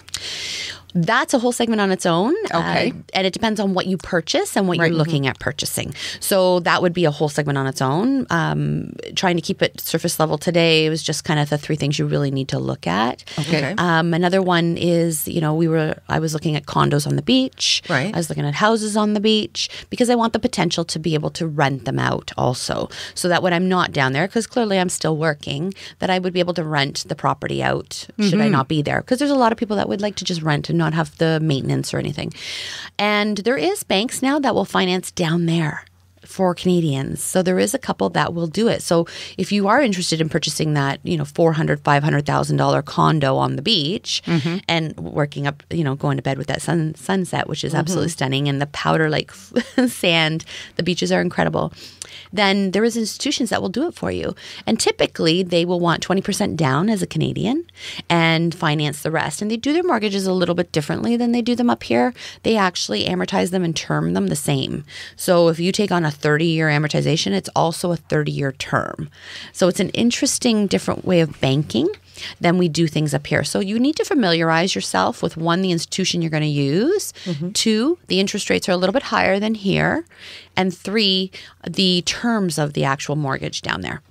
That's 1.02 1.32
a 1.32 1.38
whole 1.38 1.52
segment 1.52 1.80
on 1.80 1.90
its 1.90 2.06
own. 2.06 2.34
Okay. 2.46 2.90
uh, 2.90 2.94
and 3.14 3.26
it 3.26 3.32
depends 3.32 3.60
on 3.60 3.74
what 3.74 3.86
you 3.86 3.96
purchase 3.96 4.56
and 4.56 4.66
what 4.66 4.78
you're 4.78 4.88
looking 4.90 5.26
at 5.26 5.38
purchasing. 5.38 5.94
So 6.20 6.60
that 6.60 6.82
would 6.82 6.92
be 6.92 7.04
a 7.04 7.10
whole 7.10 7.28
segment 7.28 7.56
on 7.56 7.66
its 7.66 7.80
own. 7.80 8.26
Um, 8.30 8.94
trying 9.14 9.36
to 9.36 9.42
keep 9.42 9.62
it 9.62 9.80
surface 9.80 10.18
level 10.18 10.38
today 10.38 10.88
was 10.88 11.02
just 11.02 11.24
kind 11.24 11.38
of 11.38 11.50
the 11.50 11.58
three 11.58 11.76
things 11.76 11.98
you 11.98 12.06
really 12.06 12.30
need 12.30 12.48
to 12.48 12.58
look 12.58 12.86
at. 12.86 13.24
Okay. 13.38 13.74
Um, 13.78 14.12
another 14.12 14.42
one 14.42 14.76
is, 14.76 15.28
you 15.28 15.40
know, 15.40 15.54
we 15.54 15.68
were, 15.68 15.96
I 16.08 16.18
was 16.18 16.34
looking 16.34 16.56
at 16.56 16.66
condos 16.66 17.06
on 17.06 17.16
the 17.16 17.22
beach. 17.22 17.82
Right. 17.88 18.12
I 18.12 18.16
was 18.16 18.28
looking 18.28 18.44
at 18.44 18.54
houses 18.54 18.96
on 18.96 19.14
the 19.14 19.20
beach 19.20 19.68
because 19.90 20.10
I 20.10 20.16
want 20.16 20.32
the 20.32 20.38
potential 20.38 20.84
to 20.86 20.98
be 20.98 21.14
able 21.14 21.30
to 21.30 21.46
rent 21.46 21.84
them 21.84 21.98
out 21.98 22.32
also. 22.36 22.88
So 23.14 23.28
that 23.28 23.42
when 23.42 23.52
I'm 23.52 23.68
not 23.68 23.92
down 23.92 24.12
there, 24.12 24.26
because 24.26 24.46
clearly 24.46 24.78
I'm 24.78 24.88
still 24.88 25.16
working, 25.16 25.74
that 26.00 26.10
I 26.10 26.18
would 26.18 26.32
be 26.32 26.40
able 26.40 26.54
to 26.54 26.64
rent 26.64 27.04
the 27.08 27.14
property 27.14 27.62
out 27.62 28.06
should 28.20 28.40
I 28.40 28.48
not 28.48 28.68
be 28.68 28.82
there. 28.82 29.00
Because 29.00 29.18
there's 29.18 29.30
a 29.30 29.36
lot 29.36 29.52
of 29.52 29.58
people 29.58 29.76
that 29.76 29.88
would 29.88 30.00
like 30.00 30.16
to 30.16 30.24
just 30.24 30.42
rent 30.42 30.68
and 30.68 30.78
not 30.78 30.87
have 30.94 31.16
the 31.18 31.40
maintenance 31.40 31.92
or 31.92 31.98
anything. 31.98 32.32
And 32.98 33.38
there 33.38 33.56
is 33.56 33.82
banks 33.82 34.22
now 34.22 34.38
that 34.38 34.54
will 34.54 34.64
finance 34.64 35.10
down 35.10 35.46
there 35.46 35.84
for 36.28 36.54
Canadians. 36.54 37.22
So 37.22 37.42
there 37.42 37.58
is 37.58 37.72
a 37.72 37.78
couple 37.78 38.10
that 38.10 38.34
will 38.34 38.46
do 38.46 38.68
it. 38.68 38.82
So 38.82 39.06
if 39.38 39.50
you 39.50 39.66
are 39.66 39.80
interested 39.80 40.20
in 40.20 40.28
purchasing 40.28 40.74
that, 40.74 41.00
you 41.02 41.16
know, 41.16 41.24
four 41.24 41.54
hundred, 41.54 41.80
five 41.80 42.02
hundred 42.02 42.26
thousand 42.26 42.58
dollar 42.58 42.82
condo 42.82 43.36
on 43.36 43.56
the 43.56 43.62
beach 43.62 44.22
mm-hmm. 44.26 44.58
and 44.68 44.94
working 44.98 45.46
up, 45.46 45.62
you 45.70 45.82
know, 45.82 45.94
going 45.94 46.18
to 46.18 46.22
bed 46.22 46.36
with 46.36 46.46
that 46.48 46.60
sun 46.60 46.94
sunset, 46.96 47.48
which 47.48 47.64
is 47.64 47.72
mm-hmm. 47.72 47.80
absolutely 47.80 48.10
stunning, 48.10 48.46
and 48.48 48.60
the 48.60 48.66
powder 48.66 49.08
like 49.08 49.32
sand, 49.86 50.44
the 50.76 50.82
beaches 50.82 51.10
are 51.10 51.22
incredible. 51.22 51.72
Then 52.32 52.72
there 52.72 52.84
is 52.84 52.96
institutions 52.96 53.50
that 53.50 53.62
will 53.62 53.68
do 53.68 53.86
it 53.88 53.94
for 53.94 54.10
you, 54.10 54.34
and 54.66 54.78
typically 54.78 55.42
they 55.42 55.64
will 55.64 55.80
want 55.80 56.02
twenty 56.02 56.22
percent 56.22 56.56
down 56.56 56.88
as 56.88 57.02
a 57.02 57.06
Canadian 57.06 57.64
and 58.08 58.54
finance 58.54 59.02
the 59.02 59.10
rest. 59.10 59.42
And 59.42 59.50
they 59.50 59.56
do 59.56 59.72
their 59.72 59.82
mortgages 59.82 60.26
a 60.26 60.32
little 60.32 60.54
bit 60.54 60.72
differently 60.72 61.16
than 61.16 61.32
they 61.32 61.42
do 61.42 61.54
them 61.54 61.70
up 61.70 61.84
here. 61.84 62.14
They 62.42 62.56
actually 62.56 63.04
amortize 63.04 63.50
them 63.50 63.64
and 63.64 63.74
term 63.74 64.14
them 64.14 64.28
the 64.28 64.36
same. 64.36 64.84
So 65.16 65.48
if 65.48 65.58
you 65.58 65.72
take 65.72 65.92
on 65.92 66.04
a 66.04 66.10
30 66.10 66.44
year 66.46 66.68
amortization, 66.68 67.32
it's 67.32 67.50
also 67.54 67.92
a 67.92 67.96
30 67.96 68.32
year 68.32 68.52
term. 68.52 69.10
So 69.52 69.68
it's 69.68 69.80
an 69.80 69.90
interesting, 69.90 70.66
different 70.66 71.04
way 71.04 71.20
of 71.20 71.40
banking 71.40 71.88
than 72.40 72.58
we 72.58 72.68
do 72.68 72.86
things 72.86 73.14
up 73.14 73.26
here. 73.26 73.44
So 73.44 73.60
you 73.60 73.78
need 73.78 73.96
to 73.96 74.04
familiarize 74.04 74.74
yourself 74.74 75.22
with 75.22 75.36
one, 75.36 75.62
the 75.62 75.72
institution 75.72 76.22
you're 76.22 76.30
going 76.30 76.42
to 76.42 76.46
use, 76.48 77.12
two, 77.54 77.98
the 78.06 78.20
interest 78.20 78.50
rates 78.50 78.68
are 78.68 78.72
a 78.72 78.76
little 78.76 78.92
bit 78.92 79.04
higher 79.04 79.38
than 79.38 79.54
here, 79.54 80.04
and 80.56 80.76
three, 80.76 81.30
the 81.68 82.02
terms 82.02 82.58
of 82.58 82.72
the 82.72 82.84
actual 82.84 83.16
mortgage 83.16 83.62
down 83.62 83.80
there. 83.80 84.02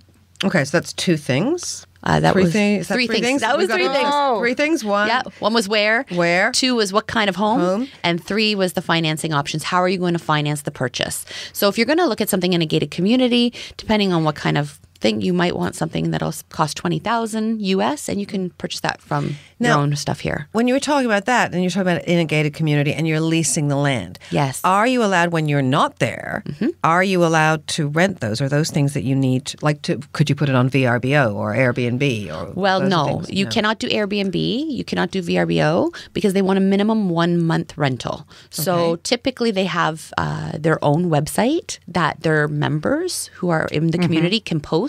Okay, 0.44 0.64
so 0.66 0.78
that's 0.78 0.94
two 0.94 1.18
things. 1.18 1.88
Uh, 2.04 2.20
that 2.20 2.34
three 2.34 2.44
was 2.44 2.54
things. 2.54 2.82
is 2.82 2.88
that 2.88 2.94
three, 2.94 3.08
things. 3.08 3.42
That 3.42 3.58
was 3.58 3.70
three 3.70 3.88
things. 3.88 4.40
Three 4.40 4.54
things. 4.54 4.86
One. 4.86 5.08
Yeah, 5.08 5.24
one 5.40 5.54
was 5.54 5.68
where. 5.68 6.06
Where. 6.10 6.52
Two 6.52 6.76
was 6.76 6.94
what 6.94 7.08
kind 7.08 7.28
of 7.28 7.36
home. 7.36 7.60
Home. 7.60 7.88
And 8.04 8.24
three 8.24 8.56
was 8.56 8.74
the 8.74 8.82
financing 8.82 9.34
options. 9.34 9.64
How 9.64 9.80
are 9.80 9.90
you 9.90 9.98
going 9.98 10.14
to 10.14 10.20
finance 10.20 10.62
the 10.62 10.72
purchase? 10.72 11.26
So 11.54 11.68
if 11.68 11.78
you're 11.78 11.88
going 11.88 11.98
to 11.98 12.06
look 12.06 12.22
at 12.22 12.30
something 12.30 12.54
in 12.54 12.62
a 12.62 12.66
gated 12.66 12.92
community, 12.92 13.52
depending 13.78 14.14
on 14.14 14.24
what 14.24 14.36
kind 14.36 14.58
of 14.58 14.80
thing 15.02 15.22
you 15.22 15.34
might 15.34 15.56
want 15.56 15.76
something 15.76 16.12
that'll 16.12 16.34
cost 16.50 16.78
20,000 16.78 17.62
US 17.62 18.10
and 18.10 18.20
you 18.20 18.26
can 18.26 18.50
purchase 18.52 18.82
that 18.82 19.02
from 19.02 19.36
Now- 19.60 19.70
your 19.76 19.84
own 19.84 19.96
stuff 19.96 20.20
here. 20.22 20.48
When 20.52 20.68
you 20.68 20.74
were 20.74 20.80
talking 20.92 21.06
about 21.06 21.26
that, 21.26 21.54
and 21.54 21.62
you're 21.64 21.72
talking 21.72 21.92
about 21.94 22.04
in 22.06 22.20
a 22.20 22.26
gated 22.26 22.54
community, 22.54 22.94
and 22.94 23.08
you're 23.08 23.20
leasing 23.36 23.68
the 23.70 23.76
land. 23.76 24.20
Yes. 24.32 24.58
Mm-hmm. 24.62 24.68
Are 24.76 24.88
you 24.88 25.04
allowed 25.04 25.32
when 25.32 25.48
you're 25.50 25.62
not 25.80 26.00
there? 26.00 26.44
Are 26.84 27.04
you 27.04 27.20
allowed 27.26 27.62
to 27.78 27.88
rent 28.00 28.20
those? 28.20 28.38
or 28.42 28.48
those 28.50 28.70
things 28.76 28.94
that 28.94 29.04
you 29.10 29.16
need? 29.16 29.44
Like, 29.68 29.82
to 29.84 30.00
could 30.14 30.30
you 30.30 30.36
put 30.36 30.48
it 30.50 30.56
on 30.56 30.70
VRBO 30.70 31.34
or 31.42 31.48
Airbnb 31.64 32.04
or? 32.36 32.44
Well, 32.54 32.80
no, 32.82 33.24
you 33.28 33.46
cannot 33.48 33.80
do 33.80 33.88
Airbnb. 33.90 34.38
You 34.80 34.84
cannot 34.84 35.10
do 35.16 35.22
VRBO 35.30 35.74
because 36.14 36.34
they 36.34 36.42
want 36.50 36.58
a 36.58 36.66
minimum 36.74 37.10
one 37.10 37.34
month 37.52 37.70
rental. 37.78 38.18
So 38.50 38.74
Okay. 38.78 39.02
typically 39.12 39.52
they 39.60 39.66
have 39.82 40.14
uh, 40.18 40.52
their 40.66 40.78
own 40.90 41.02
website 41.16 41.70
that 41.88 42.14
their 42.26 42.48
members 42.48 43.14
who 43.38 43.48
are 43.56 43.68
in 43.78 43.84
the 43.94 43.98
community 44.06 44.40
can 44.50 44.60
post, 44.60 44.87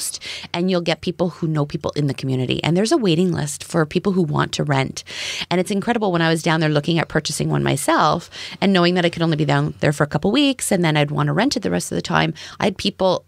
and 0.54 0.70
you'll 0.70 0.80
get 0.80 1.00
people 1.00 1.30
who 1.30 1.46
know 1.46 1.66
people 1.66 1.90
in 1.92 2.06
the 2.06 2.14
community. 2.14 2.62
And 2.62 2.76
there's 2.76 2.92
a 2.92 2.96
waiting 2.96 3.32
list 3.32 3.64
for 3.64 3.84
people 3.86 4.12
who 4.12 4.22
want 4.22 4.52
to 4.52 4.64
rent. 4.64 5.04
And 5.50 5.60
it's 5.60 5.70
incredible 5.70 6.12
when 6.12 6.22
I 6.22 6.28
was 6.28 6.42
down 6.42 6.60
there 6.60 6.68
looking 6.68 6.98
at 6.98 7.08
purchasing 7.08 7.48
one 7.50 7.62
myself 7.62 8.30
and 8.60 8.72
knowing 8.72 8.94
that 8.94 9.04
I 9.04 9.10
could 9.10 9.22
only 9.22 9.36
be 9.36 9.44
down 9.44 9.74
there 9.80 9.92
for 9.92 10.04
a 10.04 10.08
couple 10.08 10.30
weeks 10.30 10.72
and 10.72 10.84
then 10.84 10.96
I'd 10.96 11.10
want 11.10 11.26
to 11.28 11.32
rent 11.32 11.56
it 11.56 11.60
the 11.60 11.70
rest 11.70 11.90
of 11.90 11.96
the 11.96 12.02
time. 12.02 12.34
I 12.60 12.64
had 12.66 12.78
people 12.78 13.24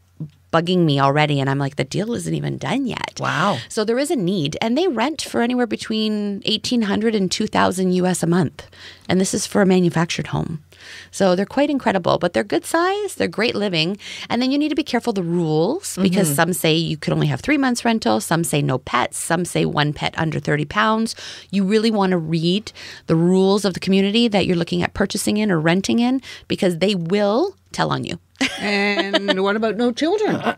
bugging 0.52 0.84
me 0.84 0.98
already 0.98 1.40
and 1.40 1.48
I'm 1.48 1.58
like 1.58 1.76
the 1.76 1.84
deal 1.84 2.12
isn't 2.14 2.34
even 2.34 2.58
done 2.58 2.86
yet. 2.86 3.18
Wow. 3.20 3.58
So 3.68 3.84
there 3.84 3.98
is 3.98 4.10
a 4.10 4.16
need, 4.16 4.56
and 4.60 4.76
they 4.76 4.88
rent 4.88 5.22
for 5.22 5.42
anywhere 5.42 5.66
between 5.66 6.42
eighteen 6.44 6.82
hundred 6.82 7.14
and 7.14 7.30
two 7.30 7.46
thousand 7.46 7.92
US 7.92 8.22
a 8.22 8.26
month, 8.26 8.66
and 9.08 9.20
this 9.20 9.34
is 9.34 9.46
for 9.46 9.62
a 9.62 9.66
manufactured 9.66 10.28
home. 10.28 10.64
So 11.10 11.34
they're 11.34 11.46
quite 11.46 11.70
incredible, 11.70 12.18
but 12.18 12.32
they're 12.32 12.44
good 12.44 12.64
size, 12.64 13.14
they're 13.14 13.28
great 13.28 13.54
living, 13.54 13.98
and 14.28 14.40
then 14.40 14.50
you 14.50 14.58
need 14.58 14.68
to 14.70 14.74
be 14.74 14.82
careful 14.82 15.12
the 15.12 15.22
rules 15.22 15.98
because 16.00 16.28
mm-hmm. 16.28 16.36
some 16.36 16.52
say 16.52 16.74
you 16.74 16.96
could 16.96 17.12
only 17.12 17.26
have 17.26 17.40
three 17.40 17.58
months 17.58 17.84
rental, 17.84 18.20
some 18.20 18.44
say 18.44 18.62
no 18.62 18.78
pets, 18.78 19.18
some 19.18 19.44
say 19.44 19.64
one 19.64 19.92
pet 19.92 20.14
under 20.18 20.40
thirty 20.40 20.64
pounds. 20.64 21.14
You 21.50 21.64
really 21.64 21.90
want 21.90 22.10
to 22.10 22.18
read 22.18 22.72
the 23.06 23.16
rules 23.16 23.64
of 23.64 23.74
the 23.74 23.80
community 23.80 24.28
that 24.28 24.46
you're 24.46 24.56
looking 24.56 24.82
at 24.82 24.94
purchasing 24.94 25.36
in 25.36 25.50
or 25.50 25.60
renting 25.60 25.98
in 25.98 26.20
because 26.48 26.78
they 26.78 26.94
will 26.94 27.56
tell 27.72 27.90
on 27.90 28.04
you. 28.04 28.18
And 28.60 29.40
what 29.42 29.56
about 29.56 29.76
no 29.76 29.92
children? 29.92 30.36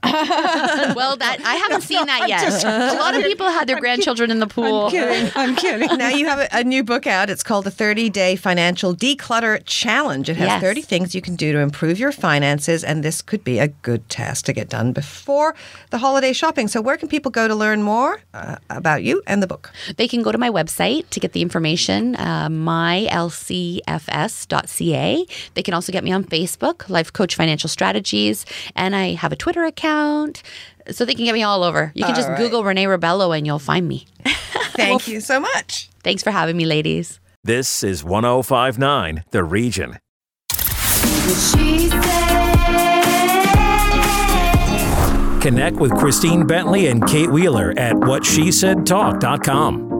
Well, 0.95 1.16
that 1.16 1.38
I 1.45 1.55
haven't 1.57 1.83
seen 1.83 2.05
that 2.07 2.29
yet. 2.35 2.62
a 2.64 2.95
lot 2.99 3.14
of 3.14 3.23
people 3.23 3.49
had 3.49 3.66
their 3.68 3.81
grandchildren 3.81 4.31
in 4.31 4.38
the 4.40 4.47
pool. 4.47 4.85
I'm 4.87 4.90
kidding. 4.90 5.31
I'm 5.35 5.57
kidding. 5.62 5.97
now 5.99 6.09
you 6.11 6.27
have 6.27 6.38
a, 6.38 6.49
a 6.53 6.62
new 6.64 6.85
book 6.85 7.07
out. 7.07 7.31
It's 7.31 7.42
called 7.42 7.64
the 7.64 7.71
30 7.71 8.11
Day 8.11 8.37
Financial 8.37 8.95
Declutter 8.95 9.62
Challenge. 9.64 10.29
It 10.29 10.37
has 10.37 10.49
Yes. 10.49 10.61
30 10.61 10.83
things 10.83 11.14
you 11.14 11.23
can 11.23 11.35
do 11.37 11.53
to 11.53 11.59
improve 11.61 11.99
your 11.99 12.12
finances, 12.12 12.85
and 12.85 13.03
this 13.03 13.23
could 13.23 13.42
be 13.45 13.59
a 13.59 13.68
good 13.68 14.07
task 14.11 14.45
to 14.47 14.53
get 14.53 14.68
done 14.68 14.92
before 14.92 15.55
the 15.90 15.99
holiday 15.99 16.33
shopping. 16.35 16.68
So, 16.68 16.81
where 16.83 16.97
can 16.99 17.09
people 17.09 17.31
go 17.31 17.49
to 17.49 17.55
learn 17.55 17.83
more 17.83 18.21
uh, 18.35 18.57
about 18.68 19.03
you 19.03 19.23
and 19.27 19.42
the 19.42 19.47
book? 19.47 19.73
They 19.97 20.09
can 20.09 20.23
go 20.23 20.31
to 20.33 20.38
my 20.38 20.51
website 20.51 21.09
to 21.11 21.21
get 21.21 21.33
the 21.33 21.40
information, 21.42 22.16
uh, 22.16 22.49
mylcfs.ca. 24.03 25.27
They 25.55 25.62
can 25.62 25.75
also 25.75 25.92
get 25.92 26.05
me 26.05 26.12
on 26.12 26.25
Facebook, 26.25 26.88
Life 26.88 27.12
Coach 27.12 27.35
Financial 27.35 27.68
Strategies, 27.73 28.47
and 28.77 28.95
I 28.95 29.15
have 29.15 29.33
a 29.33 29.37
Twitter 29.37 29.65
account. 29.65 30.43
So 30.91 31.05
they 31.05 31.15
can 31.15 31.25
get 31.25 31.33
me 31.33 31.45
all 31.45 31.63
over. 31.63 31.93
You 31.95 32.05
can 32.05 32.15
just 32.15 32.29
right. 32.29 32.37
Google 32.37 32.65
Renee 32.65 32.87
Rebelo 32.87 33.37
and 33.37 33.47
you'll 33.47 33.61
find 33.61 33.87
me. 33.87 34.07
Thank 34.75 35.07
you 35.07 35.21
so 35.21 35.39
much. 35.39 35.89
Thanks 36.03 36.25
for 36.25 36.33
having 36.33 36.57
me, 36.57 36.65
ladies. 36.65 37.21
This 37.45 37.85
is 37.85 38.03
1059 38.03 39.23
The 39.31 39.45
Region. 39.45 39.99
She. 40.51 41.91
Connect 45.43 45.77
with 45.77 45.93
Christine 45.97 46.47
Bentley 46.47 46.87
and 46.87 47.05
Kate 47.07 47.31
Wheeler 47.31 47.75
at 47.77 47.95
whatshesaidtalk.com. 47.95 49.92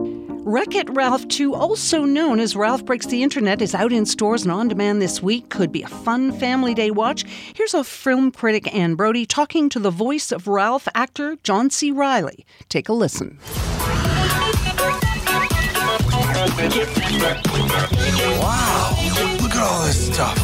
Wreck 0.45 0.75
It 0.75 0.89
Ralph 0.89 1.25
2, 1.29 1.55
also 1.55 2.03
known 2.03 2.41
as 2.41 2.53
Ralph 2.53 2.83
Breaks 2.83 3.05
the 3.05 3.23
Internet, 3.23 3.61
is 3.61 3.73
out 3.73 3.93
in 3.93 4.05
stores 4.05 4.43
and 4.43 4.51
on 4.51 4.67
demand 4.67 5.01
this 5.01 5.23
week. 5.23 5.47
Could 5.47 5.71
be 5.71 5.83
a 5.83 5.87
fun 5.87 6.33
family 6.33 6.73
day 6.73 6.91
watch. 6.91 7.23
Here's 7.55 7.73
a 7.73 7.81
film 7.81 8.29
critic, 8.29 8.75
Anne 8.75 8.95
Brodie, 8.95 9.25
talking 9.25 9.69
to 9.69 9.79
the 9.79 9.89
voice 9.89 10.33
of 10.33 10.45
Ralph 10.45 10.85
actor 10.93 11.37
John 11.43 11.69
C. 11.69 11.91
Reilly. 11.91 12.45
Take 12.67 12.89
a 12.89 12.93
listen. 12.93 13.39
Wow, 18.41 18.97
Look 19.41 19.55
at 19.55 19.63
all 19.63 19.85
this 19.85 20.13
stuff. 20.13 20.37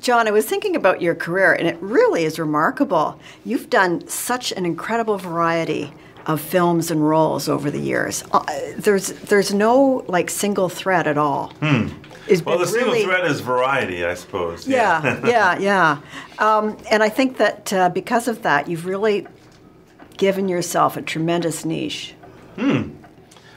John, 0.00 0.28
I 0.28 0.30
was 0.30 0.46
thinking 0.46 0.76
about 0.76 1.02
your 1.02 1.16
career, 1.16 1.52
and 1.52 1.66
it 1.66 1.78
really 1.80 2.22
is 2.22 2.38
remarkable. 2.38 3.18
You've 3.44 3.70
done 3.70 4.06
such 4.06 4.52
an 4.52 4.64
incredible 4.66 5.18
variety 5.18 5.92
of 6.26 6.40
films 6.40 6.90
and 6.90 7.06
roles 7.08 7.48
over 7.48 7.70
the 7.70 7.80
years. 7.80 8.24
Uh, 8.32 8.44
there's 8.76 9.08
there's 9.12 9.52
no 9.52 10.04
like 10.08 10.30
single 10.30 10.68
thread 10.68 11.06
at 11.06 11.18
all. 11.18 11.48
Hmm. 11.60 11.88
It's 12.28 12.40
Well, 12.44 12.56
the 12.58 12.64
been 12.64 12.72
single 12.72 12.92
really- 12.92 13.04
thread 13.04 13.26
is 13.30 13.40
variety, 13.40 14.04
I 14.04 14.14
suppose. 14.14 14.66
Yeah, 14.68 15.20
yeah, 15.26 15.58
yeah. 15.58 15.98
Um, 16.38 16.76
and 16.90 17.02
I 17.04 17.08
think 17.08 17.36
that 17.36 17.72
uh, 17.72 17.88
because 17.90 18.26
of 18.26 18.42
that, 18.42 18.66
you've 18.68 18.84
really 18.86 19.26
given 20.16 20.48
yourself 20.48 20.96
a 20.96 21.02
tremendous 21.02 21.64
niche. 21.64 22.14
Hmm. 22.56 22.90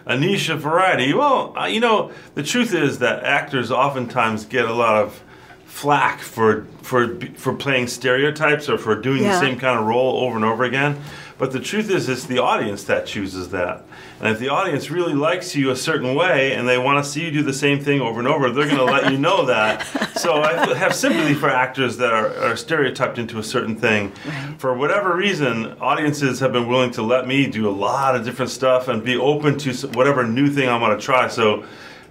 A 0.06 0.16
niche 0.18 0.50
of 0.50 0.62
variety. 0.62 1.14
Well, 1.14 1.56
uh, 1.58 1.66
you 1.66 1.80
know, 1.80 2.12
the 2.36 2.44
truth 2.44 2.76
is 2.76 3.00
that 3.00 3.24
actors 3.24 3.72
oftentimes 3.72 4.46
get 4.46 4.66
a 4.66 4.74
lot 4.74 5.02
of 5.04 5.24
flack 5.66 6.20
for 6.20 6.66
for 6.84 7.20
for 7.36 7.54
playing 7.54 7.88
stereotypes 7.88 8.70
or 8.70 8.78
for 8.78 8.96
doing 8.96 9.24
Yeah. 9.24 9.34
the 9.34 9.40
same 9.40 9.58
kind 9.60 9.80
of 9.80 9.86
role 9.88 10.20
over 10.26 10.36
and 10.36 10.46
over 10.46 10.64
again. 10.64 11.02
But 11.38 11.52
the 11.52 11.60
truth 11.60 11.90
is, 11.90 12.08
it's 12.08 12.26
the 12.26 12.38
audience 12.38 12.86
that 12.86 13.06
chooses 13.06 13.50
that. 13.50 13.84
And 14.20 14.30
if 14.30 14.40
the 14.40 14.48
audience 14.48 14.90
really 14.90 15.14
likes 15.14 15.54
you 15.54 15.70
a 15.70 15.76
certain 15.76 16.16
way 16.16 16.54
and 16.54 16.68
they 16.68 16.78
want 16.78 17.04
to 17.04 17.10
see 17.10 17.26
you 17.26 17.32
do 17.32 17.44
the 17.44 17.54
same 17.54 17.80
thing 17.82 18.00
over 18.00 18.20
and 18.20 18.28
over, 18.28 18.50
they're 18.50 18.68
going 18.68 18.78
to 18.78 18.86
let 18.86 19.12
you 19.12 19.18
know 19.18 19.46
that. 19.48 19.86
So 20.18 20.42
I 20.42 20.74
have 20.76 20.96
sympathy 20.96 21.34
for 21.34 21.50
actors 21.50 21.98
that 21.98 22.14
are, 22.14 22.34
are 22.38 22.56
stereotyped 22.56 23.18
into 23.18 23.38
a 23.38 23.44
certain 23.44 23.76
thing. 23.76 24.14
For 24.60 24.74
whatever 24.74 25.14
reason, 25.14 25.74
audiences 25.80 26.40
have 26.40 26.54
been 26.54 26.70
willing 26.70 26.92
to 26.92 27.02
let 27.02 27.28
me 27.28 27.48
do 27.48 27.68
a 27.68 27.72
lot 27.72 28.16
of 28.16 28.24
different 28.24 28.52
stuff 28.52 28.88
and 28.88 29.04
be 29.04 29.18
open 29.18 29.58
to 29.60 29.88
whatever 29.90 30.26
new 30.26 30.50
thing 30.50 30.70
I 30.70 30.80
want 30.80 30.98
to 30.98 31.06
try. 31.06 31.28
So 31.28 31.64
I 31.64 31.68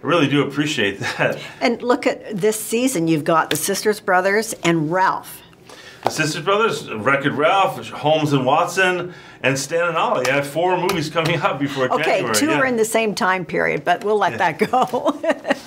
really 0.07 0.29
do 0.29 0.47
appreciate 0.47 1.01
that. 1.19 1.41
And 1.63 1.83
look 1.83 2.07
at 2.07 2.37
this 2.37 2.61
season. 2.61 3.09
You've 3.09 3.25
got 3.25 3.49
the 3.49 3.57
Sisters 3.57 4.01
Brothers 4.01 4.53
and 4.65 4.93
Ralph. 4.93 5.41
The 6.05 6.11
Sisters 6.11 6.45
Brothers, 6.45 6.91
Wreck-It 6.91 7.31
Ralph, 7.33 7.89
Holmes 7.89 8.35
and 8.35 8.45
Watson, 8.45 9.15
and 9.43 9.59
Stan 9.59 9.89
and 9.89 9.97
Ollie. 9.97 10.29
I 10.29 10.35
have 10.35 10.47
four 10.47 10.77
movies 10.77 11.09
coming 11.09 11.41
up 11.41 11.59
before 11.59 11.91
Okay, 11.95 12.03
January. 12.19 12.35
two 12.35 12.47
yeah. 12.49 12.59
are 12.59 12.67
in 12.67 12.77
the 12.77 12.85
same 12.85 13.15
time 13.15 13.47
period, 13.47 13.85
but 13.87 14.05
we'll 14.05 14.19
let 14.19 14.37
that 14.37 14.59
go. 14.59 15.19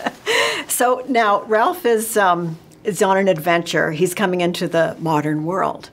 so 0.68 1.04
now 1.10 1.42
Ralph 1.46 1.88
is 1.88 2.18
um, 2.18 2.58
is 2.84 3.02
on 3.02 3.18
an 3.18 3.28
adventure. 3.28 3.92
He's 3.92 4.14
coming 4.14 4.42
into 4.42 4.68
the 4.68 4.96
modern 5.00 5.44
world, 5.44 5.90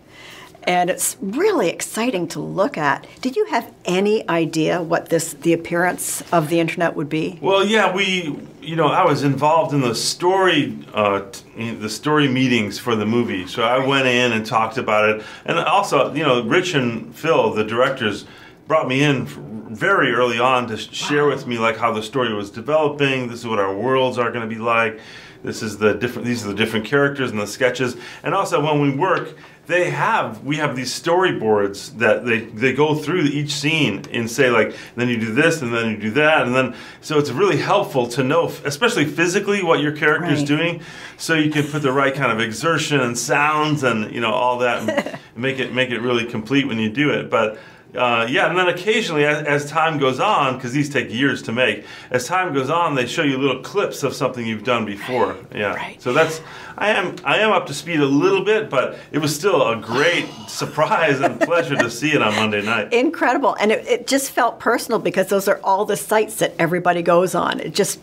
and 0.66 0.90
it's 0.90 1.16
really 1.20 1.68
exciting 1.68 2.28
to 2.28 2.40
look 2.40 2.76
at. 2.76 3.06
Did 3.20 3.36
you 3.36 3.44
have 3.46 3.72
any 3.84 4.28
idea 4.28 4.82
what 4.82 5.08
this 5.08 5.34
the 5.34 5.52
appearance 5.52 6.22
of 6.32 6.48
the 6.48 6.60
internet 6.60 6.96
would 6.96 7.08
be? 7.08 7.38
Well, 7.40 7.64
yeah, 7.64 7.94
we, 7.94 8.38
you 8.60 8.76
know, 8.76 8.88
I 8.88 9.04
was 9.04 9.22
involved 9.22 9.72
in 9.74 9.80
the 9.80 9.94
story, 9.94 10.78
uh, 10.92 11.22
t- 11.30 11.70
the 11.72 11.90
story 11.90 12.28
meetings 12.28 12.78
for 12.78 12.96
the 12.96 13.06
movie. 13.06 13.46
So 13.46 13.62
I 13.62 13.84
went 13.84 14.06
in 14.06 14.32
and 14.32 14.44
talked 14.44 14.78
about 14.78 15.08
it, 15.08 15.24
and 15.44 15.58
also, 15.58 16.12
you 16.14 16.22
know, 16.22 16.42
Rich 16.42 16.74
and 16.74 17.14
Phil, 17.14 17.52
the 17.52 17.64
directors, 17.64 18.24
brought 18.66 18.88
me 18.88 19.02
in 19.02 19.26
very 19.74 20.12
early 20.12 20.38
on 20.38 20.66
to 20.68 20.76
sh- 20.76 20.92
share 20.92 21.26
with 21.26 21.46
me 21.46 21.58
like 21.58 21.76
how 21.76 21.92
the 21.92 22.02
story 22.02 22.32
was 22.32 22.50
developing. 22.50 23.28
This 23.28 23.40
is 23.40 23.46
what 23.46 23.58
our 23.58 23.74
worlds 23.74 24.18
are 24.18 24.30
going 24.30 24.48
to 24.48 24.54
be 24.54 24.60
like. 24.60 25.00
This 25.42 25.62
is 25.62 25.76
the 25.76 25.92
different. 25.94 26.26
These 26.26 26.44
are 26.44 26.48
the 26.48 26.54
different 26.54 26.86
characters 26.86 27.30
and 27.30 27.38
the 27.38 27.46
sketches. 27.46 27.96
And 28.22 28.34
also, 28.34 28.62
when 28.64 28.80
we 28.80 28.96
work, 28.96 29.34
they 29.66 29.90
have 29.90 30.42
we 30.42 30.56
have 30.56 30.74
these 30.74 30.90
storyboards 30.98 31.98
that 31.98 32.24
they 32.24 32.40
they 32.46 32.72
go 32.72 32.94
through 32.94 33.22
each 33.24 33.52
scene 33.52 34.04
and 34.10 34.30
say 34.30 34.48
like, 34.50 34.74
then 34.96 35.08
you 35.10 35.18
do 35.18 35.34
this 35.34 35.60
and 35.60 35.74
then 35.74 35.90
you 35.90 35.96
do 35.98 36.10
that 36.12 36.46
and 36.46 36.54
then 36.54 36.74
so 37.02 37.18
it's 37.18 37.28
really 37.30 37.58
helpful 37.58 38.06
to 38.08 38.22
know, 38.24 38.46
especially 38.64 39.04
physically, 39.04 39.62
what 39.62 39.80
your 39.80 39.92
character's 39.92 40.38
Right. 40.40 40.48
doing, 40.48 40.80
so 41.18 41.34
you 41.34 41.50
can 41.50 41.64
put 41.66 41.82
the 41.82 41.92
right 41.92 42.14
kind 42.14 42.32
of 42.32 42.40
exertion 42.40 43.00
and 43.00 43.16
sounds 43.18 43.82
and 43.82 44.14
you 44.14 44.20
know 44.20 44.32
all 44.32 44.58
that 44.60 44.88
and 44.88 45.18
make 45.36 45.58
it 45.58 45.74
make 45.74 45.90
it 45.90 46.00
really 46.00 46.24
complete 46.24 46.66
when 46.66 46.78
you 46.78 46.88
do 46.88 47.10
it. 47.10 47.28
But 47.28 47.58
uh, 47.96 48.26
yeah, 48.28 48.48
and 48.48 48.58
then 48.58 48.68
occasionally, 48.68 49.24
as, 49.24 49.46
as 49.46 49.70
time 49.70 49.98
goes 49.98 50.18
on, 50.18 50.56
because 50.56 50.72
these 50.72 50.88
take 50.88 51.12
years 51.12 51.42
to 51.42 51.52
make, 51.52 51.84
as 52.10 52.26
time 52.26 52.52
goes 52.52 52.70
on, 52.70 52.94
they 52.94 53.06
show 53.06 53.22
you 53.22 53.38
little 53.38 53.62
clips 53.62 54.02
of 54.02 54.14
something 54.14 54.46
you've 54.46 54.64
done 54.64 54.84
before. 54.84 55.36
Yeah, 55.54 55.92
so 55.98 56.12
that's 56.12 56.40
I 56.76 56.88
am 56.90 57.16
I 57.24 57.38
am 57.38 57.52
up 57.52 57.66
to 57.66 57.74
speed 57.74 58.00
a 58.00 58.06
little 58.06 58.44
bit, 58.44 58.68
but 58.68 58.98
it 59.12 59.18
was 59.18 59.34
still 59.34 59.68
a 59.68 59.76
great 59.76 60.26
surprise 60.48 61.20
and 61.20 61.40
pleasure 61.40 61.76
to 61.76 61.90
see 61.90 62.12
it 62.12 62.22
on 62.22 62.34
Monday 62.34 62.62
night. 62.62 62.92
Incredible, 62.92 63.56
and 63.60 63.70
it, 63.70 63.86
it 63.86 64.06
just 64.06 64.30
felt 64.32 64.58
personal 64.58 64.98
because 64.98 65.28
those 65.28 65.46
are 65.46 65.60
all 65.62 65.84
the 65.84 65.96
sites 65.96 66.36
that 66.36 66.54
everybody 66.58 67.02
goes 67.02 67.34
on. 67.34 67.60
It 67.60 67.74
just 67.74 68.00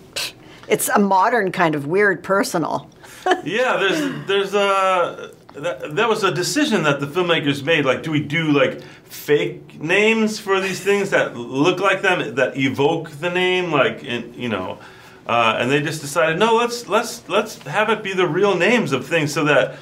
it's 0.68 0.88
a 0.90 1.00
modern 1.00 1.52
kind 1.52 1.76
of 1.76 1.86
weird 1.86 2.24
personal. 2.24 2.90
yeah, 3.44 3.78
there's 3.78 4.28
there's 4.28 4.54
a 4.54 5.32
that, 5.54 5.96
that 5.96 6.10
was 6.10 6.24
a 6.24 6.32
decision 6.34 6.84
that 6.84 7.00
the 7.00 7.06
filmmakers 7.08 7.64
made. 7.64 7.86
Like, 7.86 8.04
do 8.04 8.12
we 8.12 8.22
do 8.22 8.52
like 8.52 8.82
fake 9.06 9.80
names 9.82 10.40
for 10.40 10.60
these 10.60 10.80
things 10.80 11.10
that 11.10 11.36
look 11.36 11.80
like 11.80 12.02
them, 12.02 12.36
that 12.36 12.58
evoke 12.58 13.10
the 13.12 13.30
name, 13.30 13.72
like 13.72 14.04
in, 14.04 14.34
you 14.34 14.50
know? 14.50 14.80
Uh, 15.28 15.58
and 15.60 15.72
they 15.72 15.82
just 15.82 16.02
decided, 16.02 16.40
no, 16.40 16.56
let's 16.56 16.88
let's 16.90 17.28
let's 17.30 17.58
have 17.64 17.90
it 17.90 18.02
be 18.04 18.14
the 18.14 18.28
real 18.28 18.56
names 18.58 18.92
of 18.92 19.06
things, 19.06 19.32
so 19.32 19.44
that, 19.46 19.78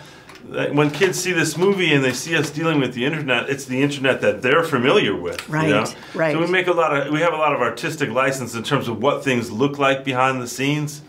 that 0.49 0.76
when 0.76 0.91
kids 0.91 1.17
see 1.17 1.32
this 1.32 1.57
movie 1.57 1.93
and 1.93 2.03
they 2.03 2.11
see 2.11 2.36
us 2.36 2.49
dealing 2.51 2.80
with 2.80 2.93
the 2.93 3.05
internet, 3.05 3.49
it's 3.49 3.65
the 3.65 3.82
internet 3.82 4.20
that 4.22 4.41
they're 4.41 4.63
familiar 4.63 5.15
with. 5.15 5.47
you 5.47 5.53
Right, 5.53 5.70
know? 5.70 5.86
right. 6.13 6.34
So 6.34 6.39
we 6.41 6.47
make 6.47 6.67
a 6.67 6.74
lot 6.74 6.95
of 6.95 7.13
we 7.13 7.22
have 7.22 7.34
a 7.34 7.38
lot 7.38 7.53
of 7.53 7.61
artistic 7.61 8.09
license 8.09 8.53
in 8.53 8.63
terms 8.63 8.88
of 8.89 9.01
what 9.01 9.24
things 9.24 9.49
look 9.49 9.80
like 9.80 10.03
behind 10.03 10.41
the 10.41 10.47
scenes 10.47 11.01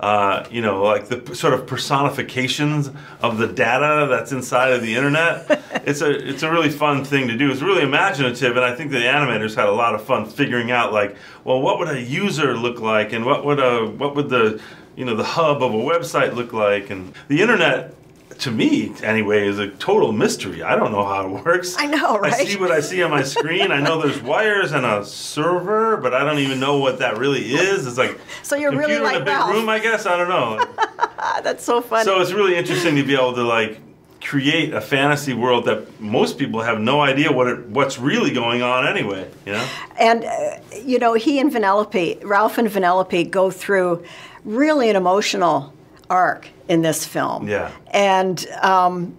uh, 0.00 0.46
you 0.50 0.62
know, 0.62 0.82
like 0.82 1.08
the 1.08 1.34
sort 1.34 1.52
of 1.52 1.66
personifications 1.66 2.90
of 3.20 3.36
the 3.36 3.46
data 3.46 4.06
that's 4.08 4.32
inside 4.32 4.72
of 4.72 4.80
the 4.80 4.94
internet. 4.96 5.62
it's 5.86 6.00
a 6.00 6.10
it's 6.10 6.42
a 6.42 6.50
really 6.50 6.70
fun 6.70 7.04
thing 7.04 7.28
to 7.28 7.36
do. 7.36 7.50
It's 7.50 7.60
really 7.60 7.82
imaginative, 7.82 8.56
and 8.56 8.64
I 8.64 8.74
think 8.74 8.90
the 8.92 8.98
animators 8.98 9.54
had 9.54 9.68
a 9.68 9.72
lot 9.72 9.94
of 9.94 10.02
fun 10.02 10.24
figuring 10.24 10.70
out 10.70 10.92
like, 10.92 11.16
well, 11.44 11.60
what 11.60 11.78
would 11.78 11.88
a 11.88 12.00
user 12.00 12.56
look 12.56 12.80
like, 12.80 13.12
and 13.12 13.26
what 13.26 13.44
would 13.44 13.60
a 13.60 13.86
what 13.86 14.16
would 14.16 14.30
the 14.30 14.60
you 14.96 15.04
know 15.04 15.14
the 15.14 15.24
hub 15.24 15.62
of 15.62 15.74
a 15.74 15.78
website 15.78 16.34
look 16.34 16.54
like, 16.54 16.88
and 16.90 17.12
the 17.28 17.42
internet. 17.42 17.94
To 18.40 18.50
me, 18.50 18.92
anyway, 19.02 19.46
is 19.46 19.58
a 19.58 19.68
total 19.68 20.12
mystery. 20.12 20.62
I 20.62 20.74
don't 20.74 20.92
know 20.92 21.04
how 21.04 21.26
it 21.26 21.44
works. 21.44 21.76
I 21.78 21.86
know, 21.86 22.18
right? 22.18 22.32
I 22.32 22.44
see 22.44 22.56
what 22.56 22.70
I 22.70 22.80
see 22.80 23.02
on 23.02 23.10
my 23.10 23.22
screen. 23.22 23.70
I 23.70 23.80
know 23.80 24.00
there's 24.00 24.20
wires 24.22 24.72
and 24.72 24.86
a 24.86 25.04
server, 25.04 25.98
but 25.98 26.14
I 26.14 26.24
don't 26.24 26.38
even 26.38 26.58
know 26.58 26.78
what 26.78 27.00
that 27.00 27.18
really 27.18 27.52
is. 27.52 27.86
It's 27.86 27.98
like 27.98 28.18
So 28.42 28.56
you're 28.56 28.70
really 28.70 28.94
computer 28.94 29.16
in 29.16 29.16
a 29.16 29.24
big 29.24 29.28
Ralph. 29.28 29.52
room, 29.52 29.68
I 29.68 29.78
guess. 29.78 30.06
I 30.06 30.16
don't 30.16 30.28
know. 30.30 30.64
That's 31.42 31.62
so 31.62 31.82
funny. 31.82 32.04
so 32.04 32.20
it's 32.20 32.32
really 32.32 32.56
interesting 32.56 32.96
to 32.96 33.02
be 33.02 33.14
able 33.14 33.34
to 33.34 33.42
like 33.42 33.78
create 34.22 34.72
a 34.72 34.80
fantasy 34.80 35.34
world 35.34 35.66
that 35.66 36.00
most 36.00 36.38
people 36.38 36.62
have 36.62 36.80
no 36.80 37.00
idea 37.00 37.30
what 37.32 37.46
it, 37.46 37.66
what's 37.68 37.98
really 37.98 38.32
going 38.32 38.62
on 38.62 38.86
anyway. 38.86 39.28
You 39.44 39.52
know? 39.52 39.68
And, 39.98 40.24
uh, 40.24 40.56
you 40.82 40.98
know, 40.98 41.12
he 41.14 41.38
and 41.40 41.50
Vanellope, 41.52 42.24
Ralph 42.24 42.56
and 42.56 42.68
Vanellope 42.68 43.30
go 43.30 43.50
through 43.50 44.02
really 44.44 44.88
an 44.88 44.96
emotional 44.96 45.74
arc 46.10 46.48
in 46.68 46.82
this 46.82 47.06
film. 47.06 47.48
Yeah. 47.48 47.70
And, 47.92 48.46
um, 48.62 49.16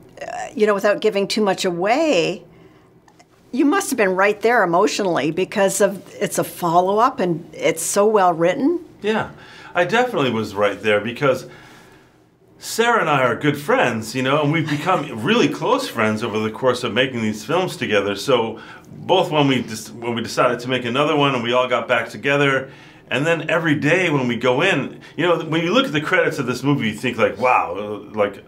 you 0.55 0.67
know, 0.67 0.73
without 0.73 1.01
giving 1.01 1.27
too 1.27 1.41
much 1.41 1.65
away, 1.65 2.43
you 3.51 3.65
must 3.65 3.89
have 3.89 3.97
been 3.97 4.15
right 4.15 4.39
there 4.41 4.63
emotionally 4.63 5.31
because 5.31 5.81
of 5.81 6.13
it's 6.13 6.37
a 6.37 6.43
follow 6.43 6.99
up 6.99 7.19
and 7.19 7.49
it's 7.53 7.81
so 7.81 8.05
well 8.05 8.33
written. 8.33 8.85
Yeah, 9.01 9.31
I 9.73 9.85
definitely 9.85 10.31
was 10.31 10.53
right 10.53 10.81
there 10.81 11.01
because 11.01 11.47
Sarah 12.59 13.01
and 13.01 13.09
I 13.09 13.23
are 13.23 13.35
good 13.35 13.59
friends, 13.59 14.13
you 14.13 14.21
know, 14.21 14.43
and 14.43 14.51
we've 14.51 14.69
become 14.69 15.23
really 15.23 15.49
close 15.49 15.87
friends 15.87 16.23
over 16.23 16.39
the 16.39 16.51
course 16.51 16.83
of 16.83 16.93
making 16.93 17.21
these 17.23 17.43
films 17.43 17.75
together. 17.75 18.15
So 18.15 18.59
both 18.87 19.31
when 19.31 19.47
we 19.47 19.63
dis- 19.63 19.89
when 19.89 20.13
we 20.13 20.21
decided 20.21 20.59
to 20.59 20.69
make 20.69 20.85
another 20.85 21.15
one 21.15 21.33
and 21.33 21.43
we 21.43 21.53
all 21.53 21.67
got 21.67 21.87
back 21.87 22.09
together, 22.09 22.71
and 23.11 23.27
then 23.27 23.49
every 23.49 23.75
day 23.75 24.09
when 24.09 24.27
we 24.29 24.37
go 24.37 24.61
in, 24.61 25.01
you 25.17 25.25
know, 25.27 25.43
when 25.43 25.61
you 25.61 25.73
look 25.73 25.85
at 25.85 25.91
the 25.91 25.99
credits 26.01 26.39
of 26.39 26.45
this 26.47 26.63
movie, 26.63 26.87
you 26.87 26.93
think 26.93 27.17
like, 27.17 27.37
wow, 27.37 27.75
like 28.13 28.43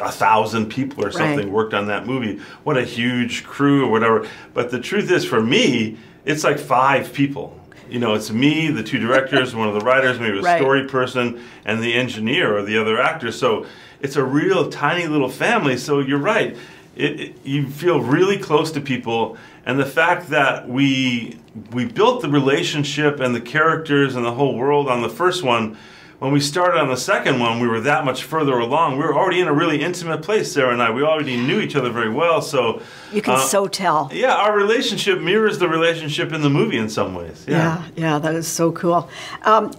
a 0.00 0.10
thousand 0.10 0.70
people 0.70 1.04
or 1.04 1.10
something 1.12 1.44
Right. 1.46 1.48
worked 1.48 1.74
on 1.74 1.86
that 1.88 2.06
movie. 2.06 2.40
What 2.64 2.78
a 2.78 2.82
huge 2.82 3.44
crew 3.44 3.84
or 3.84 3.90
whatever. 3.90 4.26
But 4.54 4.70
the 4.70 4.80
truth 4.80 5.10
is, 5.10 5.26
for 5.26 5.40
me, 5.42 5.98
it's 6.24 6.42
like 6.42 6.58
five 6.58 7.12
people. 7.12 7.60
You 7.90 7.98
know, 7.98 8.14
it's 8.14 8.30
me, 8.30 8.70
the 8.70 8.82
two 8.82 8.98
directors, 8.98 9.54
one 9.54 9.68
of 9.68 9.74
the 9.74 9.80
writers, 9.82 10.18
maybe 10.18 10.38
a 10.38 10.42
Right. 10.42 10.58
story 10.58 10.84
person, 10.88 11.38
and 11.66 11.82
the 11.82 11.92
engineer 11.92 12.56
or 12.56 12.62
the 12.62 12.78
other 12.78 12.98
actor. 12.98 13.30
So 13.30 13.66
it's 14.00 14.16
a 14.16 14.24
real 14.24 14.70
tiny 14.70 15.06
little 15.06 15.28
family. 15.28 15.76
So 15.76 16.00
you're 16.00 16.18
right. 16.18 16.56
It, 16.96 17.20
it, 17.20 17.36
you 17.44 17.68
feel 17.68 18.00
really 18.00 18.38
close 18.38 18.70
to 18.72 18.80
people, 18.80 19.36
and 19.66 19.78
the 19.78 19.86
fact 19.86 20.30
that 20.30 20.68
we 20.68 21.38
we 21.72 21.84
built 21.84 22.22
the 22.22 22.28
relationship 22.28 23.20
and 23.20 23.34
the 23.34 23.40
characters 23.40 24.14
and 24.16 24.24
the 24.24 24.32
whole 24.32 24.56
world 24.56 24.88
on 24.88 25.02
the 25.02 25.08
first 25.08 25.42
one. 25.42 25.76
When 26.20 26.32
we 26.32 26.40
started 26.40 26.78
on 26.78 26.88
the 26.88 26.96
second 26.96 27.38
one, 27.38 27.60
we 27.60 27.68
were 27.68 27.80
that 27.80 28.04
much 28.04 28.22
further 28.22 28.54
along. 28.58 28.92
We 28.92 29.04
were 29.04 29.14
already 29.14 29.40
in 29.40 29.48
a 29.48 29.52
really 29.52 29.82
intimate 29.82 30.22
place, 30.22 30.50
Sarah 30.52 30.72
and 30.72 30.80
I. 30.80 30.90
We 30.90 31.02
already 31.02 31.36
knew 31.36 31.60
each 31.60 31.76
other 31.76 31.90
very 31.90 32.08
well. 32.08 32.40
So 32.40 32.80
You 33.12 33.20
can 33.20 33.34
uh, 33.34 33.40
so 33.40 33.66
tell. 33.66 34.08
yeah, 34.12 34.34
our 34.34 34.56
relationship 34.56 35.20
mirrors 35.20 35.58
the 35.58 35.68
relationship 35.68 36.32
in 36.32 36.40
the 36.40 36.48
movie 36.48 36.78
in 36.78 36.88
some 36.88 37.14
ways. 37.14 37.44
Yeah, 37.46 37.82
yeah, 37.96 38.18
that 38.20 38.34
is 38.34 38.46
so 38.46 38.72
cool. 38.72 39.10
Um, 39.42 39.72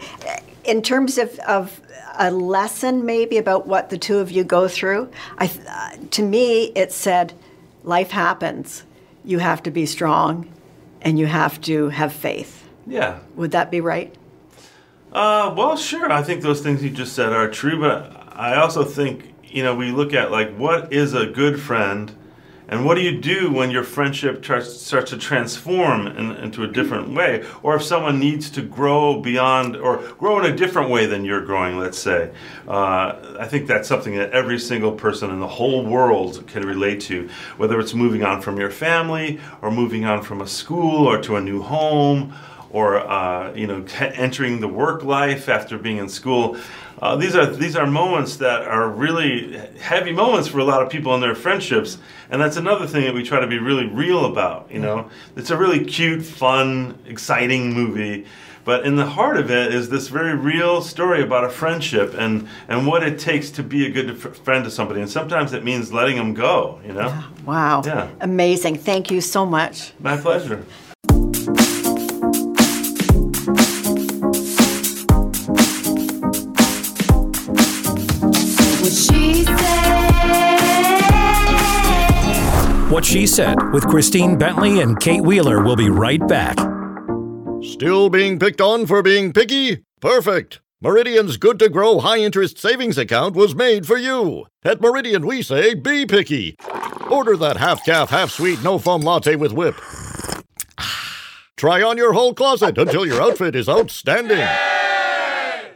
in 0.66 0.82
terms 0.82 1.18
of, 1.18 1.40
of 1.40 1.82
a 2.18 2.32
lesson 2.32 3.06
maybe 3.06 3.38
about 3.38 3.68
what 3.68 3.90
the 3.90 3.98
two 3.98 4.20
of 4.20 4.32
you 4.32 4.44
go 4.44 4.68
through. 4.68 5.10
I, 5.38 5.52
uh, 5.68 5.98
to 6.12 6.24
me, 6.24 6.66
it 6.76 6.92
said, 6.92 7.34
life 7.84 8.12
happens. 8.12 8.84
You 9.24 9.40
have 9.40 9.64
to 9.64 9.72
be 9.72 9.86
strong, 9.86 10.52
and 11.02 11.18
you 11.18 11.26
have 11.26 11.60
to 11.62 11.90
have 11.90 12.14
faith. 12.14 12.68
Yeah. 12.88 13.20
Would 13.36 13.52
that 13.52 13.72
be 13.72 13.82
right? 13.82 14.14
Uh, 15.12 15.54
well, 15.56 15.78
sure. 15.78 16.12
I 16.12 16.22
think 16.22 16.42
those 16.42 16.62
things 16.62 16.84
you 16.84 16.90
just 16.90 17.14
said 17.14 17.32
are 17.32 17.50
true, 17.50 17.80
but 17.80 18.12
I 18.34 18.56
also 18.56 18.84
think 18.84 19.34
you 19.46 19.64
know 19.64 19.74
we 19.74 19.92
look 19.92 20.14
at 20.14 20.30
like 20.30 20.56
what 20.58 20.92
is 20.92 21.14
a 21.14 21.26
good 21.26 21.60
friend, 21.60 22.14
and 22.68 22.86
what 22.86 22.96
do 22.96 23.02
you 23.02 23.20
do 23.20 23.52
when 23.52 23.70
your 23.70 23.84
friendship 23.84 24.44
starts, 24.44 25.10
to 25.10 25.18
transform 25.18 26.08
in, 26.08 26.32
into 26.38 26.64
a 26.64 26.68
different 26.68 27.10
way, 27.10 27.46
or 27.62 27.76
if 27.76 27.84
someone 27.84 28.20
needs 28.20 28.50
to 28.52 28.62
grow 28.62 29.22
beyond 29.22 29.76
or 29.76 29.98
grow 30.18 30.40
in 30.40 30.52
a 30.52 30.56
different 30.56 30.90
way 30.90 31.06
than 31.06 31.26
you're 31.26 31.46
growing. 31.46 31.78
Let's 31.78 31.98
say, 31.98 32.32
uh, 32.68 33.38
I 33.40 33.48
think 33.48 33.68
that's 33.68 33.88
something 33.88 34.16
that 34.16 34.32
every 34.32 34.60
single 34.60 34.92
person 34.94 35.30
in 35.30 35.40
the 35.40 35.48
whole 35.48 35.86
world 35.86 36.46
can 36.48 36.66
relate 36.66 37.02
to, 37.02 37.30
whether 37.58 37.80
it's 37.80 37.94
moving 37.94 38.24
on 38.24 38.42
from 38.42 38.58
your 38.58 38.72
family 38.72 39.40
or 39.62 39.70
moving 39.70 40.06
on 40.06 40.24
from 40.24 40.42
a 40.42 40.48
school 40.48 41.08
or 41.08 41.22
to 41.22 41.36
a 41.36 41.42
new 41.42 41.62
home 41.62 42.34
or 42.76 42.98
uh, 42.98 43.54
you 43.54 43.66
know 43.66 43.86
entering 44.00 44.60
the 44.60 44.68
work 44.68 45.02
life 45.04 45.48
after 45.48 45.78
being 45.78 45.98
in 45.98 46.10
school. 46.10 46.58
Uh, 47.06 47.16
these 47.16 47.36
are 47.36 47.46
these 47.46 47.76
are 47.76 47.86
moments 47.86 48.38
that 48.38 48.64
are 48.64 48.90
really 48.90 49.56
heavy 49.80 50.12
moments 50.12 50.48
for 50.48 50.58
a 50.58 50.64
lot 50.64 50.82
of 50.82 50.90
people 50.90 51.14
in 51.14 51.22
their 51.22 51.36
friendships, 51.36 52.00
and 52.32 52.42
that's 52.42 52.58
another 52.58 52.88
thing 52.88 53.04
that 53.04 53.14
we 53.14 53.22
try 53.22 53.40
to 53.40 53.46
be 53.46 53.60
really 53.60 53.86
real 53.86 54.26
about. 54.26 54.68
You 54.72 54.80
know, 54.80 55.12
it's 55.36 55.52
a 55.52 55.58
really 55.58 55.86
cute, 55.86 56.26
fun, 56.26 56.98
exciting 57.06 57.74
movie. 57.74 58.26
But 58.64 58.88
in 58.88 58.96
the 58.96 59.06
heart 59.06 59.38
of 59.38 59.52
it 59.52 59.72
is 59.72 59.90
this 59.90 60.08
very 60.08 60.36
real 60.36 60.82
story 60.82 61.22
about 61.22 61.44
a 61.44 61.50
friendship 61.50 62.16
and, 62.18 62.48
and 62.68 62.88
what 62.88 63.04
it 63.04 63.20
takes 63.20 63.52
to 63.52 63.62
be 63.62 63.86
a 63.86 63.92
good 63.92 64.10
f- 64.10 64.38
friend 64.38 64.66
to 64.66 64.72
somebody. 64.72 65.02
And 65.02 65.10
sometimes 65.10 65.54
it 65.54 65.64
means 65.64 65.94
letting 65.94 66.16
them 66.16 66.34
go, 66.34 66.82
you 66.84 66.94
know? 66.94 67.14
Wow. 67.46 67.84
Yeah. 67.86 68.10
Amazing. 68.22 68.78
Thank 68.80 69.12
you 69.12 69.22
so 69.22 69.46
much. 69.46 69.94
My 70.00 70.18
pleasure. 70.18 70.66
She 83.06 83.28
Said 83.28 83.72
with 83.72 83.88
Christine 83.88 84.36
Bentley 84.36 84.82
and 84.82 85.00
Kate 85.00 85.22
Wheeler 85.22 85.64
will 85.64 85.76
be 85.76 85.92
right 85.92 86.28
back. 86.28 86.58
Still 87.62 88.10
being 88.10 88.40
picked 88.40 88.60
on 88.60 88.88
for 88.88 89.04
being 89.04 89.32
picky? 89.32 89.84
Perfect. 90.02 90.60
Meridian's 90.82 91.38
good 91.38 91.60
to 91.60 91.70
grow 91.70 92.00
high 92.00 92.18
interest 92.18 92.58
savings 92.58 92.98
account 92.98 93.36
was 93.36 93.54
made 93.54 93.86
for 93.86 93.96
you. 93.96 94.48
At 94.64 94.82
Meridian, 94.82 95.28
we 95.28 95.44
say 95.44 95.76
be 95.76 96.08
picky. 96.08 96.56
Order 97.10 97.38
that 97.38 97.58
half 97.58 97.86
calf, 97.86 98.10
half 98.10 98.32
sweet, 98.32 98.64
no 98.64 98.80
foam 98.80 99.02
latte 99.02 99.36
with 99.36 99.54
whip. 99.54 99.76
Try 101.58 101.84
on 101.84 101.98
your 101.98 102.14
whole 102.14 102.34
closet 102.34 102.80
until 102.80 103.06
your 103.06 103.22
outfit 103.22 103.56
is 103.56 103.70
outstanding. 103.70 104.46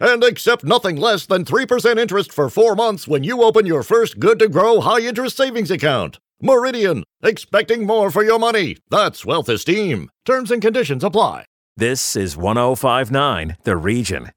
And 0.01 0.23
accept 0.23 0.63
nothing 0.63 0.97
less 0.97 1.27
than 1.27 1.45
3% 1.45 1.99
interest 1.99 2.33
for 2.33 2.49
four 2.49 2.75
months 2.75 3.07
when 3.07 3.23
you 3.23 3.43
open 3.43 3.67
your 3.67 3.83
first 3.83 4.19
good 4.19 4.39
to 4.39 4.49
grow 4.49 4.81
high 4.81 5.01
interest 5.01 5.37
savings 5.37 5.69
account. 5.69 6.17
Meridian, 6.41 7.03
expecting 7.21 7.85
more 7.85 8.09
for 8.09 8.23
your 8.23 8.39
money. 8.39 8.77
That's 8.89 9.25
wealth 9.25 9.49
esteem. 9.49 10.09
Terms 10.25 10.51
and 10.51 10.61
conditions 10.61 11.03
apply. 11.03 11.43
This 11.75 12.15
is 12.15 12.37
1059 12.37 13.57
The 13.63 13.75
Region. 13.75 14.31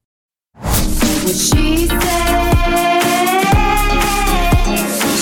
What 0.55 1.37
she 1.37 1.87
said. 1.87 2.33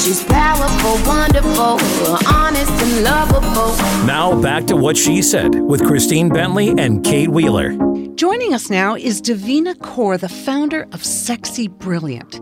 She's 0.02 0.24
powerful, 0.24 1.06
wonderful, 1.06 1.78
honest 2.26 2.72
and 2.72 3.04
lovable. 3.04 3.76
Now 4.06 4.40
back 4.40 4.66
to 4.68 4.76
What 4.76 4.96
She 4.96 5.20
Said 5.20 5.54
with 5.54 5.84
Christine 5.84 6.30
Bentley 6.30 6.70
and 6.78 7.04
Kate 7.04 7.28
Wheeler. 7.28 7.76
Joining 8.14 8.54
us 8.54 8.70
now 8.70 8.96
is 8.96 9.20
Devina 9.20 9.74
Kaur, 9.74 10.18
the 10.18 10.30
founder 10.30 10.86
of 10.92 11.04
Sexy 11.04 11.68
Brilliant. 11.68 12.40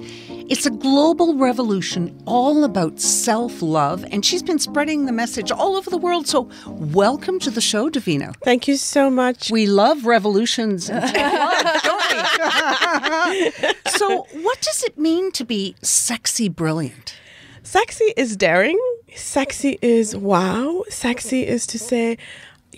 It's 0.48 0.64
a 0.64 0.70
global 0.70 1.34
revolution 1.34 2.22
all 2.24 2.64
about 2.64 2.98
self 3.00 3.60
love, 3.60 4.02
and 4.10 4.24
she's 4.24 4.42
been 4.42 4.58
spreading 4.58 5.04
the 5.04 5.12
message 5.12 5.52
all 5.52 5.76
over 5.76 5.90
the 5.90 5.98
world. 5.98 6.26
So, 6.26 6.48
welcome 6.66 7.38
to 7.40 7.50
the 7.50 7.60
show, 7.60 7.90
Devina. 7.90 8.34
Thank 8.42 8.66
you 8.66 8.78
so 8.78 9.10
much. 9.10 9.50
We 9.50 9.66
love 9.66 10.06
revolutions 10.06 10.88
and 10.88 11.02
love, 11.04 11.82
don't 11.82 12.02
we? 13.30 13.74
so, 13.90 14.26
what 14.40 14.58
does 14.62 14.82
it 14.84 14.96
mean 14.96 15.32
to 15.32 15.44
be 15.44 15.76
sexy 15.82 16.48
brilliant? 16.48 17.14
Sexy 17.62 18.14
is 18.16 18.34
daring. 18.34 18.80
Sexy 19.14 19.78
is 19.82 20.16
wow. 20.16 20.82
Sexy 20.88 21.46
is 21.46 21.66
to 21.66 21.78
say, 21.78 22.16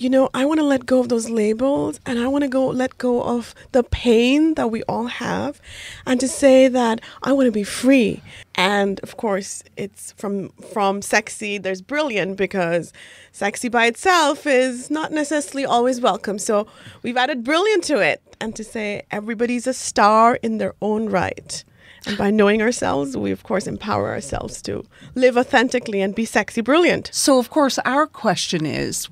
you 0.01 0.09
know, 0.09 0.30
I 0.32 0.46
want 0.46 0.61
to 0.61 0.64
let 0.64 0.86
go 0.86 0.98
of 0.98 1.11
those 1.11 1.28
labels 1.28 2.01
and 2.07 2.18
I 2.18 2.26
want 2.26 2.42
to 2.42 2.48
go 2.48 2.66
let 2.68 2.96
go 2.96 3.22
of 3.22 3.55
the 3.72 3.82
pain 3.82 4.55
that 4.55 4.70
we 4.70 4.82
all 4.84 5.09
have 5.09 5.61
and 6.07 6.18
to 6.20 6.26
say 6.26 6.68
that 6.68 7.03
I 7.22 7.34
want 7.34 7.48
to 7.48 7.53
be 7.53 7.64
free. 7.64 8.22
And 8.55 8.98
of 9.01 9.18
course, 9.18 9.62
it's 9.76 10.12
from 10.12 10.48
from 10.72 11.03
sexy 11.03 11.59
there's 11.59 11.82
brilliant 11.82 12.38
because 12.38 12.94
sexy 13.30 13.68
by 13.68 13.84
itself 13.86 14.46
is 14.46 14.90
not 14.90 15.12
necessarily 15.12 15.66
always 15.66 16.01
welcome. 16.01 16.38
So, 16.38 16.66
we've 17.03 17.18
added 17.18 17.44
brilliant 17.44 17.84
to 17.84 17.98
it 17.98 18.22
and 18.40 18.57
to 18.57 18.64
say 18.64 19.03
everybody's 19.11 19.66
a 19.66 19.74
star 19.74 20.36
in 20.36 20.57
their 20.57 20.74
own 20.80 21.11
right. 21.11 21.62
And 22.07 22.16
by 22.16 22.30
knowing 22.30 22.62
ourselves, 22.62 23.16
we 23.16 23.30
of 23.30 23.42
course 23.42 23.66
empower 23.66 24.09
ourselves 24.09 24.62
to 24.62 24.84
live 25.14 25.36
authentically 25.36 26.01
and 26.01 26.14
be 26.14 26.24
sexy 26.24 26.61
brilliant. 26.61 27.11
So, 27.12 27.38
of 27.38 27.51
course, 27.51 27.78
our 27.80 28.07
question 28.07 28.64
is 28.66 29.09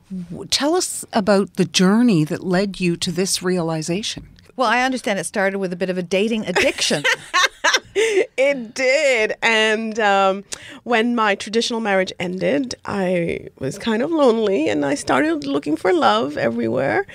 tell 0.50 0.74
us 0.74 1.04
about 1.12 1.54
the 1.54 1.64
journey 1.64 2.24
that 2.24 2.44
led 2.44 2.80
you 2.80 2.96
to 2.96 3.12
this 3.12 3.42
realization. 3.42 4.28
Well, 4.56 4.68
I 4.68 4.82
understand 4.82 5.18
it 5.18 5.24
started 5.24 5.58
with 5.58 5.72
a 5.72 5.76
bit 5.76 5.90
of 5.90 5.98
a 5.98 6.02
dating 6.02 6.46
addiction. 6.46 7.04
It 8.40 8.74
did. 8.74 9.34
And 9.42 9.98
um, 9.98 10.44
when 10.84 11.16
my 11.16 11.34
traditional 11.34 11.80
marriage 11.80 12.12
ended, 12.20 12.76
I 12.84 13.48
was 13.58 13.78
kind 13.78 14.00
of 14.02 14.10
lonely 14.12 14.68
and 14.68 14.86
I 14.86 14.94
started 14.94 15.44
looking 15.44 15.76
for 15.76 15.92
love 15.92 16.36
everywhere, 16.38 17.06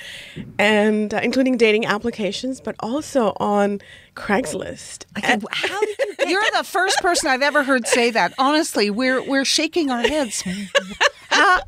and 0.60 1.14
uh, 1.14 1.22
including 1.24 1.56
dating 1.58 1.86
applications, 1.86 2.60
but 2.60 2.76
also 2.82 3.34
on 3.38 3.80
Craigslist. 4.16 5.06
And- 5.24 5.46
How 5.52 5.80
did 5.80 5.98
you 6.00 6.16
get 6.18 6.28
You're 6.30 6.44
the 6.58 6.64
first 6.66 7.00
person 7.02 7.30
I've 7.30 7.42
ever 7.42 7.64
heard 7.64 7.88
say 7.88 8.12
that. 8.12 8.34
Honestly, 8.38 8.90
we're 8.90 9.22
we're 9.24 9.46
shaking 9.46 9.90
our 9.90 10.02
heads. 10.02 10.44
How- 11.30 11.62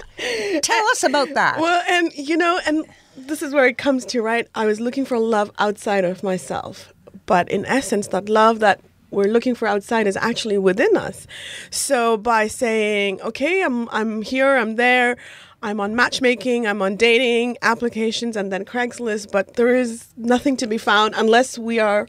tell 0.61 0.88
us 0.89 1.03
about 1.03 1.34
that. 1.36 1.59
Well, 1.59 1.82
and 1.89 2.11
you 2.16 2.36
know, 2.36 2.59
and 2.68 2.86
this 3.16 3.41
is 3.41 3.53
where 3.53 3.68
it 3.68 3.78
comes 3.78 4.05
to, 4.07 4.22
right? 4.22 4.47
I 4.53 4.66
was 4.66 4.82
looking 4.82 5.05
for 5.05 5.18
love 5.18 5.51
outside 5.59 6.03
of 6.03 6.22
myself. 6.24 6.91
But 7.26 7.49
in 7.49 7.66
essence, 7.66 8.07
that 8.07 8.28
love 8.30 8.59
that 8.59 8.82
we're 9.16 9.32
looking 9.32 9.55
for 9.55 9.68
outside 9.68 10.05
is 10.07 10.18
actually 10.18 10.57
within 10.57 10.95
us. 10.95 11.26
So 11.72 12.18
by 12.18 12.47
saying, 12.47 13.22
okay, 13.22 13.63
I'm 13.63 13.89
I'm 13.89 14.22
here, 14.22 14.55
I'm 14.57 14.76
there, 14.76 15.18
I'm 15.63 15.80
on 15.80 15.95
matchmaking, 15.95 16.68
I'm 16.68 16.82
on 16.82 16.95
dating 16.95 17.57
applications 17.61 18.36
and 18.38 18.51
then 18.51 18.66
Craigslist, 18.66 19.32
but 19.32 19.55
there 19.55 19.76
is 19.76 20.07
nothing 20.18 20.57
to 20.57 20.68
be 20.68 20.78
found 20.78 21.16
unless 21.18 21.57
we 21.57 21.80
are 21.80 22.07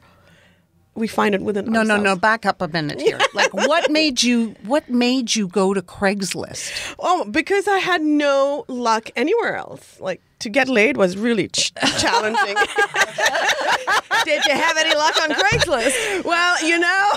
we 0.97 1.07
find 1.07 1.35
it 1.35 1.43
within 1.43 1.67
no, 1.67 1.73
no, 1.73 1.81
ourselves. 1.81 2.05
no. 2.05 2.17
Back 2.17 2.47
up 2.47 2.63
a 2.63 2.69
minute 2.69 3.01
here. 3.01 3.19
Like, 3.35 3.53
what 3.53 3.91
made 3.91 4.23
you? 4.23 4.55
What 4.65 4.89
made 4.89 5.37
you 5.37 5.47
go 5.47 5.75
to 5.75 5.83
Craigslist? 5.83 6.95
Oh, 6.99 7.27
because 7.31 7.69
I 7.69 7.79
had 7.79 8.01
no 8.01 8.65
luck 8.67 9.11
anywhere 9.15 9.57
else. 9.57 10.01
Like 10.01 10.23
to 10.39 10.49
get 10.49 10.69
laid 10.69 10.97
was 10.97 11.19
really 11.19 11.49
ch- 11.49 11.75
challenging. 11.99 12.57
Did 14.27 14.45
you 14.45 14.55
have 14.55 14.77
any 14.77 14.95
luck 14.95 15.15
on 15.23 15.31
Craigslist? 15.31 16.25
well, 16.25 16.67
you 16.67 16.79
know, 16.79 16.87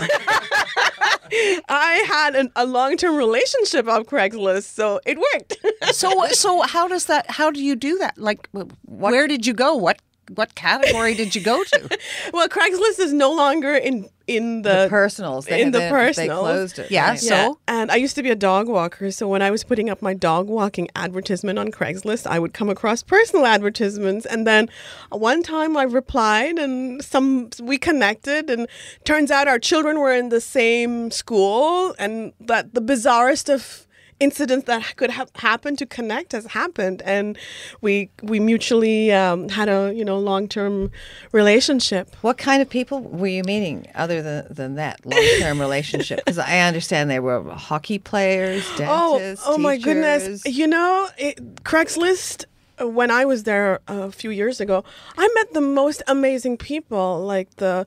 I 1.69 2.03
had 2.07 2.35
an, 2.35 2.51
a 2.55 2.65
long-term 2.65 3.15
relationship 3.15 3.87
on 3.87 4.05
Craigslist, 4.05 4.63
so 4.63 4.99
it 5.05 5.17
worked. 5.17 5.57
So, 5.93 6.27
so 6.27 6.61
how 6.61 6.87
does 6.87 7.05
that? 7.05 7.29
How 7.29 7.51
do 7.51 7.61
you 7.63 7.75
do 7.75 7.97
that? 7.97 8.17
Like, 8.17 8.47
wh- 8.53 8.67
where 8.87 9.27
did 9.27 9.45
you 9.47 9.53
go? 9.53 9.75
What 9.75 9.99
what 10.35 10.55
category 10.55 11.15
did 11.15 11.35
you 11.35 11.41
go 11.41 11.63
to? 11.63 11.97
well, 12.33 12.47
Craigslist 12.47 12.99
is 12.99 13.13
no 13.13 13.31
longer 13.33 13.73
in 13.75 14.09
in 14.27 14.61
the, 14.61 14.83
The 14.83 14.87
personals. 14.89 15.45
They 15.47 15.59
in 15.61 15.67
had- 15.67 15.73
the 15.73 15.79
they- 15.79 16.27
they 16.27 16.27
closed 16.27 16.77
it, 16.77 16.91
Yeah, 16.91 17.09
right. 17.09 17.19
so 17.19 17.57
And 17.67 17.89
I 17.91 17.95
used 17.95 18.13
to 18.15 18.21
be 18.21 18.29
a 18.29 18.35
dog 18.35 18.67
walker, 18.67 19.09
so 19.09 19.27
when 19.27 19.41
I 19.41 19.49
was 19.49 19.63
putting 19.63 19.89
up 19.89 20.03
my 20.03 20.13
dog 20.13 20.47
walking 20.47 20.87
advertisement 20.95 21.57
on 21.57 21.71
Craigslist, 21.71 22.27
I 22.27 22.37
would 22.37 22.53
come 22.53 22.69
across 22.69 23.01
personal 23.01 23.47
advertisements. 23.47 24.27
And 24.27 24.45
then 24.45 24.69
one 25.09 25.41
time 25.41 25.75
I 25.75 25.81
replied, 25.83 26.59
and 26.59 27.03
some 27.03 27.49
we 27.59 27.79
connected, 27.79 28.51
and 28.51 28.67
turns 29.03 29.31
out 29.31 29.47
our 29.47 29.57
children 29.57 29.97
were 29.99 30.13
in 30.13 30.29
the 30.29 30.41
same 30.41 31.09
school, 31.09 31.95
and 31.97 32.31
that 32.39 32.75
the 32.75 32.81
bizarrest 32.83 33.51
of 33.51 33.87
incidents 34.19 34.65
that 34.65 34.95
could 34.95 35.09
have 35.09 35.31
happened 35.35 35.77
to 35.79 35.85
connect 35.85 36.33
has 36.33 36.45
happened, 36.47 37.01
and 37.03 37.37
we 37.81 38.09
we 38.21 38.39
mutually 38.39 39.11
um, 39.11 39.49
had 39.49 39.69
a 39.69 39.93
you 39.95 40.03
know 40.03 40.19
long 40.19 40.47
term 40.47 40.91
relationship. 41.31 42.15
What 42.21 42.37
kind 42.37 42.61
of 42.61 42.69
people 42.69 43.01
were 43.01 43.27
you 43.27 43.43
meeting 43.43 43.87
other 43.95 44.21
than, 44.21 44.45
than 44.49 44.75
that 44.75 45.05
long 45.05 45.25
term 45.39 45.59
relationship? 45.67 46.19
Because 46.19 46.37
I 46.37 46.59
understand 46.59 47.09
they 47.09 47.19
were 47.19 47.43
hockey 47.53 47.99
players, 47.99 48.63
dentists. 48.77 49.45
Oh, 49.47 49.55
oh 49.55 49.57
my 49.57 49.77
goodness! 49.77 50.45
You 50.45 50.67
know, 50.67 51.09
it, 51.17 51.63
Craigslist. 51.63 52.45
When 52.81 53.11
I 53.11 53.25
was 53.25 53.43
there 53.43 53.81
a 53.89 54.09
few 54.09 54.29
years 54.29 54.61
ago, 54.61 54.85
I 55.17 55.27
met 55.35 55.53
the 55.53 55.59
most 55.59 56.01
amazing 56.07 56.55
people, 56.55 57.19
like 57.25 57.53
the 57.57 57.85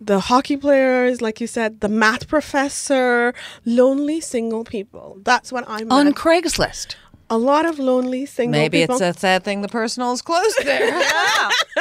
the 0.00 0.20
hockey 0.20 0.56
players, 0.56 1.20
like 1.22 1.40
you 1.40 1.46
said, 1.46 1.80
the 1.80 1.88
math 1.88 2.28
professor, 2.28 3.34
lonely 3.64 4.20
single 4.20 4.64
people. 4.64 5.18
That's 5.22 5.50
what 5.52 5.64
I'm 5.68 5.90
On 5.90 6.12
Craigslist. 6.12 6.96
a 7.30 7.38
lot 7.38 7.66
of 7.66 7.78
lonely 7.78 8.26
single 8.26 8.60
Maybe 8.60 8.80
people. 8.82 8.96
it's 8.96 9.16
a 9.16 9.18
sad 9.18 9.42
thing 9.44 9.62
the 9.62 9.68
personal 9.68 10.12
is 10.12 10.22
closed 10.22 10.58
there. 10.64 11.00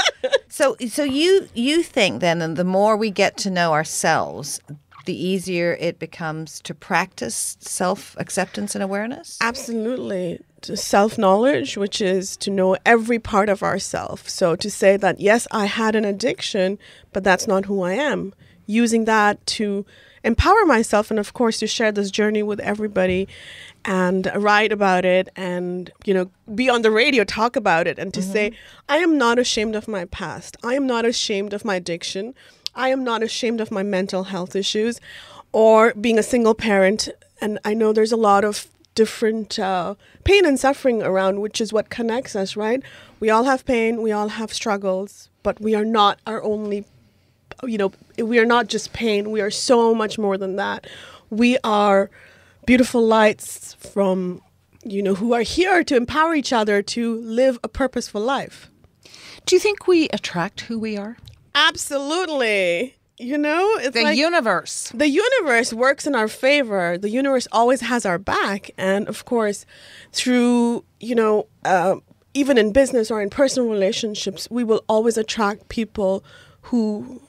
so 0.49 0.75
so 0.89 1.03
you 1.03 1.47
you 1.53 1.83
think 1.83 2.21
then 2.21 2.41
and 2.41 2.55
the 2.57 2.63
more 2.63 2.97
we 2.97 3.11
get 3.11 3.37
to 3.37 3.49
know 3.51 3.73
ourselves, 3.73 4.59
the 5.05 5.13
easier 5.15 5.77
it 5.79 5.99
becomes 5.99 6.59
to 6.61 6.73
practice 6.73 7.57
self 7.59 8.15
acceptance 8.17 8.73
and 8.75 8.83
awareness? 8.83 9.37
Absolutely. 9.41 10.39
Self 10.73 11.17
knowledge, 11.17 11.77
which 11.77 12.01
is 12.01 12.37
to 12.37 12.49
know 12.49 12.77
every 12.85 13.19
part 13.19 13.49
of 13.49 13.63
ourself. 13.63 14.29
So 14.29 14.55
to 14.55 14.69
say 14.69 14.97
that, 14.97 15.19
yes, 15.19 15.47
I 15.51 15.65
had 15.65 15.95
an 15.95 16.05
addiction, 16.05 16.79
but 17.13 17.23
that's 17.23 17.47
not 17.47 17.65
who 17.65 17.83
I 17.83 17.93
am. 17.93 18.33
Using 18.65 19.05
that 19.05 19.45
to 19.47 19.85
empower 20.23 20.65
myself 20.65 21.11
and, 21.11 21.19
of 21.19 21.33
course, 21.33 21.59
to 21.59 21.67
share 21.67 21.91
this 21.91 22.09
journey 22.09 22.41
with 22.41 22.59
everybody 22.59 23.27
and 23.85 24.31
write 24.35 24.71
about 24.71 25.05
it 25.05 25.29
and, 25.35 25.91
you 26.03 26.13
know, 26.13 26.31
be 26.55 26.67
on 26.67 26.81
the 26.81 26.89
radio, 26.89 27.23
talk 27.23 27.55
about 27.55 27.85
it, 27.85 27.99
and 27.99 28.13
to 28.13 28.21
say, 28.21 28.49
mm-hmm. 28.49 28.91
I 28.91 28.97
am 28.97 29.17
not 29.17 29.37
ashamed 29.37 29.75
of 29.75 29.87
my 29.87 30.05
past. 30.05 30.57
I 30.63 30.73
am 30.73 30.87
not 30.87 31.05
ashamed 31.05 31.53
of 31.53 31.63
my 31.63 31.75
addiction. 31.75 32.33
I 32.73 32.89
am 32.89 33.03
not 33.03 33.21
ashamed 33.21 33.61
of 33.61 33.71
my 33.71 33.83
mental 33.83 34.25
health 34.25 34.55
issues 34.55 34.99
or 35.51 35.93
being 35.93 36.17
a 36.17 36.23
single 36.23 36.55
parent. 36.55 37.07
And 37.39 37.59
I 37.63 37.73
know 37.73 37.93
there's 37.93 38.11
a 38.11 38.17
lot 38.17 38.43
of 38.43 38.67
different 38.95 39.59
uh, 39.59 39.95
pain 40.23 40.45
and 40.45 40.59
suffering 40.59 41.03
around, 41.03 41.41
which 41.41 41.61
is 41.61 41.71
what 41.71 41.89
connects 41.89 42.35
us, 42.35 42.55
right? 42.55 42.81
We 43.19 43.29
all 43.29 43.43
have 43.43 43.65
pain, 43.65 44.01
we 44.01 44.11
all 44.11 44.29
have 44.29 44.53
struggles, 44.53 45.29
but 45.43 45.61
we 45.61 45.75
are 45.75 45.85
not 45.85 46.19
our 46.25 46.41
only, 46.41 46.85
you 47.63 47.77
know, 47.77 47.91
we 48.17 48.39
are 48.39 48.45
not 48.45 48.67
just 48.67 48.93
pain. 48.93 49.31
We 49.31 49.41
are 49.41 49.51
so 49.51 49.93
much 49.93 50.17
more 50.17 50.37
than 50.37 50.55
that. 50.55 50.87
We 51.29 51.57
are 51.63 52.09
beautiful 52.65 53.05
lights 53.05 53.75
from, 53.75 54.41
you 54.83 55.03
know, 55.03 55.15
who 55.15 55.33
are 55.33 55.41
here 55.41 55.83
to 55.83 55.95
empower 55.95 56.33
each 56.33 56.53
other 56.53 56.81
to 56.81 57.15
live 57.21 57.59
a 57.63 57.67
purposeful 57.67 58.21
life. 58.21 58.69
Do 59.45 59.55
you 59.55 59.59
think 59.59 59.87
we 59.87 60.09
attract 60.09 60.61
who 60.61 60.79
we 60.79 60.97
are? 60.97 61.17
Absolutely. 61.53 62.94
You 63.17 63.37
know, 63.37 63.77
it's 63.77 63.93
The 63.95 64.03
like 64.03 64.17
universe. 64.17 64.91
the 64.93 65.07
universe 65.07 65.71
works 65.71 66.05
in 66.05 66.15
our 66.15 66.27
favor. 66.27 66.97
The 66.97 67.09
universe 67.09 67.47
always 67.51 67.81
has 67.81 68.05
our 68.05 68.17
back, 68.17 68.71
and 68.77 69.07
of 69.07 69.23
course, 69.23 69.65
through 70.11 70.83
you 70.99 71.15
know, 71.15 71.47
uh, 71.63 71.95
even 72.33 72.57
in 72.57 72.73
business 72.73 73.09
or 73.09 73.21
in 73.21 73.29
personal 73.29 73.69
relationships, 73.69 74.49
we 74.51 74.63
will 74.65 74.83
always 74.89 75.17
attract 75.17 75.69
people 75.69 76.23
who 76.63 77.21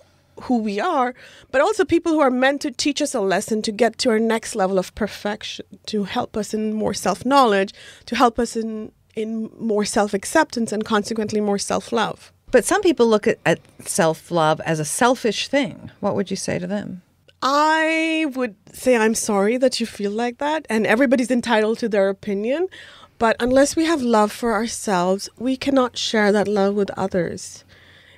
who 0.42 0.58
we 0.58 0.80
are, 0.80 1.14
but 1.52 1.60
also 1.60 1.84
people 1.84 2.12
who 2.12 2.20
are 2.20 2.30
meant 2.30 2.60
to 2.62 2.70
teach 2.70 3.00
us 3.00 3.14
a 3.14 3.20
lesson 3.20 3.62
to 3.62 3.72
get 3.72 3.96
to 3.98 4.10
our 4.10 4.18
next 4.18 4.54
level 4.54 4.78
of 4.78 4.94
perfection, 4.94 5.64
to 5.86 6.04
help 6.04 6.36
us 6.36 6.52
in 6.52 6.74
more 6.74 6.94
self 6.94 7.24
knowledge, 7.24 7.72
to 8.06 8.16
help 8.16 8.38
us 8.40 8.56
in 8.56 8.90
in 9.14 9.50
more 9.58 9.84
self 9.84 10.12
acceptance, 10.14 10.72
and 10.72 10.84
consequently 10.84 11.40
more 11.40 11.58
self 11.58 11.92
love. 11.92 12.32
But 12.50 12.64
some 12.64 12.82
people 12.82 13.06
look 13.06 13.26
at, 13.26 13.38
at 13.44 13.60
self 13.80 14.30
love 14.30 14.60
as 14.60 14.78
a 14.78 14.84
selfish 14.84 15.48
thing. 15.48 15.90
What 16.00 16.14
would 16.14 16.30
you 16.30 16.36
say 16.36 16.58
to 16.58 16.66
them? 16.66 17.02
I 17.42 18.26
would 18.34 18.54
say 18.72 18.96
I'm 18.96 19.14
sorry 19.14 19.56
that 19.58 19.78
you 19.78 19.86
feel 19.86 20.10
like 20.10 20.38
that, 20.38 20.66
and 20.70 20.86
everybody's 20.86 21.30
entitled 21.30 21.78
to 21.78 21.88
their 21.88 22.08
opinion. 22.08 22.68
But 23.18 23.36
unless 23.40 23.76
we 23.76 23.84
have 23.86 24.02
love 24.02 24.30
for 24.30 24.52
ourselves, 24.52 25.28
we 25.38 25.56
cannot 25.56 25.96
share 25.96 26.32
that 26.32 26.48
love 26.48 26.74
with 26.74 26.90
others. 26.96 27.64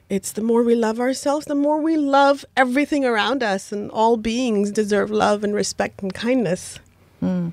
It's 0.08 0.32
the 0.32 0.42
more 0.42 0.62
we 0.62 0.74
love 0.74 0.98
ourselves, 0.98 1.46
the 1.46 1.54
more 1.54 1.80
we 1.80 1.96
love 1.96 2.44
everything 2.56 3.04
around 3.04 3.42
us, 3.42 3.72
and 3.72 3.90
all 3.90 4.16
beings 4.16 4.70
deserve 4.70 5.10
love 5.10 5.44
and 5.44 5.54
respect 5.54 6.02
and 6.02 6.12
kindness. 6.12 6.78
Hmm. 7.20 7.48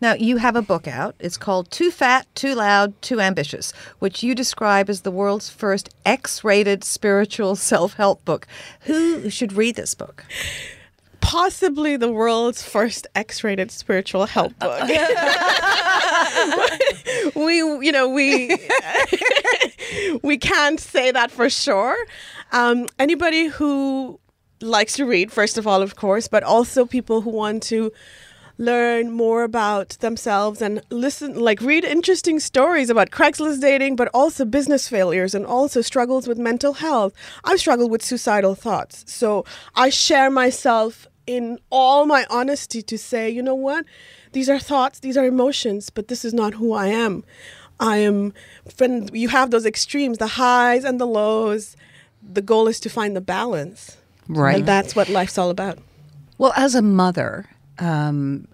Now, 0.00 0.14
you 0.14 0.36
have 0.36 0.56
a 0.56 0.62
book 0.62 0.86
out. 0.86 1.16
It's 1.18 1.38
called 1.38 1.70
Too 1.70 1.90
Fat, 1.90 2.26
Too 2.34 2.54
Loud, 2.54 3.00
Too 3.00 3.20
Ambitious, 3.20 3.72
which 3.98 4.22
you 4.22 4.34
describe 4.34 4.90
as 4.90 5.02
the 5.02 5.10
world's 5.10 5.48
first 5.48 5.88
X 6.04 6.44
rated 6.44 6.84
spiritual 6.84 7.56
self 7.72 7.94
help 7.94 8.24
book. 8.24 8.46
Who 8.80 9.30
should 9.30 9.54
read 9.54 9.76
this 9.76 9.94
book? 9.94 10.26
Possibly 11.20 11.96
the 11.96 12.12
world's 12.12 12.62
first 12.62 13.06
X 13.14 13.42
rated 13.42 13.70
spiritual 13.70 14.26
help 14.26 14.52
uh, 14.60 14.68
uh, 14.68 14.86
book. 14.86 14.90
we, 17.34 17.56
you 17.56 17.90
know, 17.90 18.08
we 18.08 18.56
we 20.22 20.38
can't 20.38 20.78
say 20.78 21.10
that 21.10 21.30
for 21.30 21.50
sure. 21.50 21.96
Um, 22.52 22.86
anybody 22.98 23.46
who 23.46 24.20
likes 24.60 24.94
to 24.96 25.04
read, 25.04 25.32
first 25.32 25.58
of 25.58 25.66
all, 25.66 25.82
of 25.82 25.96
course, 25.96 26.28
but 26.28 26.42
also 26.42 26.86
people 26.86 27.22
who 27.22 27.30
want 27.30 27.62
to 27.64 27.92
learn 28.58 29.10
more 29.10 29.42
about 29.42 29.90
themselves 30.00 30.62
and 30.62 30.80
listen, 30.90 31.38
like 31.38 31.60
read 31.60 31.84
interesting 31.84 32.40
stories 32.40 32.88
about 32.88 33.10
Craigslist 33.10 33.60
dating, 33.60 33.96
but 33.96 34.08
also 34.14 34.44
business 34.44 34.88
failures 34.88 35.34
and 35.34 35.44
also 35.44 35.80
struggles 35.80 36.26
with 36.26 36.38
mental 36.38 36.74
health. 36.74 37.12
I've 37.44 37.60
struggled 37.60 37.90
with 37.90 38.02
suicidal 38.02 38.54
thoughts. 38.54 39.04
So 39.06 39.44
I 39.74 39.90
share 39.90 40.30
myself 40.30 41.06
in 41.26 41.58
all 41.70 42.06
my 42.06 42.24
honesty 42.30 42.82
to 42.82 42.96
say, 42.96 43.28
you 43.28 43.42
know 43.42 43.54
what? 43.54 43.84
These 44.32 44.48
are 44.48 44.58
thoughts, 44.58 45.00
these 45.00 45.16
are 45.16 45.24
emotions, 45.24 45.90
but 45.90 46.08
this 46.08 46.24
is 46.24 46.32
not 46.32 46.54
who 46.54 46.72
I 46.72 46.86
am. 46.88 47.24
I 47.78 47.98
am, 47.98 48.32
when 48.78 49.08
you 49.12 49.28
have 49.28 49.50
those 49.50 49.66
extremes, 49.66 50.18
the 50.18 50.26
highs 50.26 50.84
and 50.84 51.00
the 51.00 51.06
lows, 51.06 51.76
the 52.22 52.42
goal 52.42 52.68
is 52.68 52.80
to 52.80 52.88
find 52.88 53.14
the 53.14 53.20
balance. 53.20 53.98
Right. 54.28 54.56
And 54.56 54.66
that's 54.66 54.96
what 54.96 55.08
life's 55.08 55.36
all 55.36 55.50
about. 55.50 55.78
Well, 56.38 56.52
as 56.56 56.74
a 56.74 56.82
mother, 56.82 57.48
um, 57.78 58.48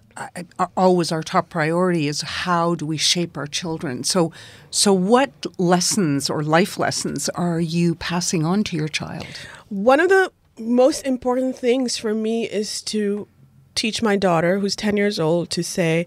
always 0.77 1.11
our 1.11 1.23
top 1.23 1.49
priority 1.49 2.07
is 2.07 2.21
how 2.21 2.75
do 2.75 2.85
we 2.85 2.97
shape 2.97 3.37
our 3.37 3.47
children. 3.47 4.03
So, 4.03 4.31
so 4.69 4.93
what 4.93 5.31
lessons 5.57 6.29
or 6.29 6.43
life 6.43 6.77
lessons 6.77 7.29
are 7.29 7.59
you 7.59 7.95
passing 7.95 8.45
on 8.45 8.63
to 8.65 8.75
your 8.75 8.87
child? 8.87 9.25
One 9.69 9.99
of 9.99 10.09
the 10.09 10.31
most 10.59 11.05
important 11.05 11.57
things 11.57 11.97
for 11.97 12.13
me 12.13 12.47
is 12.47 12.81
to 12.83 13.27
teach 13.75 14.01
my 14.01 14.15
daughter, 14.15 14.59
who's 14.59 14.75
10 14.75 14.97
years 14.97 15.19
old, 15.19 15.49
to 15.51 15.63
say, 15.63 16.05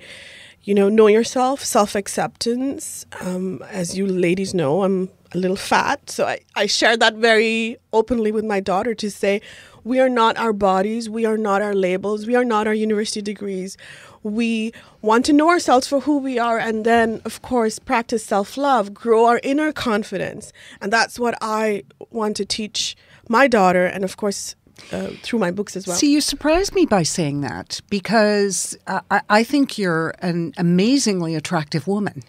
you 0.62 0.75
know, 0.75 0.89
know 0.89 1.07
yourself, 1.07 1.64
self 1.64 1.95
acceptance. 1.95 3.07
Um, 3.21 3.62
as 3.71 3.97
you 3.97 4.07
ladies 4.07 4.55
know, 4.55 4.83
I'm 4.83 5.09
a 5.33 5.39
little 5.39 5.57
fat. 5.57 6.11
So 6.11 6.27
I, 6.27 6.41
I 6.55 6.67
share 6.67 6.97
that 6.97 7.14
very 7.14 7.77
openly 7.93 8.33
with 8.33 8.45
my 8.45 8.61
daughter 8.61 8.95
to 8.95 9.11
say, 9.11 9.41
we 9.87 10.01
are 10.01 10.09
not 10.09 10.37
our 10.37 10.53
bodies, 10.53 11.09
we 11.09 11.24
are 11.24 11.39
not 11.39 11.62
our 11.62 11.74
labels, 11.74 12.26
we 12.26 12.34
are 12.34 12.45
not 12.45 12.66
our 12.66 12.74
university 12.74 13.22
degrees. 13.22 13.76
We 14.24 14.72
want 15.01 15.24
to 15.26 15.32
know 15.32 15.49
ourselves 15.49 15.87
for 15.87 16.01
who 16.01 16.18
we 16.18 16.41
are 16.41 16.59
and 16.59 16.84
then, 16.84 17.22
of 17.24 17.41
course, 17.41 17.78
practice 17.78 18.24
self 18.24 18.57
love, 18.57 18.93
grow 18.93 19.26
our 19.26 19.41
inner 19.45 19.72
confidence. 19.72 20.53
And 20.80 20.93
that's 20.93 21.20
what 21.20 21.39
I 21.41 21.84
want 22.11 22.37
to 22.39 22.45
teach 22.45 22.97
my 23.28 23.47
daughter, 23.47 23.87
and 23.87 24.03
of 24.03 24.16
course, 24.16 24.57
uh, 24.93 25.11
through 25.22 25.39
my 25.39 25.53
books 25.53 25.76
as 25.76 25.87
well. 25.87 25.97
See, 25.97 26.12
you 26.12 26.20
surprised 26.20 26.74
me 26.74 26.84
by 26.84 27.05
saying 27.05 27.41
that 27.43 27.80
because 27.89 28.76
uh, 28.89 29.01
I, 29.11 29.20
I 29.28 29.45
think 29.45 29.78
you're 29.78 30.14
an 30.20 30.53
amazingly 30.59 31.34
attractive 31.34 31.87
woman. 31.87 32.22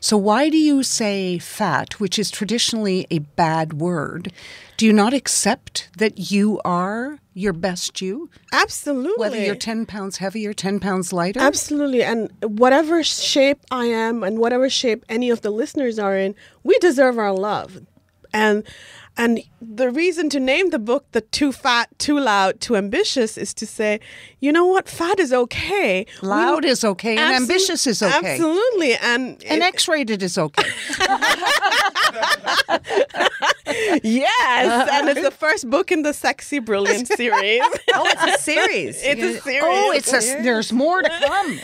So, 0.00 0.16
why 0.16 0.48
do 0.48 0.56
you 0.56 0.82
say 0.82 1.38
fat, 1.38 2.00
which 2.00 2.18
is 2.18 2.30
traditionally 2.30 3.06
a 3.10 3.18
bad 3.20 3.74
word? 3.74 4.32
Do 4.82 4.86
you 4.88 4.92
not 4.92 5.14
accept 5.14 5.90
that 5.98 6.32
you 6.32 6.60
are 6.64 7.20
your 7.34 7.52
best 7.52 8.00
you? 8.02 8.28
Absolutely. 8.52 9.14
Whether 9.16 9.38
you're 9.38 9.54
10 9.54 9.86
pounds 9.86 10.16
heavier, 10.16 10.52
10 10.52 10.80
pounds 10.80 11.12
lighter? 11.12 11.38
Absolutely. 11.38 12.02
And 12.02 12.32
whatever 12.42 13.04
shape 13.04 13.60
I 13.70 13.84
am 13.84 14.24
and 14.24 14.38
whatever 14.38 14.68
shape 14.68 15.04
any 15.08 15.30
of 15.30 15.42
the 15.42 15.52
listeners 15.52 16.00
are 16.00 16.16
in, 16.16 16.34
we 16.64 16.76
deserve 16.80 17.16
our 17.16 17.30
love. 17.32 17.82
And 18.32 18.64
and 19.16 19.40
the 19.60 19.90
reason 19.90 20.28
to 20.30 20.40
name 20.40 20.70
the 20.70 20.78
book 20.78 21.04
the 21.12 21.20
too 21.20 21.52
fat, 21.52 21.88
too 21.98 22.18
loud, 22.18 22.60
too 22.60 22.76
ambitious 22.76 23.36
is 23.36 23.52
to 23.54 23.66
say, 23.66 24.00
you 24.40 24.52
know 24.52 24.66
what, 24.66 24.88
fat 24.88 25.18
is 25.20 25.32
okay. 25.32 26.06
We- 26.22 26.28
Loud 26.28 26.64
is 26.64 26.84
okay 26.84 27.16
and 27.16 27.34
ambitious 27.34 27.86
is 27.86 28.02
okay. 28.02 28.32
Absolutely. 28.34 28.94
And 28.94 29.42
And 29.44 29.62
X 29.62 29.88
rated 29.88 30.22
is 30.22 30.38
okay. 30.38 30.68
yes, 34.02 34.68
uh-huh. 34.68 34.88
and 34.92 35.08
it's 35.08 35.22
the 35.22 35.30
first 35.30 35.68
book 35.70 35.92
in 35.92 36.02
the 36.02 36.12
Sexy 36.12 36.58
Brilliant 36.58 37.08
series. 37.08 37.62
Oh, 37.94 38.04
it's 38.06 38.40
a 38.40 38.42
series. 38.42 39.02
Oh, 39.04 39.10
it's 39.12 39.38
a 39.38 39.40
series. 39.42 39.62
oh, 39.64 39.92
it's 39.92 40.12
a, 40.12 40.42
there's 40.42 40.72
more 40.72 41.02
to 41.02 41.08
come. 41.08 41.58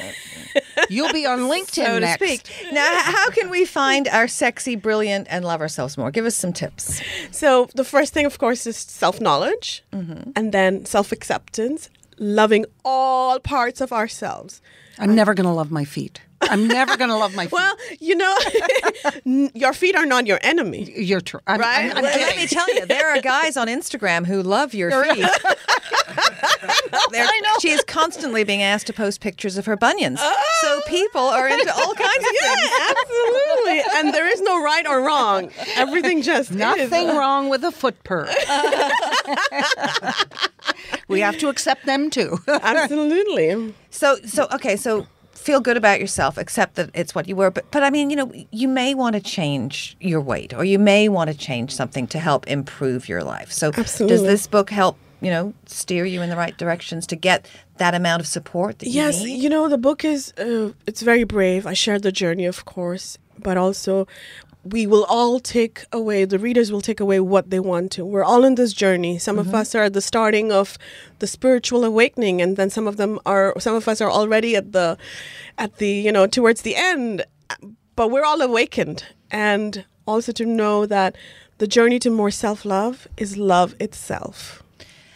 You'll 0.89 1.13
be 1.13 1.27
on 1.27 1.41
LinkedIn 1.41 1.69
so 1.87 1.95
to 1.95 2.01
next. 2.01 2.25
speak. 2.25 2.73
Now, 2.73 3.01
how 3.03 3.31
can 3.31 3.51
we 3.51 3.65
find 3.65 4.09
our 4.09 4.29
sexy, 4.29 4.77
brilliant, 4.77 5.27
and 5.31 5.45
love 5.45 5.61
ourselves 5.61 5.97
more? 5.97 6.11
Give 6.11 6.27
us 6.27 6.37
some 6.37 6.53
tips. 6.53 7.01
So 7.31 7.69
the 7.75 7.85
first 7.85 8.13
thing, 8.13 8.27
of 8.27 8.39
course, 8.39 8.67
is 8.67 8.77
self 8.77 9.21
knowledge, 9.21 9.85
mm-hmm. 9.93 10.31
and 10.35 10.53
then 10.53 10.85
self 10.85 11.13
acceptance, 11.13 11.91
loving 12.19 12.67
all 12.85 13.39
parts 13.41 13.81
of 13.81 13.93
ourselves. 13.93 14.61
I'm 14.99 15.15
never 15.15 15.35
going 15.35 15.47
to 15.47 15.53
love 15.53 15.71
my 15.71 15.85
feet. 15.85 16.21
I'm 16.43 16.67
never 16.69 16.97
going 16.97 17.11
to 17.11 17.17
love 17.17 17.35
my 17.35 17.45
feet. 17.47 17.53
Well, 17.53 17.75
you 18.01 18.15
know, 18.15 18.37
your 19.55 19.73
feet 19.73 19.97
are 19.97 20.07
not 20.07 20.27
your 20.27 20.39
enemy. 20.43 20.93
You're 20.97 21.21
true. 21.21 21.41
I'm, 21.47 21.61
Right? 21.61 21.91
I'm, 21.91 21.97
I'm 21.99 22.03
Let, 22.05 22.21
let 22.21 22.37
me 22.37 22.47
tell 22.47 22.73
you, 22.75 22.87
there 22.87 23.11
are 23.15 23.21
guys 23.21 23.57
on 23.57 23.67
Instagram 23.67 24.27
who 24.27 24.43
love 24.43 24.73
your 24.75 24.91
feet. 25.05 25.27
They're- 27.11 27.27
She 27.61 27.71
is 27.71 27.83
constantly 27.87 28.45
being 28.45 28.63
asked 28.63 28.87
to 28.89 28.93
post 28.93 29.21
pictures 29.21 29.57
of 29.59 29.67
her 29.67 29.77
bunions. 29.77 30.19
Oh! 30.23 30.43
So 30.63 30.81
people 30.87 31.21
are 31.21 31.49
into 31.49 31.73
all 31.75 31.95
kinds 31.95 32.17
of 32.19 32.37
things. 32.41 32.71
Absolutely. 32.91 33.83
And 33.97 34.15
there 34.15 34.27
is 34.31 34.41
no 34.41 34.63
right 34.63 34.87
or 34.87 35.01
wrong. 35.03 35.51
Everything 35.77 36.23
just 36.23 36.53
Nothing 36.53 37.09
is. 37.09 37.17
wrong 37.17 37.49
with 37.49 37.65
a 37.65 37.73
foot 37.73 38.03
purr. 38.05 38.29
we 41.09 41.21
have 41.21 41.39
to 41.39 41.49
accept 41.49 41.87
them 41.87 42.11
too. 42.11 42.39
Absolutely. 42.49 43.75
So, 43.91 44.17
so 44.27 44.47
okay, 44.53 44.77
so 44.77 45.07
feel 45.39 45.61
good 45.61 45.77
about 45.77 46.01
yourself, 46.01 46.37
accept 46.37 46.75
that 46.75 46.91
it's 46.95 47.15
what 47.15 47.29
you 47.29 47.37
were. 47.37 47.51
But, 47.51 47.71
but 47.71 47.83
I 47.83 47.91
mean, 47.91 48.11
you 48.11 48.17
know, 48.17 48.33
you 48.51 48.69
may 48.69 48.95
want 48.95 49.15
to 49.15 49.21
change 49.21 49.97
your 50.01 50.21
weight, 50.21 50.53
or 50.53 50.65
you 50.65 50.79
may 50.79 51.09
want 51.09 51.31
to 51.31 51.37
change 51.37 51.75
something 51.75 52.07
to 52.09 52.19
help 52.19 52.47
improve 52.47 53.09
your 53.09 53.23
life. 53.23 53.51
So, 53.53 53.71
does 53.73 54.23
this 54.23 54.47
book 54.47 54.71
help? 54.71 54.97
You 55.21 55.31
know, 55.31 55.53
steer 55.67 56.05
you 56.05 56.23
in 56.23 56.31
the 56.31 56.37
right 56.37 56.57
directions 56.57 57.05
to 57.09 57.17
get 57.17 57.51
that 57.79 57.93
amount 57.93 58.21
of 58.21 58.27
support 58.29 58.79
that 58.79 58.89
Yes, 58.89 59.21
you 59.21 59.27
need. 59.27 59.43
you 59.43 59.49
know 59.49 59.69
the 59.69 59.77
book 59.79 60.05
is 60.05 60.33
uh, 60.39 60.71
it's 60.87 61.03
very 61.03 61.25
brave. 61.25 61.67
I 61.67 61.73
share 61.73 61.99
the 61.99 62.13
journey, 62.13 62.45
of 62.47 62.65
course, 62.65 63.19
but 63.37 63.57
also 63.57 64.07
we 64.65 64.87
will 64.87 65.05
all 65.05 65.41
take 65.41 65.85
away 65.93 66.25
the 66.25 66.39
readers 66.39 66.73
will 66.73 66.81
take 66.81 67.01
away 67.01 67.21
what 67.21 67.51
they 67.51 67.61
want 67.61 67.93
to. 67.93 68.05
We're 68.05 68.25
all 68.25 68.45
in 68.45 68.57
this 68.57 68.73
journey. 68.73 69.19
Some 69.19 69.39
of 69.39 69.47
mm-hmm. 69.47 69.57
us 69.57 69.75
are 69.75 69.85
at 69.85 69.93
the 69.93 70.01
starting 70.01 70.53
of 70.53 70.77
the 71.21 71.27
spiritual 71.27 71.85
awakening, 71.85 72.43
and 72.43 72.57
then 72.57 72.71
some 72.71 72.87
of 72.87 72.97
them 72.97 73.19
are 73.25 73.55
some 73.59 73.75
of 73.75 73.89
us 73.89 74.01
are 74.01 74.11
already 74.11 74.57
at 74.57 74.73
the 74.73 74.99
at 75.57 75.77
the 75.77 75.89
you 75.89 76.13
know 76.13 76.27
towards 76.27 76.63
the 76.63 76.77
end. 76.77 77.25
But 77.97 78.11
we're 78.11 78.25
all 78.25 78.41
awakened, 78.43 79.05
and 79.31 79.85
also 80.07 80.33
to 80.33 80.45
know 80.45 80.87
that 80.87 81.17
the 81.59 81.67
journey 81.67 81.99
to 82.01 82.11
more 82.11 82.31
self 82.31 82.65
love 82.65 83.09
is 83.17 83.37
love 83.37 83.75
itself. 83.81 84.63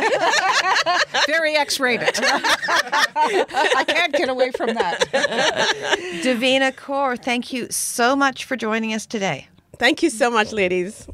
Very 1.27 1.55
X-rated. 1.57 2.19
I 2.23 3.85
can't 3.87 4.13
get 4.13 4.29
away 4.29 4.51
from 4.51 4.75
that. 4.75 4.99
Devina 6.23 6.73
Kaur, 6.75 7.17
thank 7.23 7.53
you 7.53 7.69
so 7.71 8.15
much 8.17 8.45
for 8.45 8.57
joining 8.57 8.93
us 8.93 9.07
today. 9.07 9.47
Thank 9.81 10.03
you 10.03 10.11
so 10.11 10.31
much, 10.31 10.53
ladies. 10.53 11.09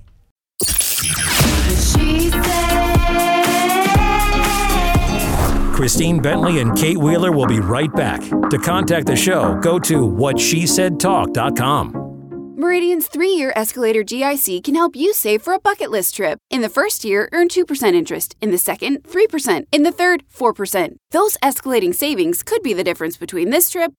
Christine 5.73 6.21
Bentley 6.21 6.59
and 6.59 6.77
Kate 6.77 6.99
Wheeler 6.99 7.31
will 7.31 7.47
be 7.47 7.61
right 7.61 7.95
back. 7.95 8.23
To 8.51 8.59
contact 8.59 9.07
the 9.07 9.15
show, 9.15 9.55
go 9.61 9.79
to 9.79 10.01
whatshesaidtalk.com. 10.01 12.57
Meridian's 12.57 13.07
three 13.07 13.35
year 13.35 13.53
escalator 13.55 14.03
GIC 14.03 14.65
can 14.65 14.75
help 14.75 14.97
you 14.97 15.13
save 15.13 15.43
for 15.43 15.53
a 15.53 15.61
bucket 15.61 15.93
list 15.93 16.17
trip. 16.17 16.41
In 16.51 16.63
the 16.63 16.69
first 16.69 17.05
year, 17.05 17.29
earn 17.31 17.47
2% 17.47 17.95
interest. 17.95 18.35
In 18.41 18.51
the 18.51 18.59
second, 18.59 19.05
3%. 19.05 19.67
In 19.71 19.85
the 19.85 19.93
third, 19.93 20.25
4%. 20.29 20.97
Those 21.13 21.37
escalating 21.37 21.95
savings 21.95 22.43
could 22.43 22.65
be 22.65 22.73
the 22.73 22.83
difference 22.83 23.17
between 23.17 23.51
this 23.51 23.71
trip 23.71 23.93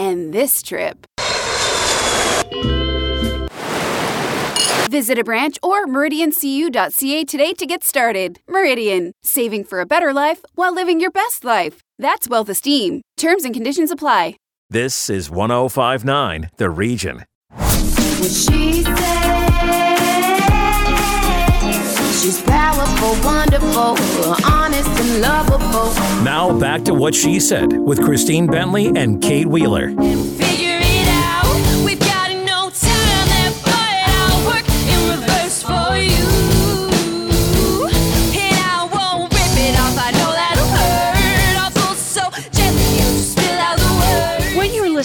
and 0.00 0.32
this 0.32 0.62
trip. 0.62 1.06
Visit 4.90 5.18
a 5.18 5.24
branch 5.24 5.56
or 5.62 5.86
meridiancu.ca 5.86 7.24
today 7.24 7.52
to 7.52 7.66
get 7.66 7.84
started. 7.84 8.40
Meridian, 8.48 9.12
saving 9.22 9.64
for 9.64 9.80
a 9.80 9.86
better 9.86 10.12
life 10.12 10.44
while 10.56 10.74
living 10.74 11.00
your 11.00 11.12
best 11.12 11.44
life. 11.44 11.80
That's 11.98 12.28
wealth 12.28 12.48
esteem. 12.48 13.02
Terms 13.16 13.44
and 13.44 13.54
conditions 13.54 13.90
apply. 13.92 14.36
This 14.68 15.10
is 15.10 15.30
1059 15.30 16.50
The 16.56 16.70
Region. 16.70 17.24
What 22.20 22.26
she 22.26 22.32
said. 22.32 22.42
She's 22.42 22.50
powerful, 22.50 23.24
wonderful, 23.24 24.36
honest 24.44 24.90
and 25.00 25.22
lovable. 25.22 25.94
Now 26.22 26.58
back 26.58 26.84
to 26.84 26.92
what 26.92 27.14
she 27.14 27.40
said 27.40 27.72
with 27.72 28.02
Christine 28.02 28.46
Bentley 28.46 28.88
and 28.94 29.22
Kate 29.22 29.46
Wheeler. 29.46 29.94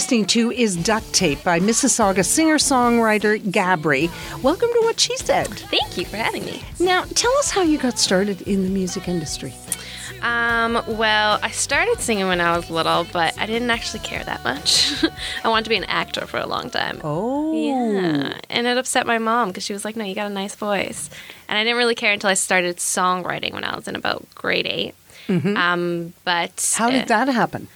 Listening 0.06 0.26
to 0.26 0.52
is 0.52 0.76
Duct 0.76 1.12
Tape 1.12 1.42
by 1.42 1.58
Mississauga 1.58 2.24
singer-songwriter 2.24 3.40
Gabrie. 3.50 4.08
Welcome 4.40 4.68
to 4.72 4.80
What 4.82 5.00
She 5.00 5.16
Said. 5.16 5.48
Thank 5.48 5.98
you 5.98 6.04
for 6.04 6.16
having 6.16 6.44
me. 6.44 6.62
Now, 6.78 7.02
tell 7.16 7.36
us 7.38 7.50
how 7.50 7.62
you 7.62 7.76
got 7.76 7.98
started 7.98 8.42
in 8.42 8.62
the 8.62 8.68
music 8.68 9.08
industry. 9.08 9.52
Um, 10.22 10.80
well, 10.86 11.40
I 11.42 11.50
started 11.50 11.98
singing 11.98 12.28
when 12.28 12.40
I 12.40 12.56
was 12.56 12.70
little, 12.70 13.04
but 13.12 13.36
I 13.36 13.46
didn't 13.46 13.68
actually 13.68 13.98
care 13.98 14.22
that 14.22 14.44
much. 14.44 14.94
I 15.44 15.48
wanted 15.48 15.64
to 15.64 15.70
be 15.70 15.76
an 15.76 15.82
actor 15.82 16.24
for 16.24 16.38
a 16.38 16.46
long 16.46 16.70
time. 16.70 17.00
Oh. 17.02 17.52
Yeah. 17.52 18.38
And 18.48 18.68
it 18.68 18.78
upset 18.78 19.08
my 19.08 19.18
mom 19.18 19.48
because 19.48 19.64
she 19.64 19.72
was 19.72 19.84
like, 19.84 19.96
no, 19.96 20.04
you 20.04 20.14
got 20.14 20.30
a 20.30 20.32
nice 20.32 20.54
voice. 20.54 21.10
And 21.48 21.58
I 21.58 21.64
didn't 21.64 21.78
really 21.78 21.96
care 21.96 22.12
until 22.12 22.30
I 22.30 22.34
started 22.34 22.76
songwriting 22.76 23.54
when 23.54 23.64
I 23.64 23.74
was 23.74 23.88
in 23.88 23.96
about 23.96 24.24
grade 24.36 24.68
8 24.68 24.94
Um, 25.56 26.12
but 26.24 26.54
Mm-hmm. 26.54 26.80
How 26.80 26.90
did 26.90 27.08
that 27.08 27.26
happen? 27.26 27.66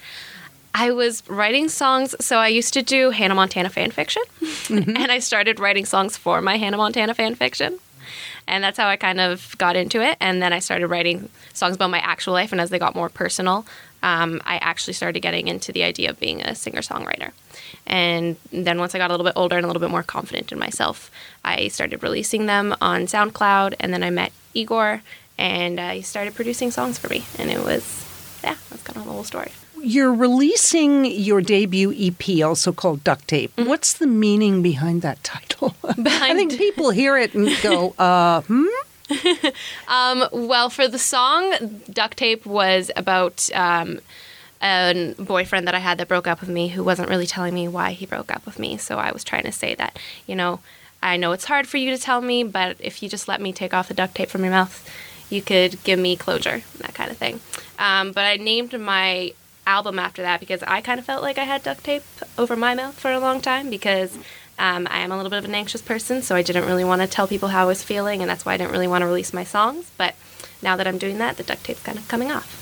I 0.73 0.91
was 0.91 1.23
writing 1.29 1.69
songs. 1.69 2.15
So 2.19 2.37
I 2.37 2.47
used 2.47 2.73
to 2.73 2.81
do 2.81 3.09
Hannah 3.11 3.35
Montana 3.35 3.69
fan 3.69 3.91
fiction, 3.91 4.23
Mm-hmm. 4.41 4.95
and 4.95 5.11
I 5.11 5.19
started 5.19 5.59
writing 5.59 5.85
songs 5.85 6.15
for 6.17 6.41
my 6.41 6.57
Hannah 6.57 6.77
Montana 6.77 7.13
fan 7.13 7.35
fiction. 7.35 7.79
And 8.47 8.63
that's 8.63 8.77
how 8.77 8.87
I 8.87 8.95
kind 8.95 9.19
of 9.19 9.55
got 9.57 9.75
into 9.75 10.01
it. 10.01 10.17
And 10.19 10.41
then 10.41 10.51
I 10.53 10.59
started 10.59 10.87
writing 10.87 11.29
songs 11.53 11.75
about 11.75 11.89
my 11.89 11.99
actual 11.99 12.33
life. 12.33 12.51
And 12.51 12.59
as 12.59 12.69
they 12.69 12.79
got 12.79 12.95
more 12.95 13.09
personal, 13.09 13.65
um, 14.01 14.41
I 14.45 14.57
actually 14.57 14.93
started 14.93 15.19
getting 15.19 15.47
into 15.47 15.71
the 15.71 15.83
idea 15.83 16.09
of 16.09 16.19
being 16.19 16.41
a 16.41 16.55
singer 16.55 16.81
songwriter. 16.81 17.31
And 17.85 18.37
then 18.51 18.79
once 18.79 18.95
I 18.95 18.97
got 18.97 19.11
a 19.11 19.13
little 19.13 19.25
bit 19.25 19.33
older 19.35 19.55
and 19.57 19.63
a 19.63 19.67
little 19.67 19.79
bit 19.79 19.91
more 19.91 20.03
confident 20.03 20.51
in 20.51 20.57
myself, 20.59 21.11
I 21.45 21.67
started 21.67 22.01
releasing 22.01 22.45
them 22.47 22.75
on 22.81 23.01
SoundCloud. 23.01 23.75
And 23.79 23.93
then 23.93 24.03
I 24.03 24.09
met 24.09 24.31
Igor, 24.53 25.01
and 25.37 25.79
uh, 25.79 25.91
he 25.91 26.01
started 26.01 26.33
producing 26.33 26.71
songs 26.71 26.97
for 26.97 27.09
me. 27.09 27.23
And 27.37 27.49
it 27.51 27.63
was, 27.63 28.05
yeah, 28.43 28.55
that's 28.69 28.83
kind 28.83 28.97
of 28.97 29.05
the 29.05 29.11
whole 29.11 29.23
story. 29.23 29.51
You're 29.83 30.13
releasing 30.13 31.05
your 31.05 31.41
debut 31.41 31.93
EP, 31.97 32.43
also 32.45 32.71
called 32.71 33.03
Duct 33.03 33.27
Tape. 33.27 33.55
Mm-hmm. 33.55 33.69
What's 33.69 33.93
the 33.93 34.07
meaning 34.07 34.61
behind 34.61 35.01
that 35.01 35.23
title? 35.23 35.75
I 35.83 36.33
think 36.35 36.57
people 36.57 36.91
hear 36.91 37.17
it 37.17 37.33
and 37.33 37.49
go, 37.61 37.93
uh, 37.99 38.41
hmm? 38.41 38.65
Um, 39.87 40.25
well, 40.31 40.69
for 40.69 40.87
the 40.87 40.99
song, 40.99 41.81
Duct 41.91 42.17
Tape 42.17 42.45
was 42.45 42.91
about 42.95 43.49
um, 43.53 43.99
a 44.61 45.13
boyfriend 45.17 45.67
that 45.67 45.75
I 45.75 45.79
had 45.79 45.97
that 45.97 46.07
broke 46.07 46.27
up 46.27 46.39
with 46.39 46.49
me 46.49 46.69
who 46.69 46.83
wasn't 46.83 47.09
really 47.09 47.27
telling 47.27 47.53
me 47.53 47.67
why 47.67 47.91
he 47.91 48.05
broke 48.05 48.33
up 48.33 48.45
with 48.45 48.59
me. 48.59 48.77
So 48.77 48.97
I 48.97 49.11
was 49.11 49.23
trying 49.23 49.43
to 49.43 49.51
say 49.51 49.75
that, 49.75 49.97
you 50.27 50.35
know, 50.35 50.59
I 51.03 51.17
know 51.17 51.31
it's 51.31 51.45
hard 51.45 51.67
for 51.67 51.77
you 51.77 51.89
to 51.89 51.97
tell 51.97 52.21
me, 52.21 52.43
but 52.43 52.77
if 52.79 53.01
you 53.01 53.09
just 53.09 53.27
let 53.27 53.41
me 53.41 53.51
take 53.51 53.73
off 53.73 53.87
the 53.87 53.93
duct 53.93 54.15
tape 54.15 54.29
from 54.29 54.43
your 54.43 54.51
mouth, 54.51 54.87
you 55.29 55.41
could 55.41 55.83
give 55.83 55.97
me 55.97 56.15
closure, 56.15 56.61
that 56.77 56.93
kind 56.93 57.09
of 57.09 57.17
thing. 57.17 57.39
Um, 57.79 58.11
but 58.11 58.25
I 58.25 58.37
named 58.37 58.79
my 58.79 59.33
album 59.65 59.99
after 59.99 60.21
that 60.21 60.39
because 60.39 60.63
I 60.63 60.81
kind 60.81 60.99
of 60.99 61.05
felt 61.05 61.21
like 61.21 61.37
I 61.37 61.43
had 61.43 61.63
duct 61.63 61.83
tape 61.83 62.03
over 62.37 62.55
my 62.55 62.75
mouth 62.75 62.99
for 62.99 63.11
a 63.11 63.19
long 63.19 63.41
time 63.41 63.69
because 63.69 64.17
um, 64.59 64.87
I 64.89 64.99
am 64.99 65.11
a 65.11 65.15
little 65.15 65.29
bit 65.29 65.39
of 65.39 65.45
an 65.45 65.55
anxious 65.55 65.81
person, 65.81 66.21
so 66.21 66.35
I 66.35 66.41
didn't 66.41 66.65
really 66.65 66.83
want 66.83 67.01
to 67.01 67.07
tell 67.07 67.27
people 67.27 67.49
how 67.49 67.63
I 67.63 67.65
was 67.65 67.83
feeling, 67.83 68.21
and 68.21 68.29
that's 68.29 68.45
why 68.45 68.53
I 68.53 68.57
didn't 68.57 68.71
really 68.71 68.87
want 68.87 69.01
to 69.01 69.07
release 69.07 69.33
my 69.33 69.43
songs. 69.43 69.91
But 69.97 70.15
now 70.61 70.75
that 70.75 70.87
I'm 70.87 70.97
doing 70.97 71.17
that, 71.17 71.37
the 71.37 71.43
duct 71.43 71.63
tape's 71.63 71.81
kind 71.81 71.97
of 71.97 72.07
coming 72.07 72.31
off. 72.31 72.57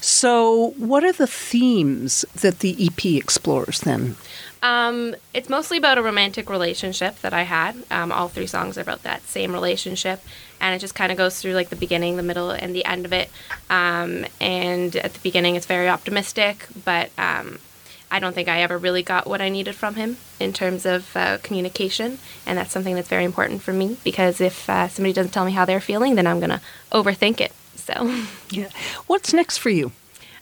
So, 0.00 0.74
what 0.78 1.04
are 1.04 1.12
the 1.12 1.26
themes 1.26 2.24
that 2.36 2.60
the 2.60 2.86
EP 2.86 3.04
explores 3.04 3.80
then? 3.80 4.16
Um, 4.62 5.14
it's 5.34 5.48
mostly 5.48 5.76
about 5.76 5.98
a 5.98 6.02
romantic 6.02 6.48
relationship 6.48 7.20
that 7.20 7.32
I 7.32 7.42
had. 7.42 7.76
Um, 7.90 8.10
all 8.10 8.28
three 8.28 8.46
songs 8.46 8.78
are 8.78 8.80
about 8.80 9.02
that 9.02 9.22
same 9.22 9.52
relationship, 9.52 10.20
and 10.60 10.74
it 10.74 10.78
just 10.78 10.94
kind 10.94 11.12
of 11.12 11.18
goes 11.18 11.40
through 11.40 11.54
like 11.54 11.68
the 11.68 11.76
beginning, 11.76 12.16
the 12.16 12.22
middle, 12.22 12.50
and 12.50 12.74
the 12.74 12.84
end 12.84 13.04
of 13.04 13.12
it. 13.12 13.30
Um, 13.70 14.24
and 14.40 14.94
at 14.96 15.14
the 15.14 15.20
beginning, 15.20 15.56
it's 15.56 15.66
very 15.66 15.88
optimistic, 15.88 16.66
but 16.84 17.10
um, 17.18 17.58
I 18.10 18.20
don't 18.20 18.34
think 18.34 18.48
I 18.48 18.62
ever 18.62 18.78
really 18.78 19.02
got 19.02 19.26
what 19.26 19.40
I 19.40 19.48
needed 19.48 19.74
from 19.74 19.94
him 19.96 20.16
in 20.40 20.52
terms 20.52 20.86
of 20.86 21.14
uh, 21.16 21.38
communication, 21.38 22.18
and 22.46 22.58
that's 22.58 22.72
something 22.72 22.94
that's 22.94 23.08
very 23.08 23.24
important 23.24 23.62
for 23.62 23.72
me 23.72 23.98
because 24.04 24.40
if 24.40 24.68
uh, 24.68 24.88
somebody 24.88 25.12
doesn't 25.12 25.32
tell 25.32 25.44
me 25.44 25.52
how 25.52 25.64
they're 25.64 25.80
feeling, 25.80 26.14
then 26.14 26.26
I'm 26.26 26.40
gonna 26.40 26.62
overthink 26.92 27.40
it. 27.40 27.52
So, 27.76 28.22
yeah. 28.50 28.70
What's 29.06 29.32
next 29.32 29.58
for 29.58 29.70
you? 29.70 29.92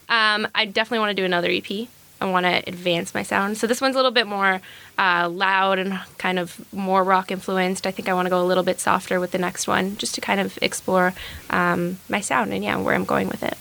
Um, 0.09 0.47
I 0.55 0.67
definitely 0.67 1.01
want 1.01 1.11
to 1.11 1.21
do 1.21 1.25
another 1.25 1.51
EP. 1.51 1.89
I 2.21 2.31
want 2.31 2.47
to 2.47 2.63
advance 2.67 3.13
my 3.15 3.23
sound. 3.23 3.59
So 3.59 3.67
this 3.67 3.81
one's 3.81 3.95
a 3.95 3.99
little 3.99 4.11
bit 4.11 4.27
more 4.27 4.61
uh, 4.99 5.29
loud 5.31 5.79
and 5.79 6.01
kind 6.19 6.39
of 6.39 6.65
more 6.73 7.05
rock 7.05 7.31
influenced. 7.31 7.87
I 7.87 7.91
think 7.91 8.09
I 8.09 8.15
want 8.15 8.27
to 8.27 8.31
go 8.31 8.41
a 8.41 8.45
little 8.47 8.65
bit 8.65 8.81
softer 8.81 9.21
with 9.21 9.33
the 9.33 9.39
next 9.39 9.67
one, 9.69 9.97
just 9.99 10.15
to 10.15 10.21
kind 10.21 10.41
of 10.41 10.59
explore 10.63 11.13
um, 11.51 11.99
my 12.09 12.21
sound 12.21 12.55
and 12.55 12.65
yeah, 12.65 12.77
where 12.79 12.95
I'm 12.95 13.05
going 13.05 13.29
with 13.29 13.43
it. 13.43 13.57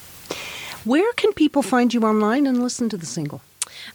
Where 0.86 1.12
can 1.14 1.34
people 1.34 1.64
find 1.64 1.94
you 1.94 2.02
online 2.02 2.48
and 2.48 2.62
listen 2.62 2.90
to 2.90 2.98
the 2.98 3.06
single? 3.06 3.42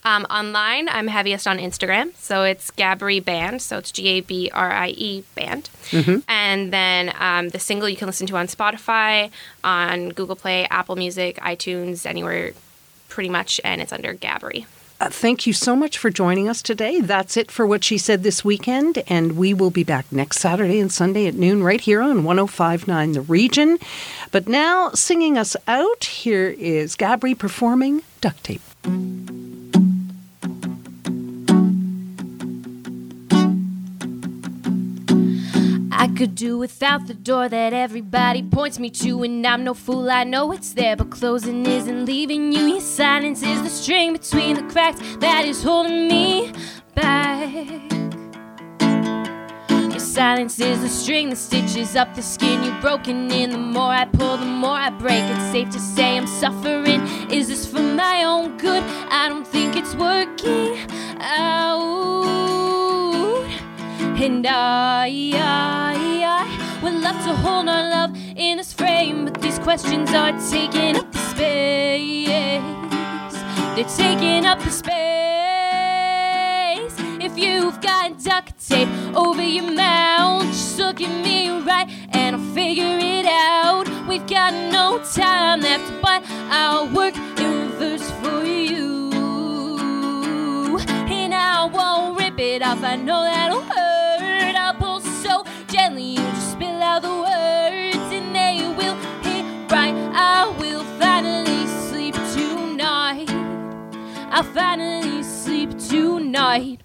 Um, 0.04 0.24
online, 0.24 0.88
I'm 0.88 1.06
heaviest 1.08 1.46
on 1.48 1.58
Instagram, 1.58 2.14
so 2.16 2.42
it's 2.44 2.70
Gabrie 2.72 3.24
Band, 3.24 3.62
so 3.62 3.78
it's 3.78 3.90
G 3.90 4.08
A 4.08 4.20
B 4.20 4.50
R 4.52 4.70
I 4.70 4.88
E 4.88 5.24
Band. 5.34 5.70
Mhm. 5.90 6.22
And 6.28 6.72
then 6.72 7.14
um, 7.18 7.48
the 7.48 7.58
single 7.58 7.88
you 7.88 7.96
can 7.96 8.06
listen 8.06 8.26
to 8.26 8.36
on 8.36 8.46
Spotify, 8.46 9.30
on 9.64 10.10
Google 10.10 10.36
Play, 10.36 10.66
Apple 10.70 10.96
Music, 10.96 11.36
iTunes, 11.36 12.04
anywhere 12.06 12.52
pretty 13.10 13.28
much, 13.28 13.60
and 13.64 13.82
it's 13.82 13.92
under 13.92 14.14
Gabrie. 14.14 14.66
Uh, 15.00 15.08
thank 15.08 15.46
you 15.46 15.52
so 15.54 15.74
much 15.74 15.96
for 15.96 16.10
joining 16.10 16.46
us 16.46 16.60
today. 16.60 17.00
That's 17.00 17.38
it 17.38 17.50
for 17.50 17.66
what 17.66 17.82
she 17.82 17.96
said 17.96 18.22
this 18.22 18.44
weekend, 18.44 19.02
and 19.06 19.32
we 19.32 19.54
will 19.54 19.70
be 19.70 19.82
back 19.82 20.04
next 20.12 20.40
Saturday 20.40 20.78
and 20.78 20.92
Sunday 20.92 21.26
at 21.26 21.34
noon 21.34 21.62
right 21.62 21.80
here 21.80 22.02
on 22.02 22.22
1059 22.22 23.12
The 23.12 23.22
Region. 23.22 23.78
But 24.30 24.46
now, 24.46 24.90
singing 24.90 25.38
us 25.38 25.56
out, 25.66 26.04
here 26.04 26.54
is 26.58 26.96
Gabrie 26.96 27.38
performing 27.38 28.02
Duct 28.20 28.44
Tape. 28.44 28.60
Could 36.20 36.34
do 36.34 36.58
without 36.58 37.06
the 37.06 37.14
door 37.14 37.48
that 37.48 37.72
everybody 37.72 38.42
points 38.42 38.78
me 38.78 38.90
to, 38.90 39.22
and 39.22 39.46
I'm 39.46 39.64
no 39.64 39.72
fool, 39.72 40.10
I 40.10 40.22
know 40.24 40.52
it's 40.52 40.74
there, 40.74 40.94
but 40.94 41.08
closing 41.08 41.64
isn't 41.64 42.04
leaving 42.04 42.52
you. 42.52 42.66
Your 42.66 42.80
silence 42.82 43.42
is 43.42 43.62
the 43.62 43.70
string 43.70 44.12
between 44.12 44.56
the 44.56 44.70
cracks 44.70 45.00
that 45.20 45.46
is 45.46 45.62
holding 45.62 46.08
me 46.08 46.52
back. 46.94 47.90
Your 49.70 49.98
silence 49.98 50.60
is 50.60 50.82
the 50.82 50.90
string 50.90 51.30
that 51.30 51.36
stitches 51.36 51.96
up 51.96 52.14
the 52.14 52.20
skin 52.20 52.64
you've 52.64 52.82
broken 52.82 53.30
in. 53.30 53.48
The 53.48 53.56
more 53.56 53.90
I 53.90 54.04
pull, 54.04 54.36
the 54.36 54.44
more 54.44 54.76
I 54.76 54.90
break. 54.90 55.24
It's 55.24 55.50
safe 55.52 55.70
to 55.70 55.80
say 55.80 56.18
I'm 56.18 56.26
suffering. 56.26 57.00
Is 57.30 57.48
this 57.48 57.66
for 57.66 57.80
my 57.80 58.24
own 58.24 58.58
good? 58.58 58.82
I 59.08 59.30
don't 59.30 59.46
think 59.46 59.74
it's 59.74 59.94
working 59.94 60.76
out. 61.18 62.69
And 64.22 64.46
I, 64.46 65.08
I, 65.34 65.96
I 66.26 66.82
would 66.82 66.92
love 66.92 67.24
to 67.24 67.34
hold 67.36 67.70
our 67.70 67.88
love 67.88 68.14
in 68.36 68.58
this 68.58 68.70
frame, 68.70 69.24
but 69.24 69.40
these 69.40 69.58
questions 69.58 70.10
are 70.10 70.38
taking 70.50 70.96
up 70.96 71.10
the 71.10 71.18
space. 71.30 72.28
They're 73.74 73.88
taking 73.96 74.44
up 74.44 74.58
the 74.58 74.68
space. 74.68 74.90
If 77.18 77.38
you've 77.38 77.80
got 77.80 78.22
duct 78.22 78.68
tape 78.68 78.90
over 79.16 79.42
your 79.42 79.72
mouth, 79.72 80.44
just 80.48 80.78
look 80.78 81.00
at 81.00 81.24
me 81.24 81.48
right 81.62 81.88
and 82.12 82.36
I'll 82.36 82.54
figure 82.54 82.98
it 83.00 83.24
out. 83.24 83.88
We've 84.06 84.26
got 84.26 84.52
no 84.70 85.02
time 85.14 85.62
left, 85.62 85.90
but 86.02 86.22
I'll 86.50 86.88
work 86.88 87.16
in 87.16 87.70
reverse 87.70 88.10
for 88.20 88.44
you. 88.44 89.10
And 91.08 91.32
I 91.32 91.64
won't 91.64 92.18
rip 92.18 92.38
it 92.38 92.60
off, 92.60 92.84
I 92.84 92.96
know 92.96 93.22
that'll 93.22 93.62
hurt. 93.62 93.99
Finally 104.60 105.22
sleep 105.22 105.70
tonight. 105.88 106.80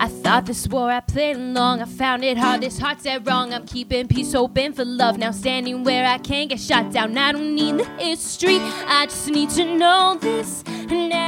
I 0.00 0.08
thought 0.08 0.46
this 0.46 0.66
war 0.66 0.90
I 0.90 1.00
played 1.00 1.36
along. 1.36 1.82
I 1.82 1.84
found 1.84 2.24
it 2.24 2.38
hard, 2.38 2.62
this 2.62 2.78
heart's 2.78 3.02
dead 3.02 3.26
wrong. 3.26 3.52
I'm 3.52 3.66
keeping 3.66 4.08
peace 4.08 4.34
open 4.34 4.72
for 4.72 4.86
love. 4.86 5.18
Now 5.18 5.32
standing 5.32 5.84
where 5.84 6.06
I 6.06 6.16
can't 6.16 6.48
get 6.48 6.60
shot 6.60 6.90
down. 6.90 7.18
I 7.18 7.32
don't 7.32 7.54
need 7.54 7.76
the 7.80 7.84
history, 7.98 8.58
I 8.98 9.04
just 9.10 9.28
need 9.28 9.50
to 9.50 9.64
know 9.76 10.16
this 10.18 10.64
now. 10.88 11.18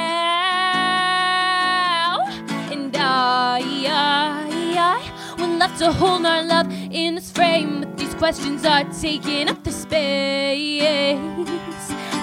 And 2.73 2.97
I, 2.97 3.61
I, 3.89 4.49
I 4.79 5.37
would 5.39 5.59
love 5.59 5.77
to 5.79 5.93
hold 5.93 6.25
our 6.25 6.43
love 6.43 6.67
in 6.91 7.17
this 7.17 7.31
frame, 7.31 7.81
but 7.81 7.99
these 7.99 8.15
questions 8.15 8.65
are 8.65 8.85
taking 8.85 9.51
up 9.51 9.63
the 9.63 9.73
space. 9.73 11.70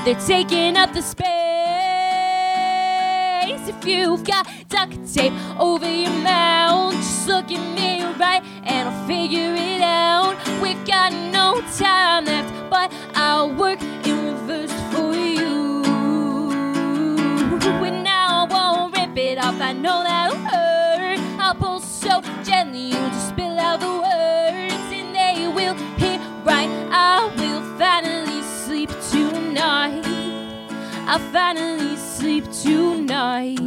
They're 0.07 0.25
taking 0.25 0.77
up 0.77 0.93
the 0.93 1.01
space. 1.01 1.27
If 3.67 3.85
you've 3.85 4.23
got 4.23 4.47
duct 4.69 4.93
tape 5.13 5.33
over 5.59 5.85
your 5.85 6.17
mouth, 6.23 6.93
just 6.93 7.27
look 7.27 7.51
at 7.51 7.75
me 7.75 8.05
right 8.17 8.41
and 8.63 8.87
I'll 8.87 9.05
figure 9.05 9.53
it 9.53 9.81
out. 9.81 10.37
We've 10.61 10.81
got 10.85 11.11
no 11.11 11.59
time 11.77 12.23
left, 12.23 12.69
but 12.69 12.89
I'll 13.15 13.53
work 13.53 13.81
in 13.81 14.27
reverse 14.27 14.71
for 14.93 15.13
you. 15.13 15.83
And 17.83 18.01
now 18.05 18.45
I 18.45 18.47
won't 18.49 18.97
rip 18.97 19.17
it 19.17 19.37
off, 19.37 19.59
I 19.59 19.73
know 19.73 20.03
that'll 20.03 20.56
I'll 31.09 31.19
finally 31.31 31.95
sleep 31.95 32.43
tonight. 32.51 33.57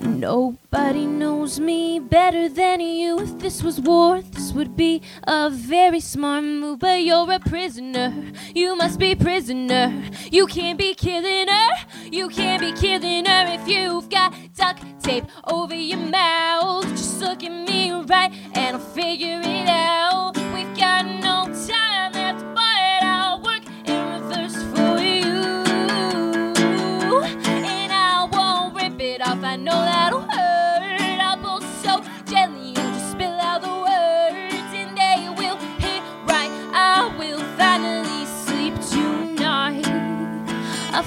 Nobody 0.00 1.04
knows 1.04 1.60
me 1.60 1.98
better 1.98 2.48
than 2.48 2.80
you. 2.80 3.18
If 3.20 3.38
this 3.40 3.62
was 3.62 3.78
war, 3.78 4.22
this 4.22 4.54
would 4.54 4.74
be 4.74 5.02
a 5.24 5.50
very 5.50 6.00
smart 6.00 6.44
move. 6.44 6.78
But 6.78 7.02
you're 7.02 7.30
a 7.30 7.38
prisoner. 7.40 8.10
You 8.54 8.74
must 8.74 8.98
be 8.98 9.14
prisoner. 9.14 9.92
You 10.30 10.46
can't 10.46 10.78
be 10.78 10.94
killing 10.94 11.48
her. 11.48 11.70
You 12.10 12.30
can't 12.30 12.62
be 12.62 12.72
killing 12.72 13.26
her 13.26 13.44
if 13.48 13.68
you've 13.68 14.08
got 14.08 14.32
duct 14.56 14.82
tape 15.02 15.26
over 15.46 15.74
your 15.74 15.98
mouth. 15.98 16.88
Just 16.88 17.20
look 17.20 17.44
at 17.44 17.52
me 17.68 17.92
right 17.92 18.32
and 18.54 18.76
I'll 18.76 18.78
figure 18.78 19.42
it 19.44 19.68
out. 19.68 20.38
We've 20.54 20.74
got 20.74 21.04
no 21.04 21.33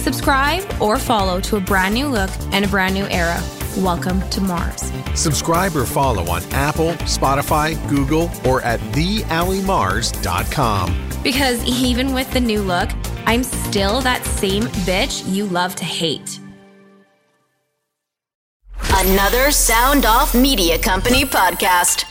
Subscribe 0.00 0.64
or 0.80 0.98
follow 0.98 1.40
to 1.42 1.56
a 1.56 1.60
brand 1.60 1.94
new 1.94 2.08
look 2.08 2.30
and 2.52 2.64
a 2.64 2.68
brand 2.68 2.94
new 2.94 3.04
era. 3.08 3.38
Welcome 3.76 4.26
to 4.30 4.40
Mars. 4.40 4.90
Subscribe 5.14 5.76
or 5.76 5.84
follow 5.84 6.22
on 6.30 6.42
Apple, 6.52 6.92
Spotify, 7.04 7.76
Google, 7.86 8.30
or 8.46 8.62
at 8.62 8.80
theallymars.com. 8.94 11.08
Because 11.22 11.62
even 11.66 12.14
with 12.14 12.32
the 12.32 12.40
new 12.40 12.62
look, 12.62 12.88
I'm 13.26 13.44
still 13.44 14.00
that 14.00 14.24
same 14.24 14.62
bitch 14.88 15.30
you 15.30 15.44
love 15.44 15.74
to 15.76 15.84
hate. 15.84 16.40
Another 18.94 19.50
Sound 19.50 20.06
Off 20.06 20.34
Media 20.34 20.78
Company 20.78 21.24
podcast. 21.24 22.06